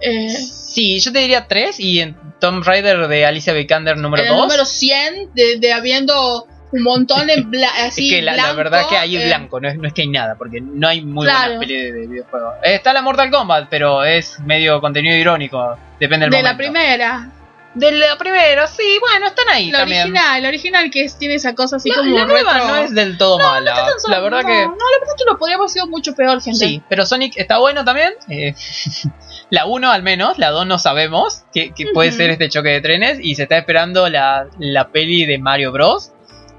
eh, 0.00 0.28
Sí, 0.30 0.98
yo 1.00 1.12
te 1.12 1.20
diría 1.20 1.46
3 1.46 1.78
y 1.78 2.00
en 2.00 2.16
Tomb 2.40 2.64
Raider 2.64 3.06
de 3.06 3.24
Alicia 3.26 3.52
Vikander 3.52 3.96
número 3.96 4.22
en 4.22 4.28
el 4.30 4.34
2. 4.36 4.42
número 4.46 4.64
100, 4.64 5.30
de, 5.34 5.58
de 5.58 5.72
habiendo 5.72 6.46
un 6.72 6.82
montón 6.82 7.26
de 7.26 7.36
bla- 7.44 7.68
Es 7.78 7.84
así. 7.92 8.08
que 8.08 8.22
la, 8.22 8.32
la 8.32 8.42
blanco, 8.44 8.56
verdad 8.56 8.82
que 8.88 8.96
ahí 8.96 9.16
es 9.16 9.22
eh, 9.24 9.26
blanco, 9.26 9.60
no 9.60 9.68
es, 9.68 9.76
no 9.76 9.86
es 9.86 9.92
que 9.94 10.02
hay 10.02 10.08
nada, 10.08 10.34
porque 10.36 10.60
no 10.60 10.88
hay 10.88 11.02
muy 11.04 11.26
Claro. 11.26 11.56
buenas 11.56 11.66
pelis 11.68 11.82
de, 11.84 11.92
de 11.92 12.06
videojuegos. 12.06 12.54
Está 12.62 12.92
la 12.92 13.02
Mortal 13.02 13.30
Kombat, 13.30 13.68
pero 13.70 14.02
es 14.04 14.40
medio 14.40 14.80
contenido 14.80 15.14
irónico, 15.16 15.76
depende 16.00 16.26
del 16.26 16.30
De 16.30 16.36
momento. 16.38 16.50
la 16.50 16.56
primera, 16.56 17.28
De 17.74 17.90
la 17.92 18.18
primera, 18.18 18.66
sí, 18.66 18.98
bueno, 19.00 19.26
están 19.28 19.48
ahí 19.50 19.70
la 19.70 19.78
también. 19.78 20.02
original, 20.02 20.42
la 20.42 20.48
original 20.48 20.90
que 20.90 21.04
es- 21.04 21.16
tiene 21.18 21.34
esa 21.36 21.54
cosa 21.54 21.76
así 21.76 21.88
La, 21.88 21.96
como. 21.96 22.18
la 22.18 22.24
nueva 22.26 22.52
retro. 22.52 22.68
no 22.68 22.76
es 22.76 22.94
del 22.94 23.16
todo 23.16 23.38
mala. 23.38 23.70
Está 23.70 23.86
tan 23.86 24.00
solo- 24.00 24.14
la 24.14 24.20
verdad 24.20 24.42
no, 24.42 24.46
que 24.48 24.54
No, 24.54 24.70
la 24.72 24.98
verdad 25.00 25.14
que 25.16 25.24
lo 25.26 25.38
podría 25.38 25.56
haber 25.56 25.68
sido 25.70 25.86
mucho 25.86 26.14
peor, 26.14 26.42
gente. 26.42 26.58
sí, 26.58 26.82
pero 26.88 27.06
Sonic 27.06 27.34
está 27.38 27.56
bueno 27.58 27.82
también. 27.84 28.12
eh, 28.28 28.54
la 29.50 29.66
1 29.66 29.90
al 29.90 30.02
menos, 30.02 30.38
la 30.38 30.50
2 30.50 30.66
no 30.66 30.78
sabemos 30.78 31.44
que, 31.52 31.72
que 31.72 31.86
puede 31.94 32.08
Ujú. 32.10 32.18
ser 32.18 32.30
este 32.30 32.48
choque 32.48 32.68
de 32.70 32.80
trenes 32.82 33.18
y 33.22 33.34
se 33.36 33.44
está 33.44 33.56
esperando 33.58 34.08
la, 34.08 34.46
la 34.58 34.88
peli 34.88 35.24
de 35.26 35.38
Mario 35.38 35.72
Bros. 35.72 36.11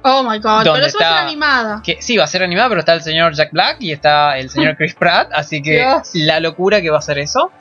Oh 0.03 0.21
my 0.23 0.37
god, 0.39 0.65
¿Dónde 0.65 0.71
pero 0.73 0.85
eso 0.85 0.97
va 0.99 1.05
a 1.05 1.09
ser 1.09 1.17
está? 1.17 1.21
animada. 1.21 1.81
Que 1.83 2.01
sí, 2.01 2.17
va 2.17 2.25
a 2.25 2.27
ser 2.27 2.43
animada, 2.43 2.69
pero 2.69 2.79
está 2.81 2.93
el 2.93 3.01
señor 3.01 3.33
Jack 3.33 3.51
Black 3.51 3.77
y 3.79 3.91
está 3.91 4.37
el 4.37 4.49
señor 4.49 4.75
Chris 4.77 4.93
Pratt, 4.95 5.29
así 5.33 5.61
que 5.61 5.77
Dios. 5.77 6.09
la 6.13 6.39
locura 6.39 6.81
que 6.81 6.89
va 6.89 6.97
a 6.97 7.01
ser 7.01 7.19
eso. 7.19 7.51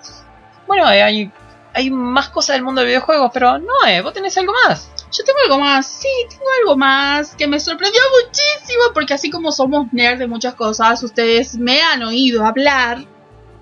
Bueno, 0.66 0.86
hay, 0.86 1.30
hay 1.74 1.90
más 1.90 2.28
cosas 2.30 2.56
del 2.56 2.64
mundo 2.64 2.80
de 2.80 2.88
videojuegos, 2.88 3.30
pero 3.32 3.58
no, 3.58 3.86
eh, 3.86 4.00
vos 4.02 4.12
tenés 4.12 4.36
algo 4.38 4.52
más. 4.66 4.90
Yo 5.12 5.24
tengo 5.24 5.38
algo 5.44 5.58
más, 5.60 5.86
sí, 5.86 6.08
tengo 6.30 6.44
algo 6.62 6.76
más 6.76 7.34
que 7.36 7.46
me 7.46 7.60
sorprendió 7.60 8.00
muchísimo 8.24 8.84
porque 8.94 9.14
así 9.14 9.30
como 9.30 9.52
somos 9.52 9.92
nerds 9.92 10.18
de 10.18 10.26
muchas 10.26 10.54
cosas, 10.54 11.02
ustedes 11.02 11.56
me 11.58 11.80
han 11.82 12.02
oído 12.02 12.44
hablar. 12.46 13.04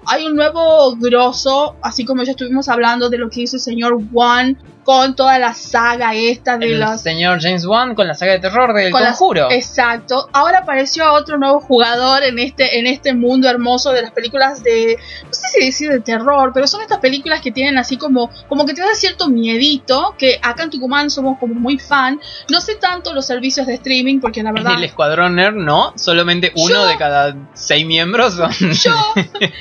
Hay 0.06 0.24
un 0.26 0.36
nuevo 0.36 0.96
grosso, 0.96 1.76
así 1.82 2.04
como 2.06 2.22
ya 2.22 2.30
estuvimos 2.30 2.68
hablando 2.68 3.10
de 3.10 3.18
lo 3.18 3.28
que 3.28 3.42
hizo 3.42 3.56
el 3.56 3.62
señor 3.62 3.98
One 4.14 4.56
con 4.84 5.14
toda 5.14 5.38
la 5.38 5.52
saga 5.54 6.14
esta 6.14 6.56
de 6.58 6.72
el 6.72 6.80
las 6.80 7.02
señor 7.02 7.40
James 7.40 7.64
Wan 7.66 7.94
con 7.94 8.06
la 8.08 8.14
saga 8.14 8.32
de 8.32 8.38
terror 8.40 8.72
del 8.74 8.90
con 8.90 9.02
las- 9.02 9.18
conjuro. 9.18 9.50
exacto. 9.50 10.28
Ahora 10.32 10.58
apareció 10.60 11.12
otro 11.12 11.38
nuevo 11.38 11.60
jugador 11.60 12.22
en 12.22 12.38
este, 12.38 12.78
en 12.78 12.86
este 12.86 13.14
mundo 13.14 13.48
hermoso 13.48 13.92
de 13.92 14.02
las 14.02 14.10
películas 14.12 14.62
de. 14.62 14.96
No 15.24 15.32
sé 15.32 15.48
si 15.48 15.64
decir 15.66 15.90
de 15.90 16.00
terror, 16.00 16.50
pero 16.54 16.66
son 16.66 16.80
estas 16.82 16.98
películas 16.98 17.40
que 17.40 17.52
tienen 17.52 17.78
así 17.78 17.96
como. 17.96 18.30
como 18.48 18.64
que 18.66 18.74
te 18.74 18.80
da 18.80 18.94
cierto 18.94 19.28
miedito. 19.28 20.14
Que 20.18 20.38
acá 20.42 20.62
en 20.64 20.70
Tucumán 20.70 21.10
somos 21.10 21.38
como 21.38 21.54
muy 21.54 21.78
fan. 21.78 22.18
No 22.48 22.60
sé 22.60 22.76
tanto 22.76 23.12
los 23.12 23.26
servicios 23.26 23.66
de 23.66 23.74
streaming, 23.74 24.20
porque 24.20 24.42
la 24.42 24.52
verdad. 24.52 24.74
el 24.74 24.84
Escuadrón 24.84 25.36
Nerd 25.36 25.54
no, 25.56 25.92
solamente 25.96 26.52
uno 26.56 26.74
Yo- 26.74 26.86
de 26.86 26.96
cada 26.96 27.36
seis 27.54 27.84
miembros 27.86 28.34
son... 28.34 28.50
Yo. 28.72 28.92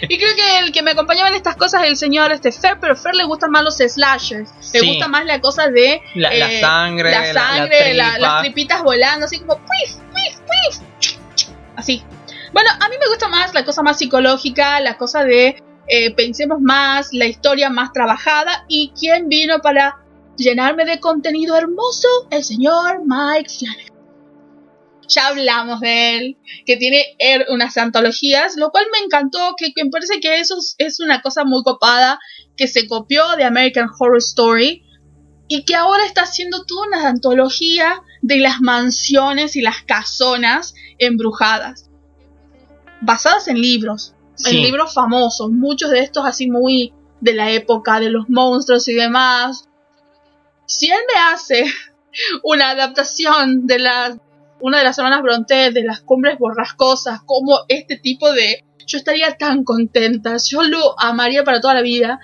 Y 0.10 0.18
creo 0.18 0.36
que 0.36 0.60
el 0.60 0.72
que 0.72 0.82
me 0.82 0.92
acompañaba 0.92 1.30
en 1.30 1.36
estas 1.36 1.56
cosas 1.56 1.84
es 1.84 1.90
el 1.90 1.98
señor 1.98 2.32
este 2.32 2.52
Fer, 2.52 2.78
pero 2.80 2.96
Fer 2.96 3.16
le 3.16 3.24
gustan 3.26 3.52
más 3.52 3.64
los 3.64 3.78
slashers. 3.78 4.50
Le 4.74 4.80
Sí. 4.80 4.88
gusta 4.88 5.08
más 5.10 5.26
la 5.26 5.42
cosa 5.42 5.68
de. 5.70 6.02
La, 6.16 6.30
eh, 6.34 6.62
sangre, 6.62 7.12
la 7.12 7.22
la- 7.22 7.34
la 7.34 7.42
sangre, 7.42 7.94
la- 7.94 8.14
tripa. 8.14 8.20
las 8.20 8.42
tripitas 8.42 8.84
volando, 8.84 9.26
así 9.26 9.40
como 9.40 9.60
así. 11.76 12.04
Bueno, 12.54 12.70
a 12.80 12.90
mí 12.90 12.96
me 13.00 13.08
gusta 13.08 13.28
más 13.28 13.54
la 13.54 13.64
cosa 13.66 13.84
más 13.84 13.98
psicológica, 13.98 14.80
la 14.80 14.98
cosa 14.98 15.24
de 15.24 15.62
eh, 15.88 16.14
pensemos 16.16 16.60
más, 16.62 17.10
la 17.14 17.26
historia 17.26 17.70
más 17.70 17.92
trabajada. 17.94 18.66
¿Y 18.68 18.92
quién 19.00 19.28
vino 19.30 19.60
para 19.60 19.98
llenarme 20.38 20.86
de 20.86 21.00
contenido 21.00 21.56
hermoso? 21.56 22.08
El 22.32 22.44
señor 22.44 23.02
Mike 23.06 23.50
Flanagan. 23.50 23.86
Ya 25.08 25.28
hablamos 25.30 25.80
de 25.80 26.18
él, 26.18 26.38
que 26.68 26.78
tiene 26.78 27.04
unas 27.50 27.76
antologías, 27.78 28.56
lo 28.58 28.70
cual 28.70 28.86
me 28.92 29.00
encantó, 29.00 29.56
que, 29.58 29.74
que 29.74 29.84
me 29.84 29.90
parece 29.90 30.20
que 30.20 30.40
eso 30.40 30.56
es- 30.60 30.76
es 30.78 31.00
una 31.00 31.22
cosa 31.24 31.46
muy 31.46 31.64
copada, 31.64 32.20
que 32.56 32.68
se 32.68 32.88
copió 32.88 33.36
de 33.36 33.44
American 33.44 33.90
Horror 34.00 34.18
Story 34.20 34.84
y 35.50 35.64
que 35.66 35.76
ahora 35.76 36.06
está 36.06 36.22
haciendo 36.22 36.64
toda 36.64 36.88
una 36.88 37.10
antología 37.10 38.02
de 38.22 38.38
las 38.38 38.62
mansiones 38.62 39.58
y 39.58 39.62
las 39.62 39.82
casonas 39.82 40.76
embrujadas, 41.00 41.90
basadas 43.02 43.50
en 43.50 43.60
libros, 43.60 44.14
Sí. 44.36 44.56
en 44.56 44.64
libros 44.64 44.94
famosos, 44.94 45.50
muchos 45.52 45.92
de 45.92 46.00
estos 46.00 46.26
así 46.26 46.50
muy 46.50 46.94
de 47.20 47.34
la 47.34 47.52
época 47.52 48.00
de 48.00 48.10
los 48.10 48.30
monstruos 48.30 48.88
y 48.88 48.94
demás. 48.94 49.68
Si 50.66 50.90
él 50.90 51.00
me 51.14 51.20
hace 51.34 51.66
una 52.44 52.70
adaptación 52.70 53.68
de 53.68 53.80
la 53.80 54.18
una 54.62 54.80
de 54.80 54.84
las 54.84 54.98
hermanas 54.98 55.22
Bronte 55.22 55.72
de 55.72 55.84
las 55.84 56.02
cumbres 56.02 56.38
borrascosas 56.38 57.22
como 57.26 57.60
este 57.70 57.98
tipo 57.98 58.32
de 58.32 58.66
yo 58.86 58.98
estaría 58.98 59.38
tan 59.38 59.64
contenta, 59.64 60.36
yo 60.38 60.64
lo 60.64 61.00
amaría 61.00 61.44
para 61.44 61.62
toda 61.62 61.76
la 61.76 61.82
vida. 61.82 62.20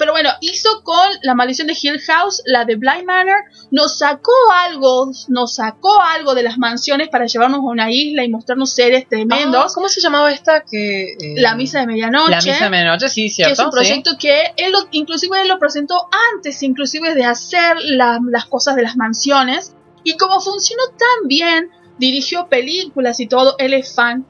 Pero 0.00 0.12
bueno, 0.12 0.30
hizo 0.40 0.82
con 0.82 1.08
La 1.22 1.34
maldición 1.34 1.66
de 1.68 1.76
Hill 1.80 2.00
House, 2.00 2.42
la 2.46 2.64
de 2.64 2.74
Blind 2.76 3.04
Manor, 3.04 3.36
nos 3.70 3.98
sacó 3.98 4.32
algo, 4.64 5.10
nos 5.28 5.54
sacó 5.56 6.00
algo 6.00 6.34
de 6.34 6.42
las 6.42 6.56
mansiones 6.58 7.08
para 7.10 7.26
llevarnos 7.26 7.60
a 7.60 7.62
una 7.64 7.90
isla 7.90 8.24
y 8.24 8.28
mostrarnos 8.30 8.70
seres 8.72 9.02
Ah, 9.04 9.08
tremendos. 9.10 9.74
¿Cómo 9.74 9.88
se 9.88 10.00
llamaba 10.00 10.32
esta? 10.32 10.64
Que, 10.68 11.12
eh, 11.12 11.34
la 11.36 11.54
misa 11.54 11.80
de 11.80 11.86
medianoche. 11.86 12.30
La 12.30 12.38
misa 12.40 12.64
de 12.64 12.70
medianoche, 12.70 13.08
sí, 13.10 13.24
que 13.24 13.30
cierto. 13.30 13.52
es 13.52 13.58
un 13.60 13.64
sí. 13.66 13.70
proyecto 13.72 14.10
que 14.18 14.42
él 14.56 14.72
lo, 14.72 14.78
inclusive 14.90 15.42
él 15.42 15.48
lo 15.48 15.58
presentó 15.58 16.08
antes 16.34 16.62
inclusive 16.62 17.14
de 17.14 17.24
hacer 17.24 17.76
la- 17.82 18.18
las 18.30 18.46
cosas 18.46 18.74
de 18.76 18.82
las 18.82 18.96
mansiones 18.96 19.74
y 20.02 20.16
como 20.16 20.40
funcionó 20.40 20.82
tan 20.98 21.28
bien 21.28 21.68
dirigió 21.98 22.48
películas 22.48 23.20
y 23.20 23.26
todo 23.26 23.54
él 23.58 23.74
es 23.74 23.94
fan 23.94 24.24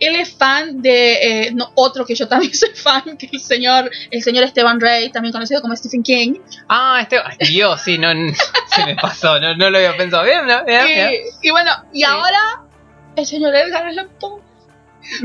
él 0.00 0.16
es 0.16 0.32
fan 0.34 0.82
de 0.82 1.12
eh, 1.46 1.52
no, 1.54 1.70
otro 1.76 2.04
que 2.04 2.14
yo 2.14 2.26
también 2.26 2.54
soy 2.56 2.70
fan 2.74 3.16
que 3.18 3.28
el 3.32 3.40
señor 3.40 3.90
el 4.10 4.22
señor 4.22 4.44
Esteban 4.44 4.80
Rey 4.80 5.10
también 5.10 5.32
conocido 5.32 5.60
como 5.62 5.76
Stephen 5.76 6.02
King 6.02 6.34
Ah, 6.68 6.98
este. 7.02 7.18
ay, 7.18 7.36
Dios, 7.48 7.80
sí, 7.82 7.98
no, 7.98 8.08
se 8.74 8.86
me 8.86 8.96
pasó, 8.96 9.38
no, 9.40 9.54
no 9.56 9.70
lo 9.70 9.78
había 9.78 9.96
pensado. 9.96 10.24
Bien, 10.24 10.46
¿no? 10.46 10.64
Bien, 10.64 10.84
bien. 10.86 11.10
y, 11.42 11.50
bueno 11.50 11.70
y 11.92 11.98
Sí. 11.98 12.04
ahora 12.04 12.62
el 13.16 13.26
señor 13.26 13.54
Edgar 13.54 13.86
Allan 13.86 14.08
Poe 14.18 14.40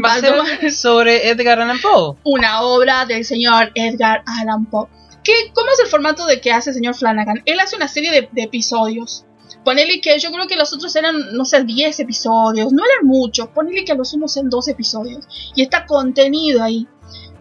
Va 0.04 0.14
a 0.14 0.22
va 0.22 0.28
a 0.28 0.32
tomar- 0.32 0.60
ser 0.60 0.72
sobre 0.74 1.30
Edgar 1.30 1.60
Allan 1.62 1.80
Poe. 1.82 2.16
una 2.24 2.62
obra 2.62 3.06
del 3.06 3.26
señor 3.26 3.72
Edgar 3.76 4.24
Allan 4.26 4.66
Poe. 4.66 4.88
¿Qué, 5.24 5.34
¿Cómo 5.54 5.72
es 5.72 5.80
el 5.80 5.88
formato 5.88 6.26
de 6.28 6.40
que 6.40 6.52
hace 6.52 6.70
el 6.70 6.76
señor 6.76 6.96
Flanagan? 6.96 7.42
Él 7.46 7.60
hace 7.60 7.76
una 7.76 7.88
serie 7.88 8.12
de, 8.12 8.30
de 8.32 8.44
episodios. 8.44 9.26
Ponele 9.66 10.00
que 10.00 10.20
yo 10.20 10.32
creo 10.32 10.46
que 10.46 10.56
los 10.56 10.72
otros 10.74 10.96
eran, 10.96 11.36
no 11.36 11.44
sé, 11.44 11.64
10 11.64 12.00
episodios. 12.00 12.72
No 12.72 12.84
eran 12.86 13.08
muchos. 13.08 13.48
Ponele 13.48 13.84
que 13.84 13.96
los 13.96 14.14
unos 14.14 14.38
en 14.38 14.50
2 14.50 14.68
episodios. 14.68 15.28
Y 15.56 15.64
está 15.64 15.88
contenido 15.88 16.64
ahí. 16.64 16.88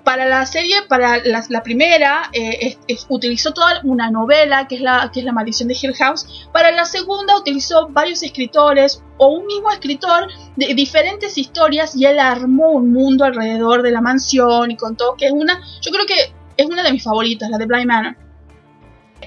Para 0.05 0.27
la 0.27 0.45
serie, 0.45 0.83
para 0.89 1.18
la, 1.25 1.62
primera, 1.62 2.31
eh, 2.33 2.77
utilizó 3.09 3.53
toda 3.53 3.81
una 3.85 4.11
novela, 4.11 4.66
que 4.68 4.75
es, 4.77 4.81
la, 4.83 5.11
que 5.12 5.20
es 5.20 5.27
La 5.27 5.33
maldición 5.33 5.68
de 5.68 5.77
Hill 5.81 5.95
House. 5.95 6.49
Para 6.53 6.70
la 6.72 6.85
segunda, 6.85 7.37
utilizó 7.37 7.89
varios 7.89 8.22
escritores 8.22 9.03
o 9.16 9.29
un 9.29 9.47
mismo 9.47 9.70
escritor 9.70 10.29
de 10.57 10.75
diferentes 10.75 11.39
historias 11.39 11.97
y 11.97 12.05
él 12.05 12.18
armó 12.18 12.72
un 12.72 12.93
mundo 12.93 13.25
alrededor 13.25 13.83
de 13.83 13.93
la 13.93 14.03
mansión 14.03 14.70
y 14.70 14.77
contó 14.77 15.14
que 15.16 15.27
es 15.27 15.33
una, 15.33 15.62
yo 15.81 15.91
creo 15.91 16.05
que 16.05 16.35
es 16.57 16.66
una 16.66 16.83
de 16.83 16.93
mis 16.93 17.03
favoritas, 17.03 17.49
la 17.49 17.57
de 17.57 17.64
Blind 17.64 17.87
Manor. 17.87 18.16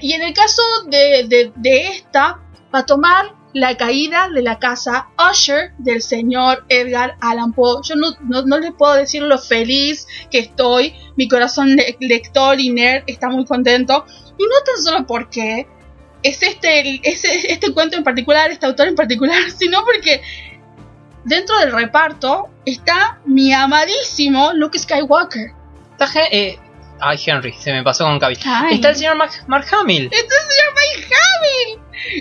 Y 0.00 0.12
en 0.12 0.22
el 0.22 0.32
caso 0.32 0.62
de, 0.86 1.52
de 1.56 1.86
esta, 1.88 2.40
va 2.74 2.80
a 2.80 2.86
tomar 2.86 3.34
la 3.54 3.76
caída 3.76 4.28
de 4.28 4.42
la 4.42 4.58
casa 4.58 5.08
Usher 5.30 5.72
del 5.78 6.02
señor 6.02 6.64
Edgar 6.68 7.16
Allan 7.20 7.52
Poe. 7.52 7.80
Yo 7.82 7.96
no, 7.96 8.08
no, 8.28 8.42
no 8.42 8.58
les 8.58 8.72
puedo 8.72 8.94
decir 8.94 9.22
lo 9.22 9.38
feliz 9.38 10.06
que 10.30 10.38
estoy. 10.40 10.94
Mi 11.16 11.28
corazón 11.28 11.74
le- 11.74 11.96
lector 12.00 12.60
y 12.60 12.70
nerd 12.70 13.04
está 13.06 13.28
muy 13.30 13.44
contento. 13.46 14.04
Y 14.38 14.42
no 14.44 14.54
tan 14.66 14.82
solo 14.84 15.06
porque 15.06 15.66
es 16.22 16.42
este, 16.42 17.00
es 17.08 17.24
este 17.24 17.72
cuento 17.72 17.96
en 17.96 18.04
particular, 18.04 18.50
este 18.50 18.66
autor 18.66 18.88
en 18.88 18.94
particular, 18.96 19.38
sino 19.56 19.82
porque 19.84 20.20
dentro 21.24 21.58
del 21.58 21.72
reparto 21.72 22.48
está 22.66 23.18
mi 23.24 23.52
amadísimo 23.52 24.52
Luke 24.52 24.78
Skywalker. 24.78 25.52
Está 25.98 26.06
eh, 26.30 26.58
ay, 27.00 27.18
Henry, 27.26 27.54
se 27.54 27.72
me 27.72 27.82
pasó 27.82 28.04
con 28.04 28.18
Cavi. 28.20 28.36
Ay. 28.44 28.74
Está 28.74 28.90
el 28.90 28.96
señor 28.96 29.16
Mark, 29.16 29.32
Mark 29.46 29.66
Hamill. 29.72 30.10
¡Este 30.12 30.16
es 30.18 30.42
el 30.42 30.50
señor 30.50 30.74
Mike 30.76 31.14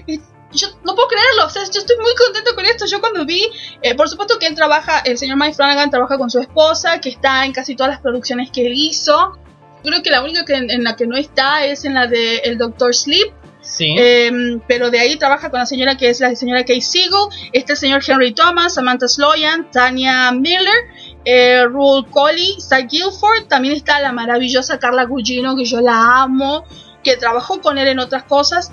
Hamill! 0.08 0.37
Yo 0.58 0.68
no 0.84 0.96
puedo 0.96 1.08
creerlo, 1.08 1.46
o 1.46 1.50
sea, 1.50 1.64
yo 1.64 1.80
estoy 1.80 1.96
muy 1.98 2.14
contento 2.16 2.54
con 2.56 2.66
esto. 2.66 2.86
Yo 2.86 3.00
cuando 3.00 3.26
vi, 3.26 3.48
eh, 3.82 3.96
por 3.96 4.10
supuesto 4.10 4.38
que 4.40 4.48
él 4.48 4.56
trabaja, 4.56 5.00
el 5.00 5.18
señor 5.18 5.38
Mike 5.38 5.54
Flanagan 5.56 5.90
trabaja 5.90 6.18
con 6.18 6.30
su 6.30 6.40
esposa, 6.40 7.00
que 7.00 7.10
está 7.10 7.46
en 7.46 7.54
casi 7.54 7.76
todas 7.76 7.92
las 7.92 8.02
producciones 8.02 8.52
que 8.52 8.66
él 8.66 8.74
hizo. 8.76 9.38
Creo 9.84 10.02
que 10.04 10.10
la 10.10 10.22
única 10.24 10.44
que 10.44 10.56
en, 10.56 10.70
en 10.72 10.84
la 10.84 10.96
que 10.96 11.08
no 11.08 11.16
está 11.16 11.64
es 11.66 11.86
en 11.86 11.94
la 11.94 12.08
de 12.08 12.38
El 12.38 12.58
Doctor 12.58 12.94
Sleep, 12.94 13.32
Sí. 13.62 13.96
eh, 14.00 14.32
pero 14.66 14.90
de 14.90 15.00
ahí 15.00 15.18
trabaja 15.18 15.50
con 15.50 15.60
la 15.60 15.66
señora 15.66 15.98
que 15.98 16.10
es 16.10 16.22
la 16.22 16.34
señora 16.36 16.64
Kay 16.64 16.80
Siegel, 16.82 17.12
está 17.52 17.74
el 17.74 17.78
señor 17.78 18.02
Henry 18.08 18.34
Thomas, 18.34 18.76
Samantha 18.76 19.10
Sloyan, 19.10 19.70
Tanya 19.72 20.32
Miller, 20.32 20.86
eh, 21.26 21.66
Rule 21.66 22.08
Colley, 22.10 22.56
Zach 22.62 22.88
Guilford, 22.90 23.48
también 23.50 23.76
está 23.76 24.00
la 24.00 24.14
maravillosa 24.14 24.80
Carla 24.80 25.04
Gugino, 25.04 25.56
que 25.58 25.66
yo 25.66 25.82
la 25.82 26.22
amo, 26.22 26.64
que 27.04 27.18
trabajó 27.18 27.60
con 27.62 27.78
él 27.78 27.90
en 27.90 28.00
otras 28.00 28.24
cosas. 28.24 28.72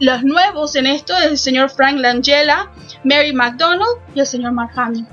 Los 0.00 0.22
nuevos 0.24 0.74
en 0.76 0.86
esto 0.86 1.16
es 1.16 1.24
el 1.26 1.38
señor 1.38 1.70
Frank 1.70 1.98
Langella, 1.98 2.70
Mary 3.04 3.32
McDonald 3.32 3.98
y 4.14 4.20
el 4.20 4.26
señor 4.26 4.52
Mark 4.52 4.72
Hamill. 4.76 5.06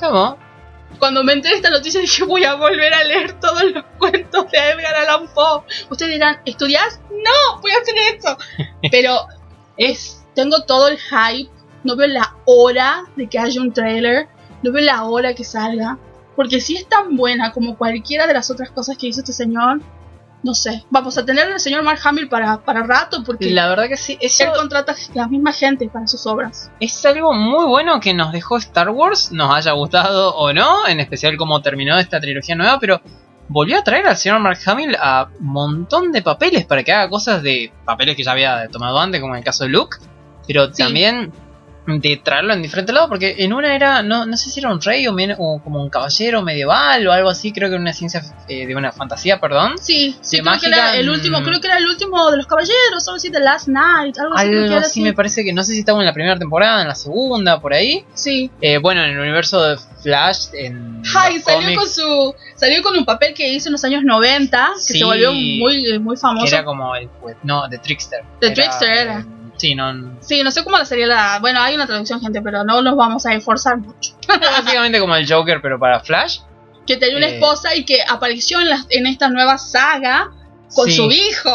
¿Cómo? 0.00 0.36
Cuando 0.98 1.22
me 1.22 1.32
enteré 1.32 1.54
de 1.54 1.56
esta 1.58 1.70
noticia 1.70 2.00
dije 2.00 2.24
voy 2.24 2.44
a 2.44 2.54
volver 2.54 2.92
a 2.92 3.04
leer 3.04 3.38
todos 3.40 3.62
los 3.72 3.84
cuentos 3.98 4.50
de 4.50 4.58
Edgar 4.58 4.94
Allan 4.96 5.28
Poe. 5.32 5.62
Ustedes 5.88 6.12
dirán, 6.12 6.40
¿estudias? 6.44 7.00
No, 7.10 7.60
voy 7.60 7.70
a 7.70 7.78
hacer 7.78 7.94
esto. 8.14 8.36
Pero 8.90 9.26
Es. 9.76 10.24
tengo 10.34 10.62
todo 10.64 10.88
el 10.88 10.98
hype. 10.98 11.50
No 11.84 11.96
veo 11.96 12.08
la 12.08 12.34
hora 12.44 13.04
de 13.16 13.28
que 13.28 13.38
haya 13.38 13.60
un 13.60 13.72
trailer. 13.72 14.28
No 14.62 14.72
veo 14.72 14.84
la 14.84 15.04
hora 15.04 15.34
que 15.34 15.44
salga. 15.44 15.96
Porque 16.36 16.60
si 16.60 16.76
es 16.76 16.88
tan 16.88 17.16
buena 17.16 17.52
como 17.52 17.76
cualquiera 17.78 18.26
de 18.26 18.34
las 18.34 18.50
otras 18.50 18.70
cosas 18.70 18.98
que 18.98 19.06
hizo 19.06 19.20
este 19.20 19.32
señor, 19.32 19.80
no 20.42 20.54
sé. 20.54 20.84
Vamos 20.90 21.18
a 21.18 21.24
tener 21.24 21.50
al 21.52 21.60
señor 21.60 21.82
Mark 21.82 22.00
Hamill 22.04 22.28
para, 22.28 22.58
para 22.58 22.82
rato 22.82 23.22
porque 23.24 23.50
La 23.50 23.68
verdad 23.68 23.88
que 23.88 23.96
sí. 23.96 24.16
Eso 24.20 24.44
él 24.44 24.50
contrata 24.56 24.92
a 24.92 24.96
la 25.14 25.28
misma 25.28 25.52
gente 25.52 25.88
para 25.88 26.06
sus 26.06 26.26
obras. 26.26 26.70
es 26.80 27.04
algo 27.04 27.32
muy 27.34 27.66
bueno 27.66 28.00
que 28.00 28.14
nos 28.14 28.32
dejó 28.32 28.56
Star 28.58 28.88
Wars, 28.90 29.32
nos 29.32 29.54
haya 29.54 29.72
gustado 29.72 30.34
o 30.34 30.52
no, 30.52 30.86
en 30.86 31.00
especial 31.00 31.36
cómo 31.36 31.60
terminó 31.62 31.98
esta 31.98 32.20
trilogía 32.20 32.54
nueva, 32.54 32.78
pero 32.80 33.00
volvió 33.48 33.78
a 33.78 33.82
traer 33.84 34.06
al 34.06 34.16
señor 34.16 34.38
Mark 34.40 34.58
Hamill 34.64 34.96
a 35.00 35.28
un 35.40 35.46
montón 35.46 36.12
de 36.12 36.22
papeles 36.22 36.64
para 36.66 36.82
que 36.84 36.92
haga 36.92 37.08
cosas 37.10 37.42
de 37.42 37.72
papeles 37.84 38.16
que 38.16 38.22
ya 38.24 38.32
había 38.32 38.68
tomado 38.68 38.98
antes, 38.98 39.20
como 39.20 39.34
en 39.34 39.38
el 39.40 39.44
caso 39.44 39.64
de 39.64 39.70
Luke, 39.70 39.96
pero 40.46 40.72
Sí. 40.72 40.82
también 40.84 41.32
de 41.86 42.20
traerlo 42.22 42.52
en 42.52 42.62
diferentes 42.62 42.94
lados, 42.94 43.08
porque 43.08 43.36
en 43.38 43.52
una 43.52 43.74
era, 43.74 44.02
no, 44.02 44.26
no 44.26 44.36
sé 44.36 44.50
si 44.50 44.60
era 44.60 44.70
un 44.72 44.80
rey 44.80 45.06
o, 45.08 45.12
men- 45.12 45.34
o 45.38 45.60
como 45.62 45.82
un 45.82 45.88
caballero 45.90 46.42
medieval 46.42 47.06
o 47.06 47.12
algo 47.12 47.30
así, 47.30 47.52
creo 47.52 47.68
que 47.68 47.74
era 47.74 47.80
una 47.82 47.92
ciencia, 47.92 48.22
eh, 48.48 48.66
de 48.66 48.76
una 48.76 48.92
fantasía, 48.92 49.40
perdón. 49.40 49.76
Sí, 49.80 50.16
sí, 50.20 50.36
De 50.36 50.42
creo 50.42 50.60
que 50.60 50.66
era 50.68 50.96
el 50.96 51.08
último, 51.10 51.40
mm. 51.40 51.44
creo 51.44 51.60
que 51.60 51.66
era 51.68 51.78
el 51.78 51.86
último 51.86 52.30
de 52.30 52.36
los 52.36 52.46
caballeros, 52.46 53.06
algo 53.08 53.16
así, 53.16 53.30
The 53.30 53.40
Last 53.40 53.68
Night, 53.68 54.18
algo 54.18 54.34
así. 54.34 54.50
que 54.50 54.56
Algo 54.58 54.76
así 54.76 55.00
me 55.00 55.14
parece 55.14 55.42
que 55.44 55.52
no 55.52 55.64
sé 55.64 55.72
si 55.72 55.80
estaba 55.80 55.98
en 56.00 56.06
la 56.06 56.12
primera 56.14 56.38
temporada, 56.38 56.82
en 56.82 56.88
la 56.88 56.94
segunda, 56.94 57.60
por 57.60 57.72
ahí. 57.74 58.04
Sí. 58.14 58.50
Eh, 58.60 58.78
bueno, 58.78 59.02
en 59.02 59.10
el 59.10 59.18
universo 59.18 59.62
de 59.62 59.76
Flash, 60.02 60.46
en 60.52 61.02
Ay, 61.16 61.40
salió 61.40 61.78
con 61.78 61.88
su 61.88 62.34
salió 62.56 62.82
con 62.82 62.96
un 62.96 63.04
papel 63.04 63.32
que 63.34 63.48
hizo 63.52 63.68
en 63.68 63.72
los 63.72 63.84
años 63.84 64.02
90, 64.04 64.70
que 64.74 64.80
Sí. 64.94 64.98
se 64.98 65.04
volvió 65.04 65.32
muy 65.32 65.98
muy 65.98 66.14
que 66.14 66.20
famoso. 66.20 66.46
era 66.54 66.64
como 66.64 66.94
el 66.94 67.08
no, 67.42 67.66
de 67.68 67.78
Trickster. 67.78 68.22
The 68.40 68.50
Trickster 68.52 68.88
era. 68.88 69.20
eh, 69.20 69.24
sí, 69.60 69.74
no, 69.74 70.16
Sí, 70.20 70.42
no 70.42 70.50
sé 70.50 70.64
cómo 70.64 70.82
sería 70.84 71.06
la, 71.06 71.38
bueno, 71.40 71.60
hay 71.60 71.74
una 71.74 71.86
traducción, 71.86 72.20
gente, 72.20 72.40
pero 72.42 72.64
no 72.64 72.82
nos 72.82 72.96
vamos 72.96 73.24
a 73.26 73.34
esforzar 73.34 73.78
mucho. 73.78 74.14
básicamente 74.28 74.98
como 75.00 75.14
el 75.16 75.30
Joker, 75.30 75.60
pero 75.62 75.78
para 75.78 76.00
Flash. 76.00 76.40
Que 76.86 76.96
tenía 76.96 77.18
una 77.18 77.28
Eh. 77.28 77.34
esposa 77.34 77.74
y 77.76 77.84
que 77.84 77.98
apareció 78.08 78.60
en 78.60 78.68
la, 78.70 78.84
en 78.88 79.06
esta 79.06 79.28
nueva 79.28 79.58
saga 79.58 80.30
con 80.74 80.86
Sí. 80.88 80.96
su 80.96 81.10
hijo. 81.10 81.50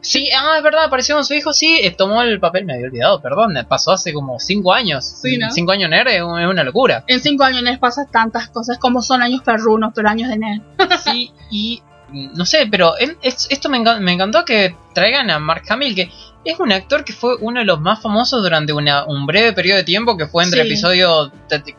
Sí, 0.00 0.28
ah, 0.36 0.54
es 0.56 0.62
verdad, 0.62 0.84
apareció 0.84 1.16
con 1.16 1.24
su 1.24 1.34
hijo, 1.34 1.52
sí, 1.52 1.78
eh, 1.82 1.90
tomó 1.90 2.22
el 2.22 2.38
papel, 2.40 2.64
me 2.64 2.74
había 2.74 2.86
olvidado, 2.86 3.20
perdón, 3.20 3.56
eh, 3.56 3.64
pasó 3.64 3.90
hace 3.92 4.12
como 4.12 4.38
5 4.38 4.72
años. 4.72 5.04
Sí, 5.04 5.38
¿no? 5.38 5.50
5 5.50 5.72
años 5.72 5.90
nerd 5.90 6.08
es, 6.08 6.22
un- 6.22 6.40
es 6.40 6.46
una 6.46 6.62
locura. 6.64 7.04
En 7.08 7.20
cinco 7.20 7.42
años 7.44 7.62
les 7.62 7.78
pasa 7.80 8.06
tantas 8.10 8.48
cosas 8.48 8.78
como 8.78 9.02
son 9.02 9.22
años 9.22 9.42
perrunos, 9.42 9.92
pero 9.94 10.08
años 10.08 10.28
de 10.30 10.38
nerd. 10.38 10.62
Sí, 11.04 11.32
y 11.50 11.82
no 12.12 12.44
sé, 12.46 12.66
pero 12.70 12.96
él- 12.98 13.16
es- 13.22 13.46
esto 13.50 13.68
me, 13.68 13.78
me 14.00 14.12
encantó 14.12 14.44
que 14.44 14.76
traigan 14.94 15.30
a 15.30 15.38
Mark 15.38 15.62
Hamill, 15.68 15.94
que 15.94 16.10
es 16.44 16.58
un 16.58 16.72
actor 16.72 17.04
que 17.04 17.12
fue 17.12 17.36
uno 17.40 17.60
de 17.60 17.66
los 17.66 17.80
más 17.80 18.00
famosos 18.02 18.42
durante 18.42 18.72
una- 18.72 19.04
un 19.04 19.26
breve 19.26 19.52
periodo 19.52 19.78
de 19.78 19.84
tiempo, 19.84 20.16
que 20.16 20.26
fue 20.26 20.44
entre 20.44 20.62
Sí. 20.62 20.68
episodio 20.68 21.30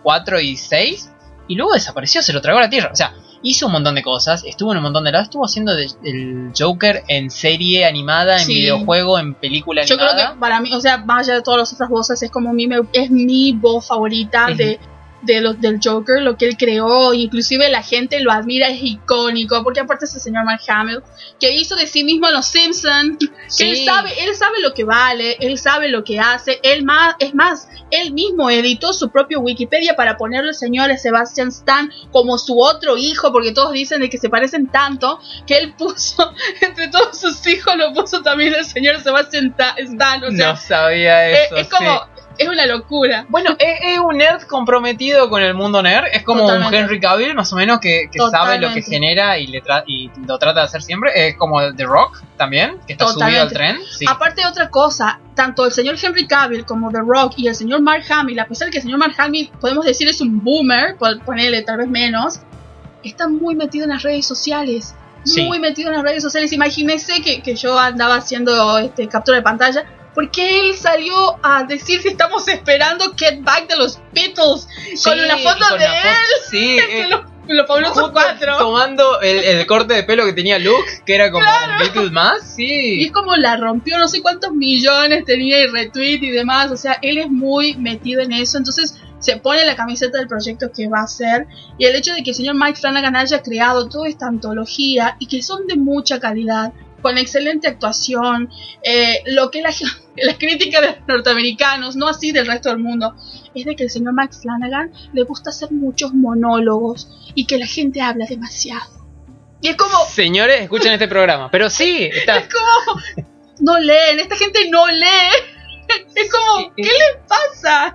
4 0.03 0.39
y 0.39 0.55
6, 0.57 1.11
y 1.47 1.55
luego 1.55 1.73
desapareció, 1.73 2.21
se 2.21 2.33
lo 2.33 2.41
tragó 2.41 2.59
a 2.59 2.61
la 2.61 2.69
tierra. 2.69 2.89
O 2.93 2.95
sea, 2.95 3.13
hizo 3.43 3.65
un 3.65 3.71
montón 3.71 3.95
de 3.95 4.03
cosas, 4.03 4.43
estuvo 4.45 4.71
en 4.71 4.77
un 4.77 4.83
montón 4.83 5.03
de 5.03 5.11
lados, 5.11 5.25
estuvo 5.25 5.43
haciendo 5.45 5.73
de- 5.75 5.89
el 6.03 6.51
Joker 6.57 7.03
en 7.07 7.31
serie 7.31 7.85
animada, 7.85 8.37
en 8.39 8.45
Sí. 8.45 8.53
videojuego, 8.53 9.17
en 9.17 9.33
película 9.33 9.83
Yo 9.83 9.95
creo 9.97 10.09
animada. 10.09 10.33
que 10.33 10.39
para 10.39 10.59
mí, 10.61 10.71
o 10.73 10.79
sea, 10.79 10.97
más 10.99 11.27
allá 11.27 11.37
de 11.37 11.41
todas 11.41 11.57
las 11.59 11.73
otras 11.73 11.89
voces, 11.89 12.21
es 12.21 12.29
como 12.29 12.53
mi, 12.53 12.69
es 12.93 13.09
mi 13.09 13.53
voz 13.53 13.87
favorita 13.87 14.47
de, 14.55 14.79
de 15.21 15.41
lo- 15.41 15.53
del 15.53 15.79
Joker, 15.83 16.21
lo 16.21 16.37
que 16.37 16.45
él 16.45 16.57
creó, 16.57 17.13
inclusive 17.13 17.69
la 17.69 17.83
gente 17.83 18.19
lo 18.21 18.31
admira, 18.31 18.69
es 18.69 18.79
icónico, 18.81 19.63
porque 19.63 19.79
aparte 19.81 20.05
es 20.05 20.15
el 20.15 20.21
señor 20.21 20.45
Mark 20.45 20.61
Hamill, 20.67 21.01
que 21.39 21.51
hizo 21.55 21.75
de 21.75 21.87
sí 21.87 22.03
mismo 22.03 22.27
a 22.27 22.31
los 22.31 22.45
Simpsons, 22.47 23.17
que 23.19 23.27
Sí. 23.47 23.69
él 23.69 23.85
sabe, 23.85 24.11
él 24.23 24.35
sabe 24.35 24.59
lo 24.61 24.73
que 24.73 24.83
vale, 24.83 25.37
él 25.39 25.57
sabe 25.57 25.89
lo 25.89 26.03
que 26.03 26.19
hace, 26.19 26.59
él 26.63 26.83
más, 26.83 27.15
es 27.19 27.33
más, 27.35 27.67
él 27.91 28.13
mismo 28.13 28.49
editó 28.49 28.93
su 28.93 29.09
propio 29.11 29.39
Wikipedia 29.41 29.95
para 29.95 30.17
ponerle 30.17 30.49
al 30.49 30.55
señor 30.55 30.95
Sebastian 30.97 31.49
Stan 31.49 31.91
como 32.11 32.37
su 32.37 32.59
otro 32.59 32.97
hijo, 32.97 33.31
porque 33.31 33.51
todos 33.51 33.73
dicen 33.73 34.01
de 34.01 34.09
que 34.09 34.17
se 34.17 34.29
parecen 34.29 34.67
tanto, 34.71 35.19
que 35.45 35.55
él 35.57 35.73
puso, 35.77 36.33
entre 36.61 36.87
todos 36.87 37.19
sus 37.19 37.45
hijos, 37.47 37.75
lo 37.75 37.93
puso 37.93 38.21
también 38.21 38.53
el 38.55 38.65
señor 38.65 39.01
Sebastian 39.01 39.55
Ta- 39.55 39.75
Stan, 39.77 40.23
o 40.23 40.31
sea, 40.31 40.51
no 40.53 40.57
sabía 40.57 41.29
eh, 41.29 41.45
eso. 41.45 41.55
es 41.57 41.67
como, 41.69 41.91
sí. 41.91 42.10
Es 42.41 42.47
una 42.49 42.65
locura. 42.65 43.25
Bueno, 43.29 43.55
es, 43.59 43.79
es 43.83 43.99
un 43.99 44.17
nerd 44.17 44.43
comprometido 44.43 45.29
con 45.29 45.41
el 45.41 45.53
mundo 45.53 45.81
nerd. 45.81 46.05
Es 46.11 46.23
como 46.23 46.41
Totalmente. 46.41 46.77
un 46.77 46.83
Henry 46.83 46.99
Cavill, 46.99 47.33
más 47.35 47.51
o 47.53 47.55
menos, 47.55 47.79
que, 47.79 48.09
que 48.11 48.19
sabe 48.19 48.55
lo 48.59 48.69
que 48.73 48.81
Totalmente. 48.81 48.81
genera 48.83 49.37
y, 49.37 49.47
le 49.47 49.63
tra- 49.63 49.83
y 49.87 50.09
lo 50.27 50.37
trata 50.37 50.61
de 50.61 50.65
hacer 50.65 50.81
siempre. 50.81 51.11
Es 51.27 51.35
como 51.37 51.73
The 51.73 51.83
Rock 51.85 52.21
también, 52.37 52.77
que 52.87 52.93
está 52.93 53.07
subido 53.07 53.25
al 53.41 53.49
Totalmente. 53.49 53.55
tren. 53.55 53.77
Sí. 53.97 54.05
Aparte 54.09 54.41
de 54.41 54.47
otra 54.47 54.69
cosa, 54.69 55.19
tanto 55.35 55.65
el 55.65 55.71
señor 55.71 55.95
Henry 56.01 56.27
Cavill 56.27 56.65
como 56.65 56.91
The 56.91 56.99
Rock 57.05 57.33
y 57.37 57.47
el 57.47 57.55
señor 57.55 57.81
Mark 57.81 58.03
Hamill, 58.09 58.39
a 58.39 58.45
pesar 58.47 58.67
de 58.67 58.71
que 58.71 58.77
el 58.79 58.83
señor 58.83 58.99
Mark 58.99 59.13
Hamill 59.17 59.51
podemos 59.59 59.85
decir 59.85 60.07
es 60.07 60.21
un 60.21 60.43
boomer, 60.43 60.95
ponerle 61.25 61.61
tal 61.61 61.77
vez 61.77 61.87
menos, 61.87 62.39
está 63.03 63.27
muy 63.27 63.55
metido 63.55 63.85
en 63.85 63.91
las 63.91 64.03
redes 64.03 64.25
sociales. 64.25 64.95
Sí. 65.23 65.43
Muy 65.43 65.59
metido 65.59 65.89
en 65.89 65.95
las 65.97 66.03
redes 66.03 66.23
sociales. 66.23 66.51
Imagínese 66.51 67.21
que, 67.21 67.43
que 67.43 67.55
yo 67.55 67.77
andaba 67.77 68.15
haciendo 68.15 68.79
este, 68.79 69.07
captura 69.07 69.37
de 69.37 69.43
pantalla. 69.43 69.85
Porque 70.13 70.59
él 70.59 70.75
salió 70.75 71.37
a 71.41 71.63
decir 71.63 72.01
que 72.01 72.09
estamos 72.09 72.47
esperando 72.47 73.13
Get 73.17 73.41
Back 73.43 73.67
de 73.69 73.77
los 73.77 73.99
Beatles 74.13 74.67
con 75.03 75.19
una 75.19 75.39
y 75.39 75.43
foto 75.43 75.65
con 75.69 75.79
de 75.79 75.85
él 75.85 75.91
Sí, 76.49 76.77
eh, 76.89 77.07
los, 77.09 77.21
los 77.47 77.67
fabulosos 77.67 78.11
cuatro. 78.11 78.57
Tomando 78.57 79.21
el, 79.21 79.39
el 79.39 79.65
corte 79.67 79.93
de 79.93 80.03
pelo 80.03 80.25
que 80.25 80.33
tenía 80.33 80.59
Luke, 80.59 81.01
que 81.05 81.15
era 81.15 81.31
como 81.31 81.45
un 81.45 81.77
Beatle 81.79 82.11
más. 82.11 82.57
Y 82.59 82.67
Sí. 82.67 83.03
es 83.05 83.11
como 83.11 83.35
la 83.37 83.55
rompió, 83.55 83.97
no 83.97 84.07
sé 84.07 84.21
cuántos 84.21 84.51
millones 84.51 85.23
tenía 85.25 85.59
y 85.59 85.67
retweet 85.67 86.19
y 86.21 86.31
demás. 86.31 86.71
O 86.71 86.77
sea, 86.77 86.97
él 87.01 87.17
es 87.17 87.29
muy 87.29 87.75
metido 87.77 88.21
en 88.21 88.33
eso. 88.33 88.57
Entonces 88.57 88.95
se 89.19 89.37
pone 89.37 89.63
la 89.65 89.75
camiseta 89.75 90.17
del 90.17 90.27
proyecto 90.27 90.71
que 90.75 90.87
va 90.89 90.99
a 91.01 91.03
hacer. 91.03 91.47
Y 91.77 91.85
el 91.85 91.95
hecho 91.95 92.13
de 92.13 92.23
que 92.23 92.31
el 92.31 92.35
señor 92.35 92.55
Mike 92.55 92.79
Flanagan 92.79 93.15
haya 93.15 93.41
creado 93.41 93.87
toda 93.87 94.09
esta 94.09 94.27
antología 94.27 95.15
y 95.19 95.27
que 95.27 95.41
son 95.41 95.67
de 95.67 95.75
mucha 95.77 96.19
calidad, 96.19 96.73
con 97.01 97.17
excelente 97.17 97.67
actuación, 97.67 98.49
eh, 98.83 99.21
lo 99.25 99.51
que 99.51 99.61
la, 99.61 99.71
la 100.17 100.37
crítica 100.37 100.81
de 100.81 100.87
los 100.87 101.07
norteamericanos, 101.07 101.95
no 101.95 102.07
así 102.07 102.31
del 102.31 102.47
resto 102.47 102.69
del 102.69 102.79
mundo, 102.79 103.15
es 103.53 103.65
de 103.65 103.75
que 103.75 103.83
el 103.83 103.89
señor 103.89 104.13
Mike 104.13 104.35
Flanagan 104.41 104.91
le 105.13 105.23
gusta 105.23 105.49
hacer 105.49 105.71
muchos 105.71 106.13
monólogos 106.13 107.09
y 107.35 107.45
que 107.45 107.57
la 107.57 107.65
gente 107.65 108.01
habla 108.01 108.25
demasiado. 108.27 109.01
Y 109.61 109.67
es 109.67 109.75
como, 109.75 110.05
Señores, 110.05 110.61
escuchen 110.61 110.91
este 110.93 111.07
programa. 111.07 111.49
Pero 111.51 111.69
sí, 111.69 112.09
está. 112.11 112.37
es 112.39 112.47
como 112.47 112.99
no 113.61 113.79
leen, 113.79 114.19
esta 114.19 114.35
gente 114.35 114.69
no 114.69 114.87
lee. 114.87 115.05
Es 116.15 116.31
como, 116.31 116.73
¿qué 116.75 116.83
les 116.83 117.17
pasa? 117.27 117.93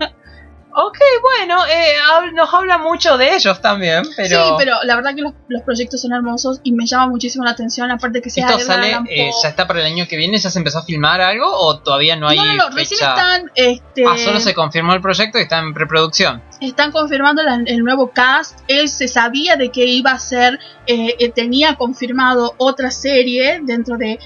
Ok, 0.79 0.99
bueno, 1.23 1.65
eh, 1.67 1.95
nos 2.35 2.53
habla 2.53 2.77
mucho 2.77 3.17
de 3.17 3.35
ellos 3.35 3.63
también. 3.63 4.03
Pero... 4.15 4.45
Sí, 4.45 4.53
pero 4.59 4.77
la 4.85 4.95
verdad 4.95 5.15
que 5.15 5.23
los, 5.23 5.33
los 5.49 5.63
proyectos 5.63 6.03
son 6.03 6.13
hermosos 6.13 6.61
y 6.65 6.73
me 6.73 6.85
llama 6.85 7.07
muchísimo 7.07 7.45
la 7.45 7.53
atención, 7.53 7.91
aparte 7.91 8.21
que 8.21 8.29
sea 8.29 8.47
¿Esto 8.47 8.61
sale, 8.61 8.91
eh, 9.09 9.31
ya 9.43 9.49
está 9.49 9.67
para 9.67 9.81
el 9.81 9.87
año 9.87 10.07
que 10.07 10.19
viene? 10.19 10.37
¿Ya 10.37 10.51
se 10.51 10.59
empezó 10.59 10.81
a 10.81 10.83
filmar 10.85 11.23
algo 11.23 11.47
o 11.51 11.79
todavía 11.79 12.15
no 12.17 12.29
hay 12.29 12.37
no, 12.37 12.45
no, 12.45 12.55
no, 12.69 12.77
recién 12.77 13.01
están, 13.01 13.51
este, 13.55 14.05
Ah, 14.07 14.19
solo 14.19 14.39
se 14.39 14.53
confirmó 14.55 14.93
el 14.93 15.01
proyecto 15.01 15.39
y 15.39 15.43
está 15.43 15.61
en 15.61 15.73
preproducción. 15.73 16.43
están 16.61 16.93
confirmando 16.93 17.43
la- 17.43 17.63
el 17.65 17.79
nuevo 17.83 18.11
cast. 18.11 18.59
Él 18.69 18.91
se 18.91 19.09
sabía 19.09 19.57
de 19.57 19.71
que 19.71 19.87
iba 19.87 20.11
a 20.11 20.19
ser, 20.19 20.59
eh, 20.87 21.17
eh, 21.19 21.31
tenía 21.31 21.77
confirmado 21.77 22.55
otra 22.59 22.91
serie 22.91 23.61
dentro 23.63 23.97
de... 23.97 24.19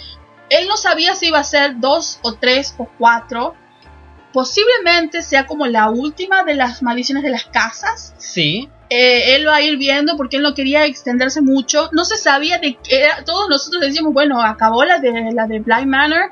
Él 0.49 0.67
no 0.67 0.77
sabía 0.77 1.15
si 1.15 1.29
iba 1.29 1.39
a 1.39 1.45
ser 1.45 1.79
dos 1.79 2.19
o 2.23 2.35
tres 2.35 2.75
o 2.77 2.89
cuatro. 2.99 3.55
Posiblemente 4.33 5.23
sea 5.23 5.47
como 5.47 5.67
la 5.67 5.91
última 5.91 6.45
de 6.45 6.55
las 6.55 6.83
maldiciones 6.83 7.25
de 7.25 7.31
las 7.31 7.45
casas. 7.45 8.15
Sí. 8.19 8.69
Eh, 8.89 9.37
él 9.37 9.47
va 9.47 9.57
a 9.57 9.61
ir 9.63 9.77
viendo 9.77 10.17
porque 10.17 10.37
él 10.37 10.43
no 10.43 10.55
quería 10.55 10.85
extenderse 10.85 11.41
mucho. 11.41 11.89
No 11.93 12.05
se 12.05 12.17
sabía 12.17 12.59
de 12.59 12.75
qué 12.75 13.03
era. 13.05 13.25
Todos 13.25 13.49
nosotros 13.49 13.81
decíamos, 13.83 14.13
bueno, 14.13 14.41
acabó 14.43 14.85
la 14.85 14.99
de 14.99 15.33
la 15.33 15.47
de 15.47 15.61
Blind 15.61 15.87
Manor. 15.87 16.31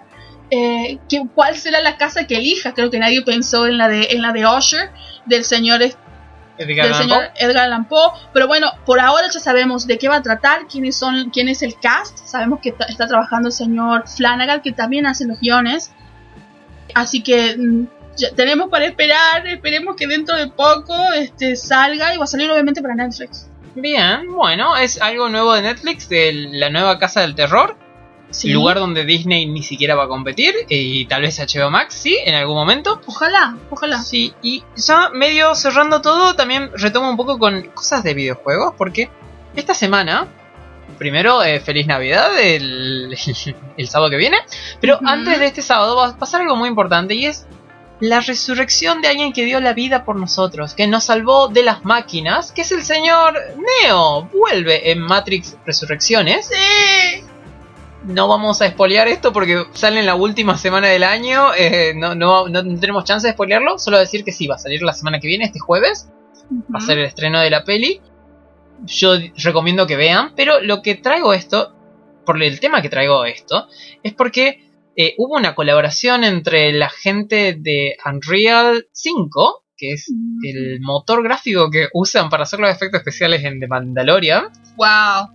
Eh, 0.51 0.99
que- 1.09 1.27
¿Cuál 1.35 1.57
será 1.57 1.81
la 1.81 1.97
casa 1.97 2.27
que 2.27 2.37
elija? 2.37 2.73
Creo 2.75 2.91
que 2.91 2.99
nadie 2.99 3.23
pensó 3.23 3.67
en 3.67 3.79
la 3.79 3.89
de 3.89 4.09
en 4.11 4.23
la 4.23 4.33
de 4.33 4.47
Usher 4.47 4.91
del 5.27 5.45
señor 5.45 5.83
Edgar 5.83 6.87
del 6.87 6.95
señor 6.95 7.19
Poe. 7.19 7.31
Edgar 7.37 7.65
Allan 7.67 7.85
Poe. 7.87 8.11
Pero 8.33 8.49
bueno, 8.49 8.73
por 8.87 8.99
ahora 8.99 9.29
ya 9.33 9.39
sabemos 9.41 9.87
de 9.87 9.99
qué 9.99 10.09
va 10.09 10.17
a 10.17 10.23
tratar, 10.23 10.67
quiénes 10.67 10.97
son, 10.97 11.31
quién 11.31 11.49
es 11.49 11.63
el 11.63 11.79
cast. 11.79 12.19
Sabemos 12.27 12.61
que 12.61 12.75
está 12.89 13.07
trabajando 13.07 13.49
el 13.49 13.53
señor 13.53 14.09
Flanagan, 14.09 14.63
que 14.63 14.73
también 14.73 15.07
hace 15.07 15.27
los 15.27 15.39
guiones. 15.39 15.93
Así 16.95 17.23
que 17.23 17.57
mm, 17.57 17.87
ya 18.17 18.35
tenemos 18.35 18.69
para 18.69 18.87
esperar, 18.87 19.47
esperemos 19.47 19.97
que 19.97 20.07
dentro 20.07 20.37
de 20.37 20.49
poco 20.49 20.95
este 21.15 21.57
salga 21.57 22.15
y 22.15 22.19
va 22.19 22.25
a 22.25 22.27
salir 22.27 22.51
obviamente 22.51 22.83
para 22.83 22.95
Netflix. 22.95 23.49
Bien, 23.75 24.33
bueno, 24.33 24.77
es 24.77 25.01
algo 25.01 25.29
nuevo 25.29 25.55
de 25.55 25.63
Netflix, 25.63 26.09
de 26.09 26.33
la 26.33 26.69
nueva 26.71 26.99
casa 26.99 27.21
del 27.21 27.35
terror. 27.35 27.77
Sí. 28.31 28.51
Lugar 28.51 28.79
donde 28.79 29.05
Disney 29.05 29.47
ni 29.47 29.63
siquiera 29.63 29.95
va 29.95 30.05
a 30.05 30.09
competir. 30.09 30.55
Y 30.69 31.07
tal 31.07 31.23
vez 31.23 31.39
HBO 31.39 31.71
Max, 31.71 31.95
sí, 31.95 32.19
en 32.25 32.35
algún 32.35 32.57
momento. 32.57 33.01
Ojalá, 33.07 33.57
ojalá. 33.71 34.03
Sí, 34.03 34.35
y 34.43 34.65
ya 34.77 35.11
medio 35.11 35.55
cerrando 35.55 36.03
todo, 36.03 36.35
también 36.35 36.71
retomo 36.75 37.09
un 37.09 37.17
poco 37.17 37.39
con 37.39 37.63
cosas 37.69 38.03
de 38.03 38.15
videojuegos, 38.15 38.75
porque 38.77 39.11
esta 39.57 39.75
semana, 39.75 40.29
primero, 40.97 41.43
eh, 41.43 41.61
feliz 41.61 41.87
Navidad, 41.87 42.39
el, 42.41 43.17
el 43.77 43.89
sábado 43.89 44.11
que 44.11 44.17
viene, 44.17 44.39
pero 44.81 44.99
antes 45.05 45.39
de 45.39 45.47
este 45.47 45.63
sábado 45.63 45.97
va 45.97 46.09
a 46.09 46.17
pasar 46.17 46.41
algo 46.41 46.57
muy 46.57 46.69
importante 46.69 47.15
y 47.15 47.27
es 47.27 47.47
la 48.01 48.21
resurrección 48.21 49.03
de 49.03 49.09
alguien 49.09 49.33
que 49.33 49.45
dio 49.45 49.61
la 49.61 49.73
vida 49.73 50.05
por 50.05 50.17
nosotros, 50.17 50.75
que 50.75 50.87
nos 50.87 51.05
salvó 51.05 51.49
de 51.49 51.65
las 51.65 51.85
máquinas, 51.85 52.53
que 52.53 52.63
es 52.63 52.73
el 52.73 52.83
señor 52.83 53.35
Neo. 53.57 54.29
Vuelve 54.33 54.93
en 54.93 55.01
Matrix 55.01 55.57
Resurrecciones. 55.67 56.47
Sí. 56.47 57.25
No 58.05 58.29
vamos 58.29 58.63
a 58.63 58.69
spoilear 58.69 59.09
esto 59.09 59.33
porque 59.33 59.65
sale 59.73 60.01
en 60.01 60.07
la 60.07 60.15
última 60.15 60.57
semana 60.57 60.87
del 60.87 61.03
año. 61.03 61.53
eh, 61.57 61.93
no, 61.95 62.15
no, 62.15 62.49
no 62.49 62.63
tenemos 62.79 63.05
chance 63.05 63.27
de 63.27 63.33
spoilearlo. 63.33 63.79
Solo 63.79 63.99
decir 63.99 64.25
que 64.25 64.33
sí, 64.33 64.47
va 64.47 64.55
a 64.55 64.59
salir 64.59 64.83
la 64.83 64.93
semana 64.93 65.19
que 65.19 65.27
viene, 65.27 65.45
este 65.45 65.59
jueves. 65.59 66.09
Va 66.75 66.79
a 66.79 66.81
ser 66.81 66.99
el 66.99 67.05
estreno 67.05 67.41
de 67.41 67.51
la 67.51 67.65
peli. 67.65 68.01
Yo 68.87 69.15
recomiendo 69.37 69.87
que 69.87 69.97
vean. 69.97 70.33
Pero 70.37 70.61
lo 70.61 70.83
que 70.83 70.95
traigo 70.95 71.33
esto, 71.33 71.75
por 72.25 72.43
el 72.43 72.61
tema 72.61 72.83
que 72.83 72.89
traigo 72.89 73.25
esto, 73.25 73.67
es 74.03 74.15
porque 74.15 74.65
eh, 74.97 75.15
hubo 75.19 75.37
una 75.37 75.55
colaboración 75.55 76.25
entre 76.25 76.73
la 76.73 76.89
gente 76.89 77.55
de 77.59 77.97
Unreal 78.05 78.87
5, 78.93 79.65
que 79.77 79.93
es 79.93 80.13
el 80.43 80.81
motor 80.81 81.23
gráfico 81.23 81.71
que 81.71 81.87
usan 81.93 82.31
para 82.31 82.43
hacer 82.43 82.59
los 82.59 82.69
efectos 82.71 82.99
especiales 82.99 83.45
en 83.45 83.61
The 83.61 83.69
Mandalorian 83.69 84.49
Wow. 84.77 85.29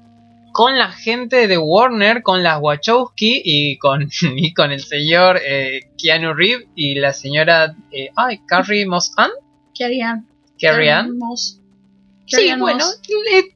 con 0.52 0.78
la 0.78 0.90
gente 0.92 1.48
de 1.48 1.58
Warner, 1.58 2.24
con 2.24 2.44
las 2.44 2.60
Wachowski 2.62 3.42
y 3.46 3.78
con, 3.78 4.10
y 4.36 4.54
con 4.54 4.72
el 4.72 4.82
señor 4.82 5.40
eh, 5.46 5.92
Keanu 5.98 6.34
Reeves 6.34 6.68
y 6.76 6.96
la 6.96 7.14
señora 7.14 7.74
eh, 7.92 8.10
ay, 8.18 8.42
Carrie 8.46 8.86
Moss-Ann. 8.86 9.32
¿Qué 9.74 9.86
harían? 9.86 10.28
Carrie 10.60 10.92
Ann. 10.92 11.18
Moss. 11.18 11.62
¿Qué 12.38 12.44
Sí, 12.44 12.60
bueno, 12.60 12.86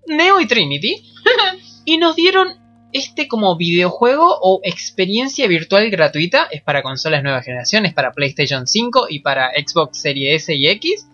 Neo 0.07 0.39
y 0.39 0.47
Trinity. 0.47 0.95
y 1.85 1.97
nos 1.97 2.15
dieron 2.15 2.49
este 2.93 3.27
como 3.27 3.57
videojuego 3.57 4.25
o 4.41 4.59
experiencia 4.63 5.47
virtual 5.47 5.89
gratuita. 5.89 6.47
Es 6.51 6.61
para 6.61 6.81
consolas 6.83 7.23
nueva 7.23 7.41
generación, 7.41 7.85
es 7.85 7.93
para 7.93 8.11
PlayStation 8.11 8.65
5 8.67 9.07
y 9.09 9.19
para 9.19 9.51
Xbox 9.51 9.99
Series 10.01 10.43
S 10.43 10.55
y 10.55 10.67
X. 10.69 11.07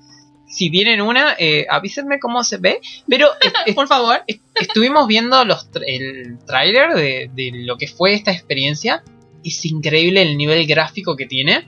Si 0.47 0.70
tienen 0.70 1.01
una, 1.01 1.36
eh, 1.39 1.66
avísenme 1.70 2.20
cómo 2.20 2.43
se 2.43 2.57
ve. 2.57 2.80
Pero 3.07 3.28
Por 3.76 3.88
favor. 3.88 4.22
est- 4.28 4.43
estuvimos 4.59 5.07
viendo 5.07 5.43
los 5.45 5.72
tra- 5.72 5.84
el 5.86 6.38
tráiler 6.45 6.93
de, 6.93 7.30
de 7.34 7.51
lo 7.64 7.76
que 7.78 7.88
fue 7.88 8.14
esta 8.14 8.32
experiencia. 8.32 9.03
Es 9.43 9.66
increíble 9.66 10.22
el 10.22 10.38
nivel 10.38 10.66
gráfico 10.68 11.16
que 11.16 11.26
tiene. 11.26 11.66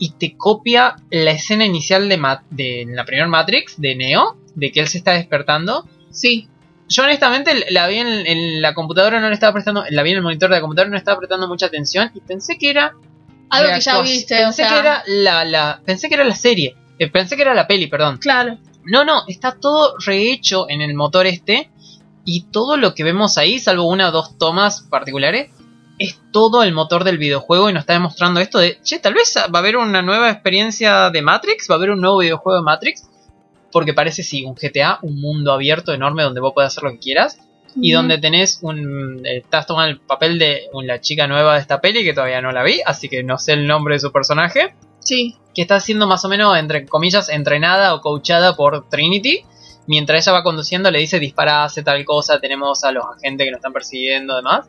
Y 0.00 0.10
te 0.14 0.36
copia 0.36 0.96
la 1.10 1.30
escena 1.30 1.64
inicial 1.64 2.08
de, 2.08 2.18
de 2.50 2.86
la 2.88 3.04
primera 3.04 3.28
Matrix, 3.28 3.80
de 3.80 3.94
Neo, 3.94 4.36
de 4.54 4.72
que 4.72 4.80
él 4.80 4.88
se 4.88 4.98
está 4.98 5.12
despertando. 5.12 5.88
Sí. 6.10 6.48
Yo 6.88 7.04
honestamente 7.04 7.70
la 7.70 7.86
vi 7.86 7.96
en, 7.98 8.08
en 8.26 8.60
la 8.62 8.74
computadora, 8.74 9.18
no 9.20 9.28
le 9.28 9.34
estaba 9.34 9.52
prestando, 9.54 9.84
la 9.88 10.02
vi 10.02 10.10
en 10.10 10.16
el 10.16 10.22
monitor 10.22 10.50
de 10.50 10.56
la 10.56 10.60
computadora, 10.60 10.90
no 10.90 10.96
estaba 10.96 11.18
prestando 11.18 11.48
mucha 11.48 11.66
atención 11.66 12.10
y 12.14 12.20
pensé 12.20 12.58
que 12.58 12.68
era 12.70 12.94
Algo 13.48 13.74
que 13.74 13.80
ya 13.80 14.00
viste, 14.02 14.36
Pensé 14.36 14.46
o 14.48 14.52
sea. 14.52 14.68
que 14.68 14.78
era 14.78 15.02
la, 15.06 15.44
la, 15.44 15.80
pensé 15.84 16.08
que 16.08 16.14
era 16.14 16.24
la 16.24 16.36
serie, 16.36 16.76
Eh, 16.98 17.08
pensé 17.10 17.36
que 17.36 17.42
era 17.42 17.54
la 17.54 17.66
peli, 17.66 17.86
perdón. 17.86 18.18
Claro. 18.18 18.58
No, 18.84 19.04
no, 19.04 19.22
está 19.28 19.56
todo 19.58 19.94
rehecho 20.04 20.66
en 20.68 20.82
el 20.82 20.94
motor 20.94 21.26
este. 21.26 21.70
Y 22.26 22.44
todo 22.50 22.76
lo 22.76 22.94
que 22.94 23.04
vemos 23.04 23.36
ahí, 23.38 23.58
salvo 23.58 23.84
una 23.84 24.08
o 24.08 24.12
dos 24.12 24.38
tomas 24.38 24.82
particulares, 24.90 25.50
es 25.98 26.18
todo 26.32 26.62
el 26.62 26.72
motor 26.72 27.04
del 27.04 27.18
videojuego 27.18 27.70
y 27.70 27.72
nos 27.72 27.82
está 27.82 27.92
demostrando 27.94 28.40
esto 28.40 28.58
de, 28.58 28.78
che, 28.82 28.98
tal 28.98 29.14
vez 29.14 29.34
va 29.36 29.58
a 29.58 29.58
haber 29.58 29.76
una 29.76 30.02
nueva 30.02 30.30
experiencia 30.30 31.10
de 31.10 31.22
Matrix, 31.22 31.68
va 31.70 31.74
a 31.74 31.78
haber 31.78 31.90
un 31.90 32.00
nuevo 32.00 32.18
videojuego 32.18 32.58
de 32.58 32.64
Matrix, 32.64 33.08
porque 33.74 33.92
parece 33.92 34.22
sí, 34.22 34.44
un 34.44 34.54
GTA, 34.54 35.00
un 35.02 35.20
mundo 35.20 35.52
abierto 35.52 35.92
enorme 35.92 36.22
donde 36.22 36.40
vos 36.40 36.52
podés 36.54 36.68
hacer 36.68 36.84
lo 36.84 36.92
que 36.92 37.00
quieras 37.00 37.38
y 37.76 37.90
donde 37.90 38.18
tenés 38.18 38.60
un 38.62 39.26
eh, 39.26 39.38
estás 39.38 39.66
tomando 39.66 39.90
el 39.90 39.98
papel 40.00 40.38
de 40.38 40.68
la 40.84 41.00
chica 41.00 41.26
nueva 41.26 41.54
de 41.54 41.60
esta 41.60 41.80
peli 41.80 42.04
que 42.04 42.14
todavía 42.14 42.40
no 42.40 42.52
la 42.52 42.62
vi, 42.62 42.80
así 42.86 43.08
que 43.08 43.24
no 43.24 43.36
sé 43.36 43.54
el 43.54 43.66
nombre 43.66 43.96
de 43.96 43.98
su 43.98 44.12
personaje, 44.12 44.76
Sí. 45.00 45.34
que 45.54 45.62
está 45.62 45.80
siendo 45.80 46.06
más 46.06 46.24
o 46.24 46.28
menos 46.28 46.56
entre 46.56 46.86
comillas 46.86 47.28
entrenada 47.28 47.94
o 47.94 48.00
coachada 48.00 48.54
por 48.54 48.88
Trinity. 48.88 49.40
Mientras 49.88 50.24
ella 50.24 50.34
va 50.34 50.44
conduciendo 50.44 50.90
le 50.92 51.00
dice 51.00 51.18
dispara, 51.18 51.64
hace 51.64 51.82
tal 51.82 52.04
cosa, 52.04 52.38
tenemos 52.38 52.84
a 52.84 52.92
los 52.92 53.04
agentes 53.04 53.44
que 53.44 53.50
nos 53.50 53.58
están 53.58 53.72
persiguiendo 53.72 54.36
demás. 54.36 54.66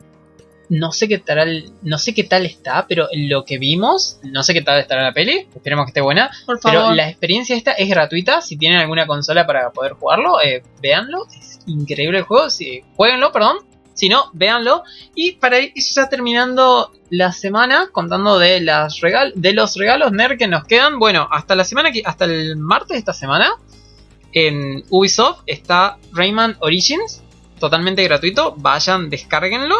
No 0.69 0.91
sé 0.91 1.07
qué 1.07 1.19
tal, 1.19 1.71
no 1.83 1.97
sé 1.97 2.13
qué 2.13 2.23
tal 2.23 2.45
está, 2.45 2.85
pero 2.87 3.07
lo 3.13 3.45
que 3.45 3.57
vimos, 3.57 4.19
no 4.23 4.43
sé 4.43 4.53
qué 4.53 4.61
tal 4.61 4.79
estará 4.79 5.03
la 5.03 5.13
peli, 5.13 5.47
esperemos 5.55 5.85
que 5.85 5.89
esté 5.89 6.01
buena. 6.01 6.31
Por 6.45 6.59
favor. 6.59 6.79
Pero 6.79 6.95
la 6.95 7.09
experiencia 7.09 7.55
esta 7.55 7.73
es 7.73 7.89
gratuita. 7.89 8.41
Si 8.41 8.57
tienen 8.57 8.79
alguna 8.79 9.05
consola 9.05 9.45
para 9.45 9.71
poder 9.71 9.93
jugarlo, 9.93 10.41
eh, 10.41 10.63
véanlo. 10.81 11.27
Es 11.37 11.59
increíble 11.67 12.19
el 12.19 12.23
juego. 12.23 12.49
Si, 12.49 12.81
jueguenlo, 12.95 13.31
perdón. 13.31 13.57
Si 13.93 14.09
no, 14.09 14.29
véanlo. 14.33 14.83
Y 15.13 15.33
para 15.33 15.59
ir 15.59 15.71
ya 15.75 16.09
terminando 16.09 16.91
la 17.09 17.31
semana, 17.31 17.89
contando 17.91 18.39
de, 18.39 18.59
las 18.59 18.99
regal 18.99 19.31
de 19.35 19.53
los 19.53 19.75
regalos 19.75 20.11
nerd 20.11 20.37
que 20.37 20.47
nos 20.47 20.65
quedan. 20.65 20.99
Bueno, 20.99 21.27
hasta 21.31 21.55
la 21.55 21.63
semana 21.63 21.91
que, 21.91 22.01
hasta 22.05 22.25
el 22.25 22.57
martes 22.57 22.89
de 22.89 22.97
esta 22.97 23.13
semana, 23.13 23.51
en 24.33 24.83
Ubisoft 24.89 25.43
está 25.45 25.97
Rayman 26.11 26.57
Origins. 26.59 27.21
Totalmente 27.59 28.03
gratuito. 28.03 28.55
Vayan, 28.57 29.09
descárguenlo 29.09 29.75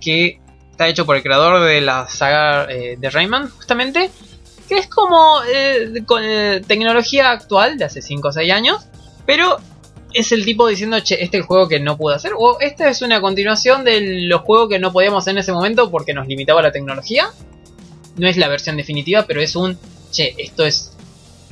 Que 0.00 0.40
está 0.70 0.88
hecho 0.88 1.06
por 1.06 1.16
el 1.16 1.22
creador 1.22 1.62
de 1.64 1.80
la 1.80 2.08
saga 2.08 2.66
eh, 2.70 2.96
de 2.98 3.10
Rayman, 3.10 3.50
justamente, 3.50 4.10
que 4.68 4.78
es 4.78 4.86
como 4.86 5.40
eh, 5.52 6.02
con 6.06 6.22
eh, 6.24 6.62
tecnología 6.66 7.30
actual 7.30 7.76
de 7.76 7.84
hace 7.84 8.00
5 8.00 8.28
o 8.28 8.32
6 8.32 8.52
años, 8.52 8.86
pero 9.26 9.58
es 10.12 10.32
el 10.32 10.44
tipo 10.44 10.66
diciendo, 10.66 10.98
che, 11.00 11.22
este 11.22 11.36
es 11.36 11.42
el 11.42 11.46
juego 11.46 11.68
que 11.68 11.80
no 11.80 11.96
pude 11.96 12.14
hacer, 12.14 12.32
o 12.36 12.58
esta 12.60 12.88
es 12.88 13.02
una 13.02 13.20
continuación 13.20 13.84
de 13.84 14.22
los 14.26 14.40
juegos 14.42 14.68
que 14.68 14.78
no 14.78 14.92
podíamos 14.92 15.22
hacer 15.24 15.32
en 15.32 15.38
ese 15.38 15.52
momento 15.52 15.90
porque 15.90 16.14
nos 16.14 16.26
limitaba 16.26 16.62
la 16.62 16.72
tecnología. 16.72 17.28
No 18.16 18.26
es 18.26 18.36
la 18.36 18.48
versión 18.48 18.76
definitiva, 18.76 19.24
pero 19.26 19.40
es 19.40 19.54
un, 19.56 19.78
che, 20.10 20.34
esto 20.38 20.64
es 20.64 20.92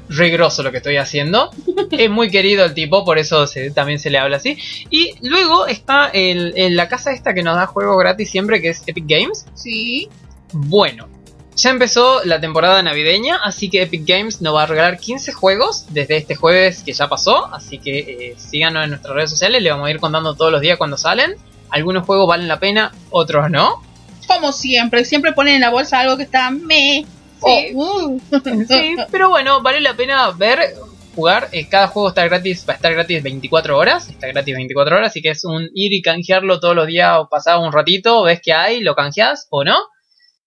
regroso 0.08 0.62
lo 0.62 0.70
que 0.70 0.78
estoy 0.78 0.96
haciendo. 0.96 1.50
es 1.90 2.10
muy 2.10 2.30
querido 2.30 2.64
el 2.64 2.74
tipo, 2.74 3.04
por 3.04 3.18
eso 3.18 3.46
se- 3.46 3.70
también 3.70 3.98
se 3.98 4.10
le 4.10 4.18
habla 4.18 4.38
así. 4.38 4.56
Y 4.90 5.14
luego 5.22 5.66
está 5.66 6.08
el, 6.12 6.52
el- 6.56 6.76
la 6.76 6.88
casa 6.88 7.12
esta 7.12 7.34
que 7.34 7.42
nos 7.42 7.56
da 7.56 7.66
juegos 7.66 7.98
gratis 7.98 8.30
siempre, 8.30 8.60
que 8.62 8.70
es 8.70 8.82
Epic 8.86 9.04
Games. 9.06 9.46
Sí. 9.54 10.08
Bueno, 10.52 11.08
ya 11.56 11.70
empezó 11.70 12.24
la 12.24 12.40
temporada 12.40 12.82
navideña, 12.82 13.36
así 13.42 13.68
que 13.68 13.82
Epic 13.82 14.06
Games 14.06 14.40
nos 14.40 14.54
va 14.54 14.62
a 14.62 14.66
regalar 14.66 14.98
15 14.98 15.32
juegos 15.32 15.86
desde 15.90 16.16
este 16.16 16.34
jueves 16.36 16.82
que 16.84 16.92
ya 16.92 17.08
pasó. 17.08 17.52
Así 17.52 17.78
que 17.78 17.98
eh, 17.98 18.34
síganos 18.38 18.84
en 18.84 18.90
nuestras 18.90 19.14
redes 19.14 19.30
sociales, 19.30 19.62
le 19.62 19.70
vamos 19.70 19.86
a 19.86 19.90
ir 19.90 19.98
contando 20.00 20.34
todos 20.34 20.52
los 20.52 20.60
días 20.60 20.78
cuando 20.78 20.96
salen. 20.96 21.34
Algunos 21.70 22.06
juegos 22.06 22.26
valen 22.28 22.48
la 22.48 22.58
pena, 22.60 22.92
otros 23.10 23.50
no. 23.50 23.82
Como 24.26 24.52
siempre. 24.52 25.04
Siempre 25.04 25.32
ponen 25.32 25.56
en 25.56 25.60
la 25.62 25.70
bolsa 25.70 25.98
algo 26.00 26.16
que 26.16 26.22
está 26.22 26.50
me. 26.50 27.04
Sí. 27.44 27.72
o, 27.74 28.08
uh. 28.08 28.20
Sí, 28.68 28.96
pero 29.10 29.28
bueno, 29.30 29.62
vale 29.62 29.80
la 29.80 29.94
pena 29.94 30.30
ver, 30.30 30.74
jugar. 31.14 31.48
Eh, 31.52 31.68
cada 31.68 31.88
juego 31.88 32.10
está 32.10 32.24
gratis, 32.26 32.64
va 32.68 32.74
a 32.74 32.76
estar 32.76 32.92
gratis 32.92 33.22
24 33.22 33.76
horas. 33.76 34.08
Está 34.08 34.28
gratis 34.28 34.54
24 34.54 34.96
horas, 34.96 35.10
así 35.10 35.20
que 35.20 35.30
es 35.30 35.44
un 35.44 35.68
ir 35.74 35.92
y 35.92 36.00
canjearlo 36.00 36.60
todos 36.60 36.76
los 36.76 36.86
días 36.86 37.18
o 37.18 37.28
pasado 37.28 37.60
un 37.60 37.72
ratito, 37.72 38.22
ves 38.22 38.40
que 38.42 38.52
hay, 38.52 38.80
lo 38.80 38.94
canjeas 38.94 39.48
o 39.50 39.64
no. 39.64 39.76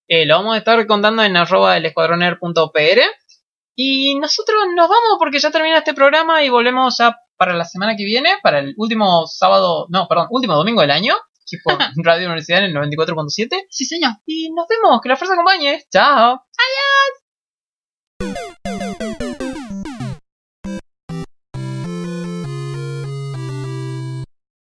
Eh, 0.08 0.26
lo 0.26 0.36
vamos 0.36 0.56
a 0.56 0.58
estar 0.58 0.88
contando 0.88 1.24
en 1.24 1.36
arroba 1.36 1.78
el 1.78 1.86
escuadroner.pr. 1.86 3.00
Y 3.76 4.16
nosotros 4.16 4.58
nos 4.76 4.90
vamos 4.90 5.18
porque 5.20 5.40
ya 5.40 5.52
termina 5.52 5.80
este 5.80 5.94
programa 5.94 6.44
y 6.44 6.50
volvemos 6.50 6.98
ya 6.98 7.18
para 7.38 7.54
la 7.54 7.66
semana 7.66 7.96
que 7.96 8.06
viene, 8.06 8.30
para 8.44 8.60
el 8.60 8.74
último 8.78 9.26
sábado, 9.26 9.88
no, 9.90 10.08
perdón, 10.08 10.28
último 10.30 10.56
domingo 10.56 10.82
del 10.82 10.92
año, 10.92 11.16
por 11.64 11.78
Radio 12.04 12.28
Universidad 12.28 12.64
en 12.64 12.66
el 12.66 12.76
94.7. 12.76 13.66
Sí, 13.70 13.86
señor. 13.86 14.14
Y 14.26 14.52
nos 14.54 14.68
vemos. 14.68 15.02
Que 15.02 15.10
la 15.10 15.16
fuerza 15.16 15.34
acompañe. 15.34 15.84
Chao. 15.92 16.46
Adiós. 16.58 18.52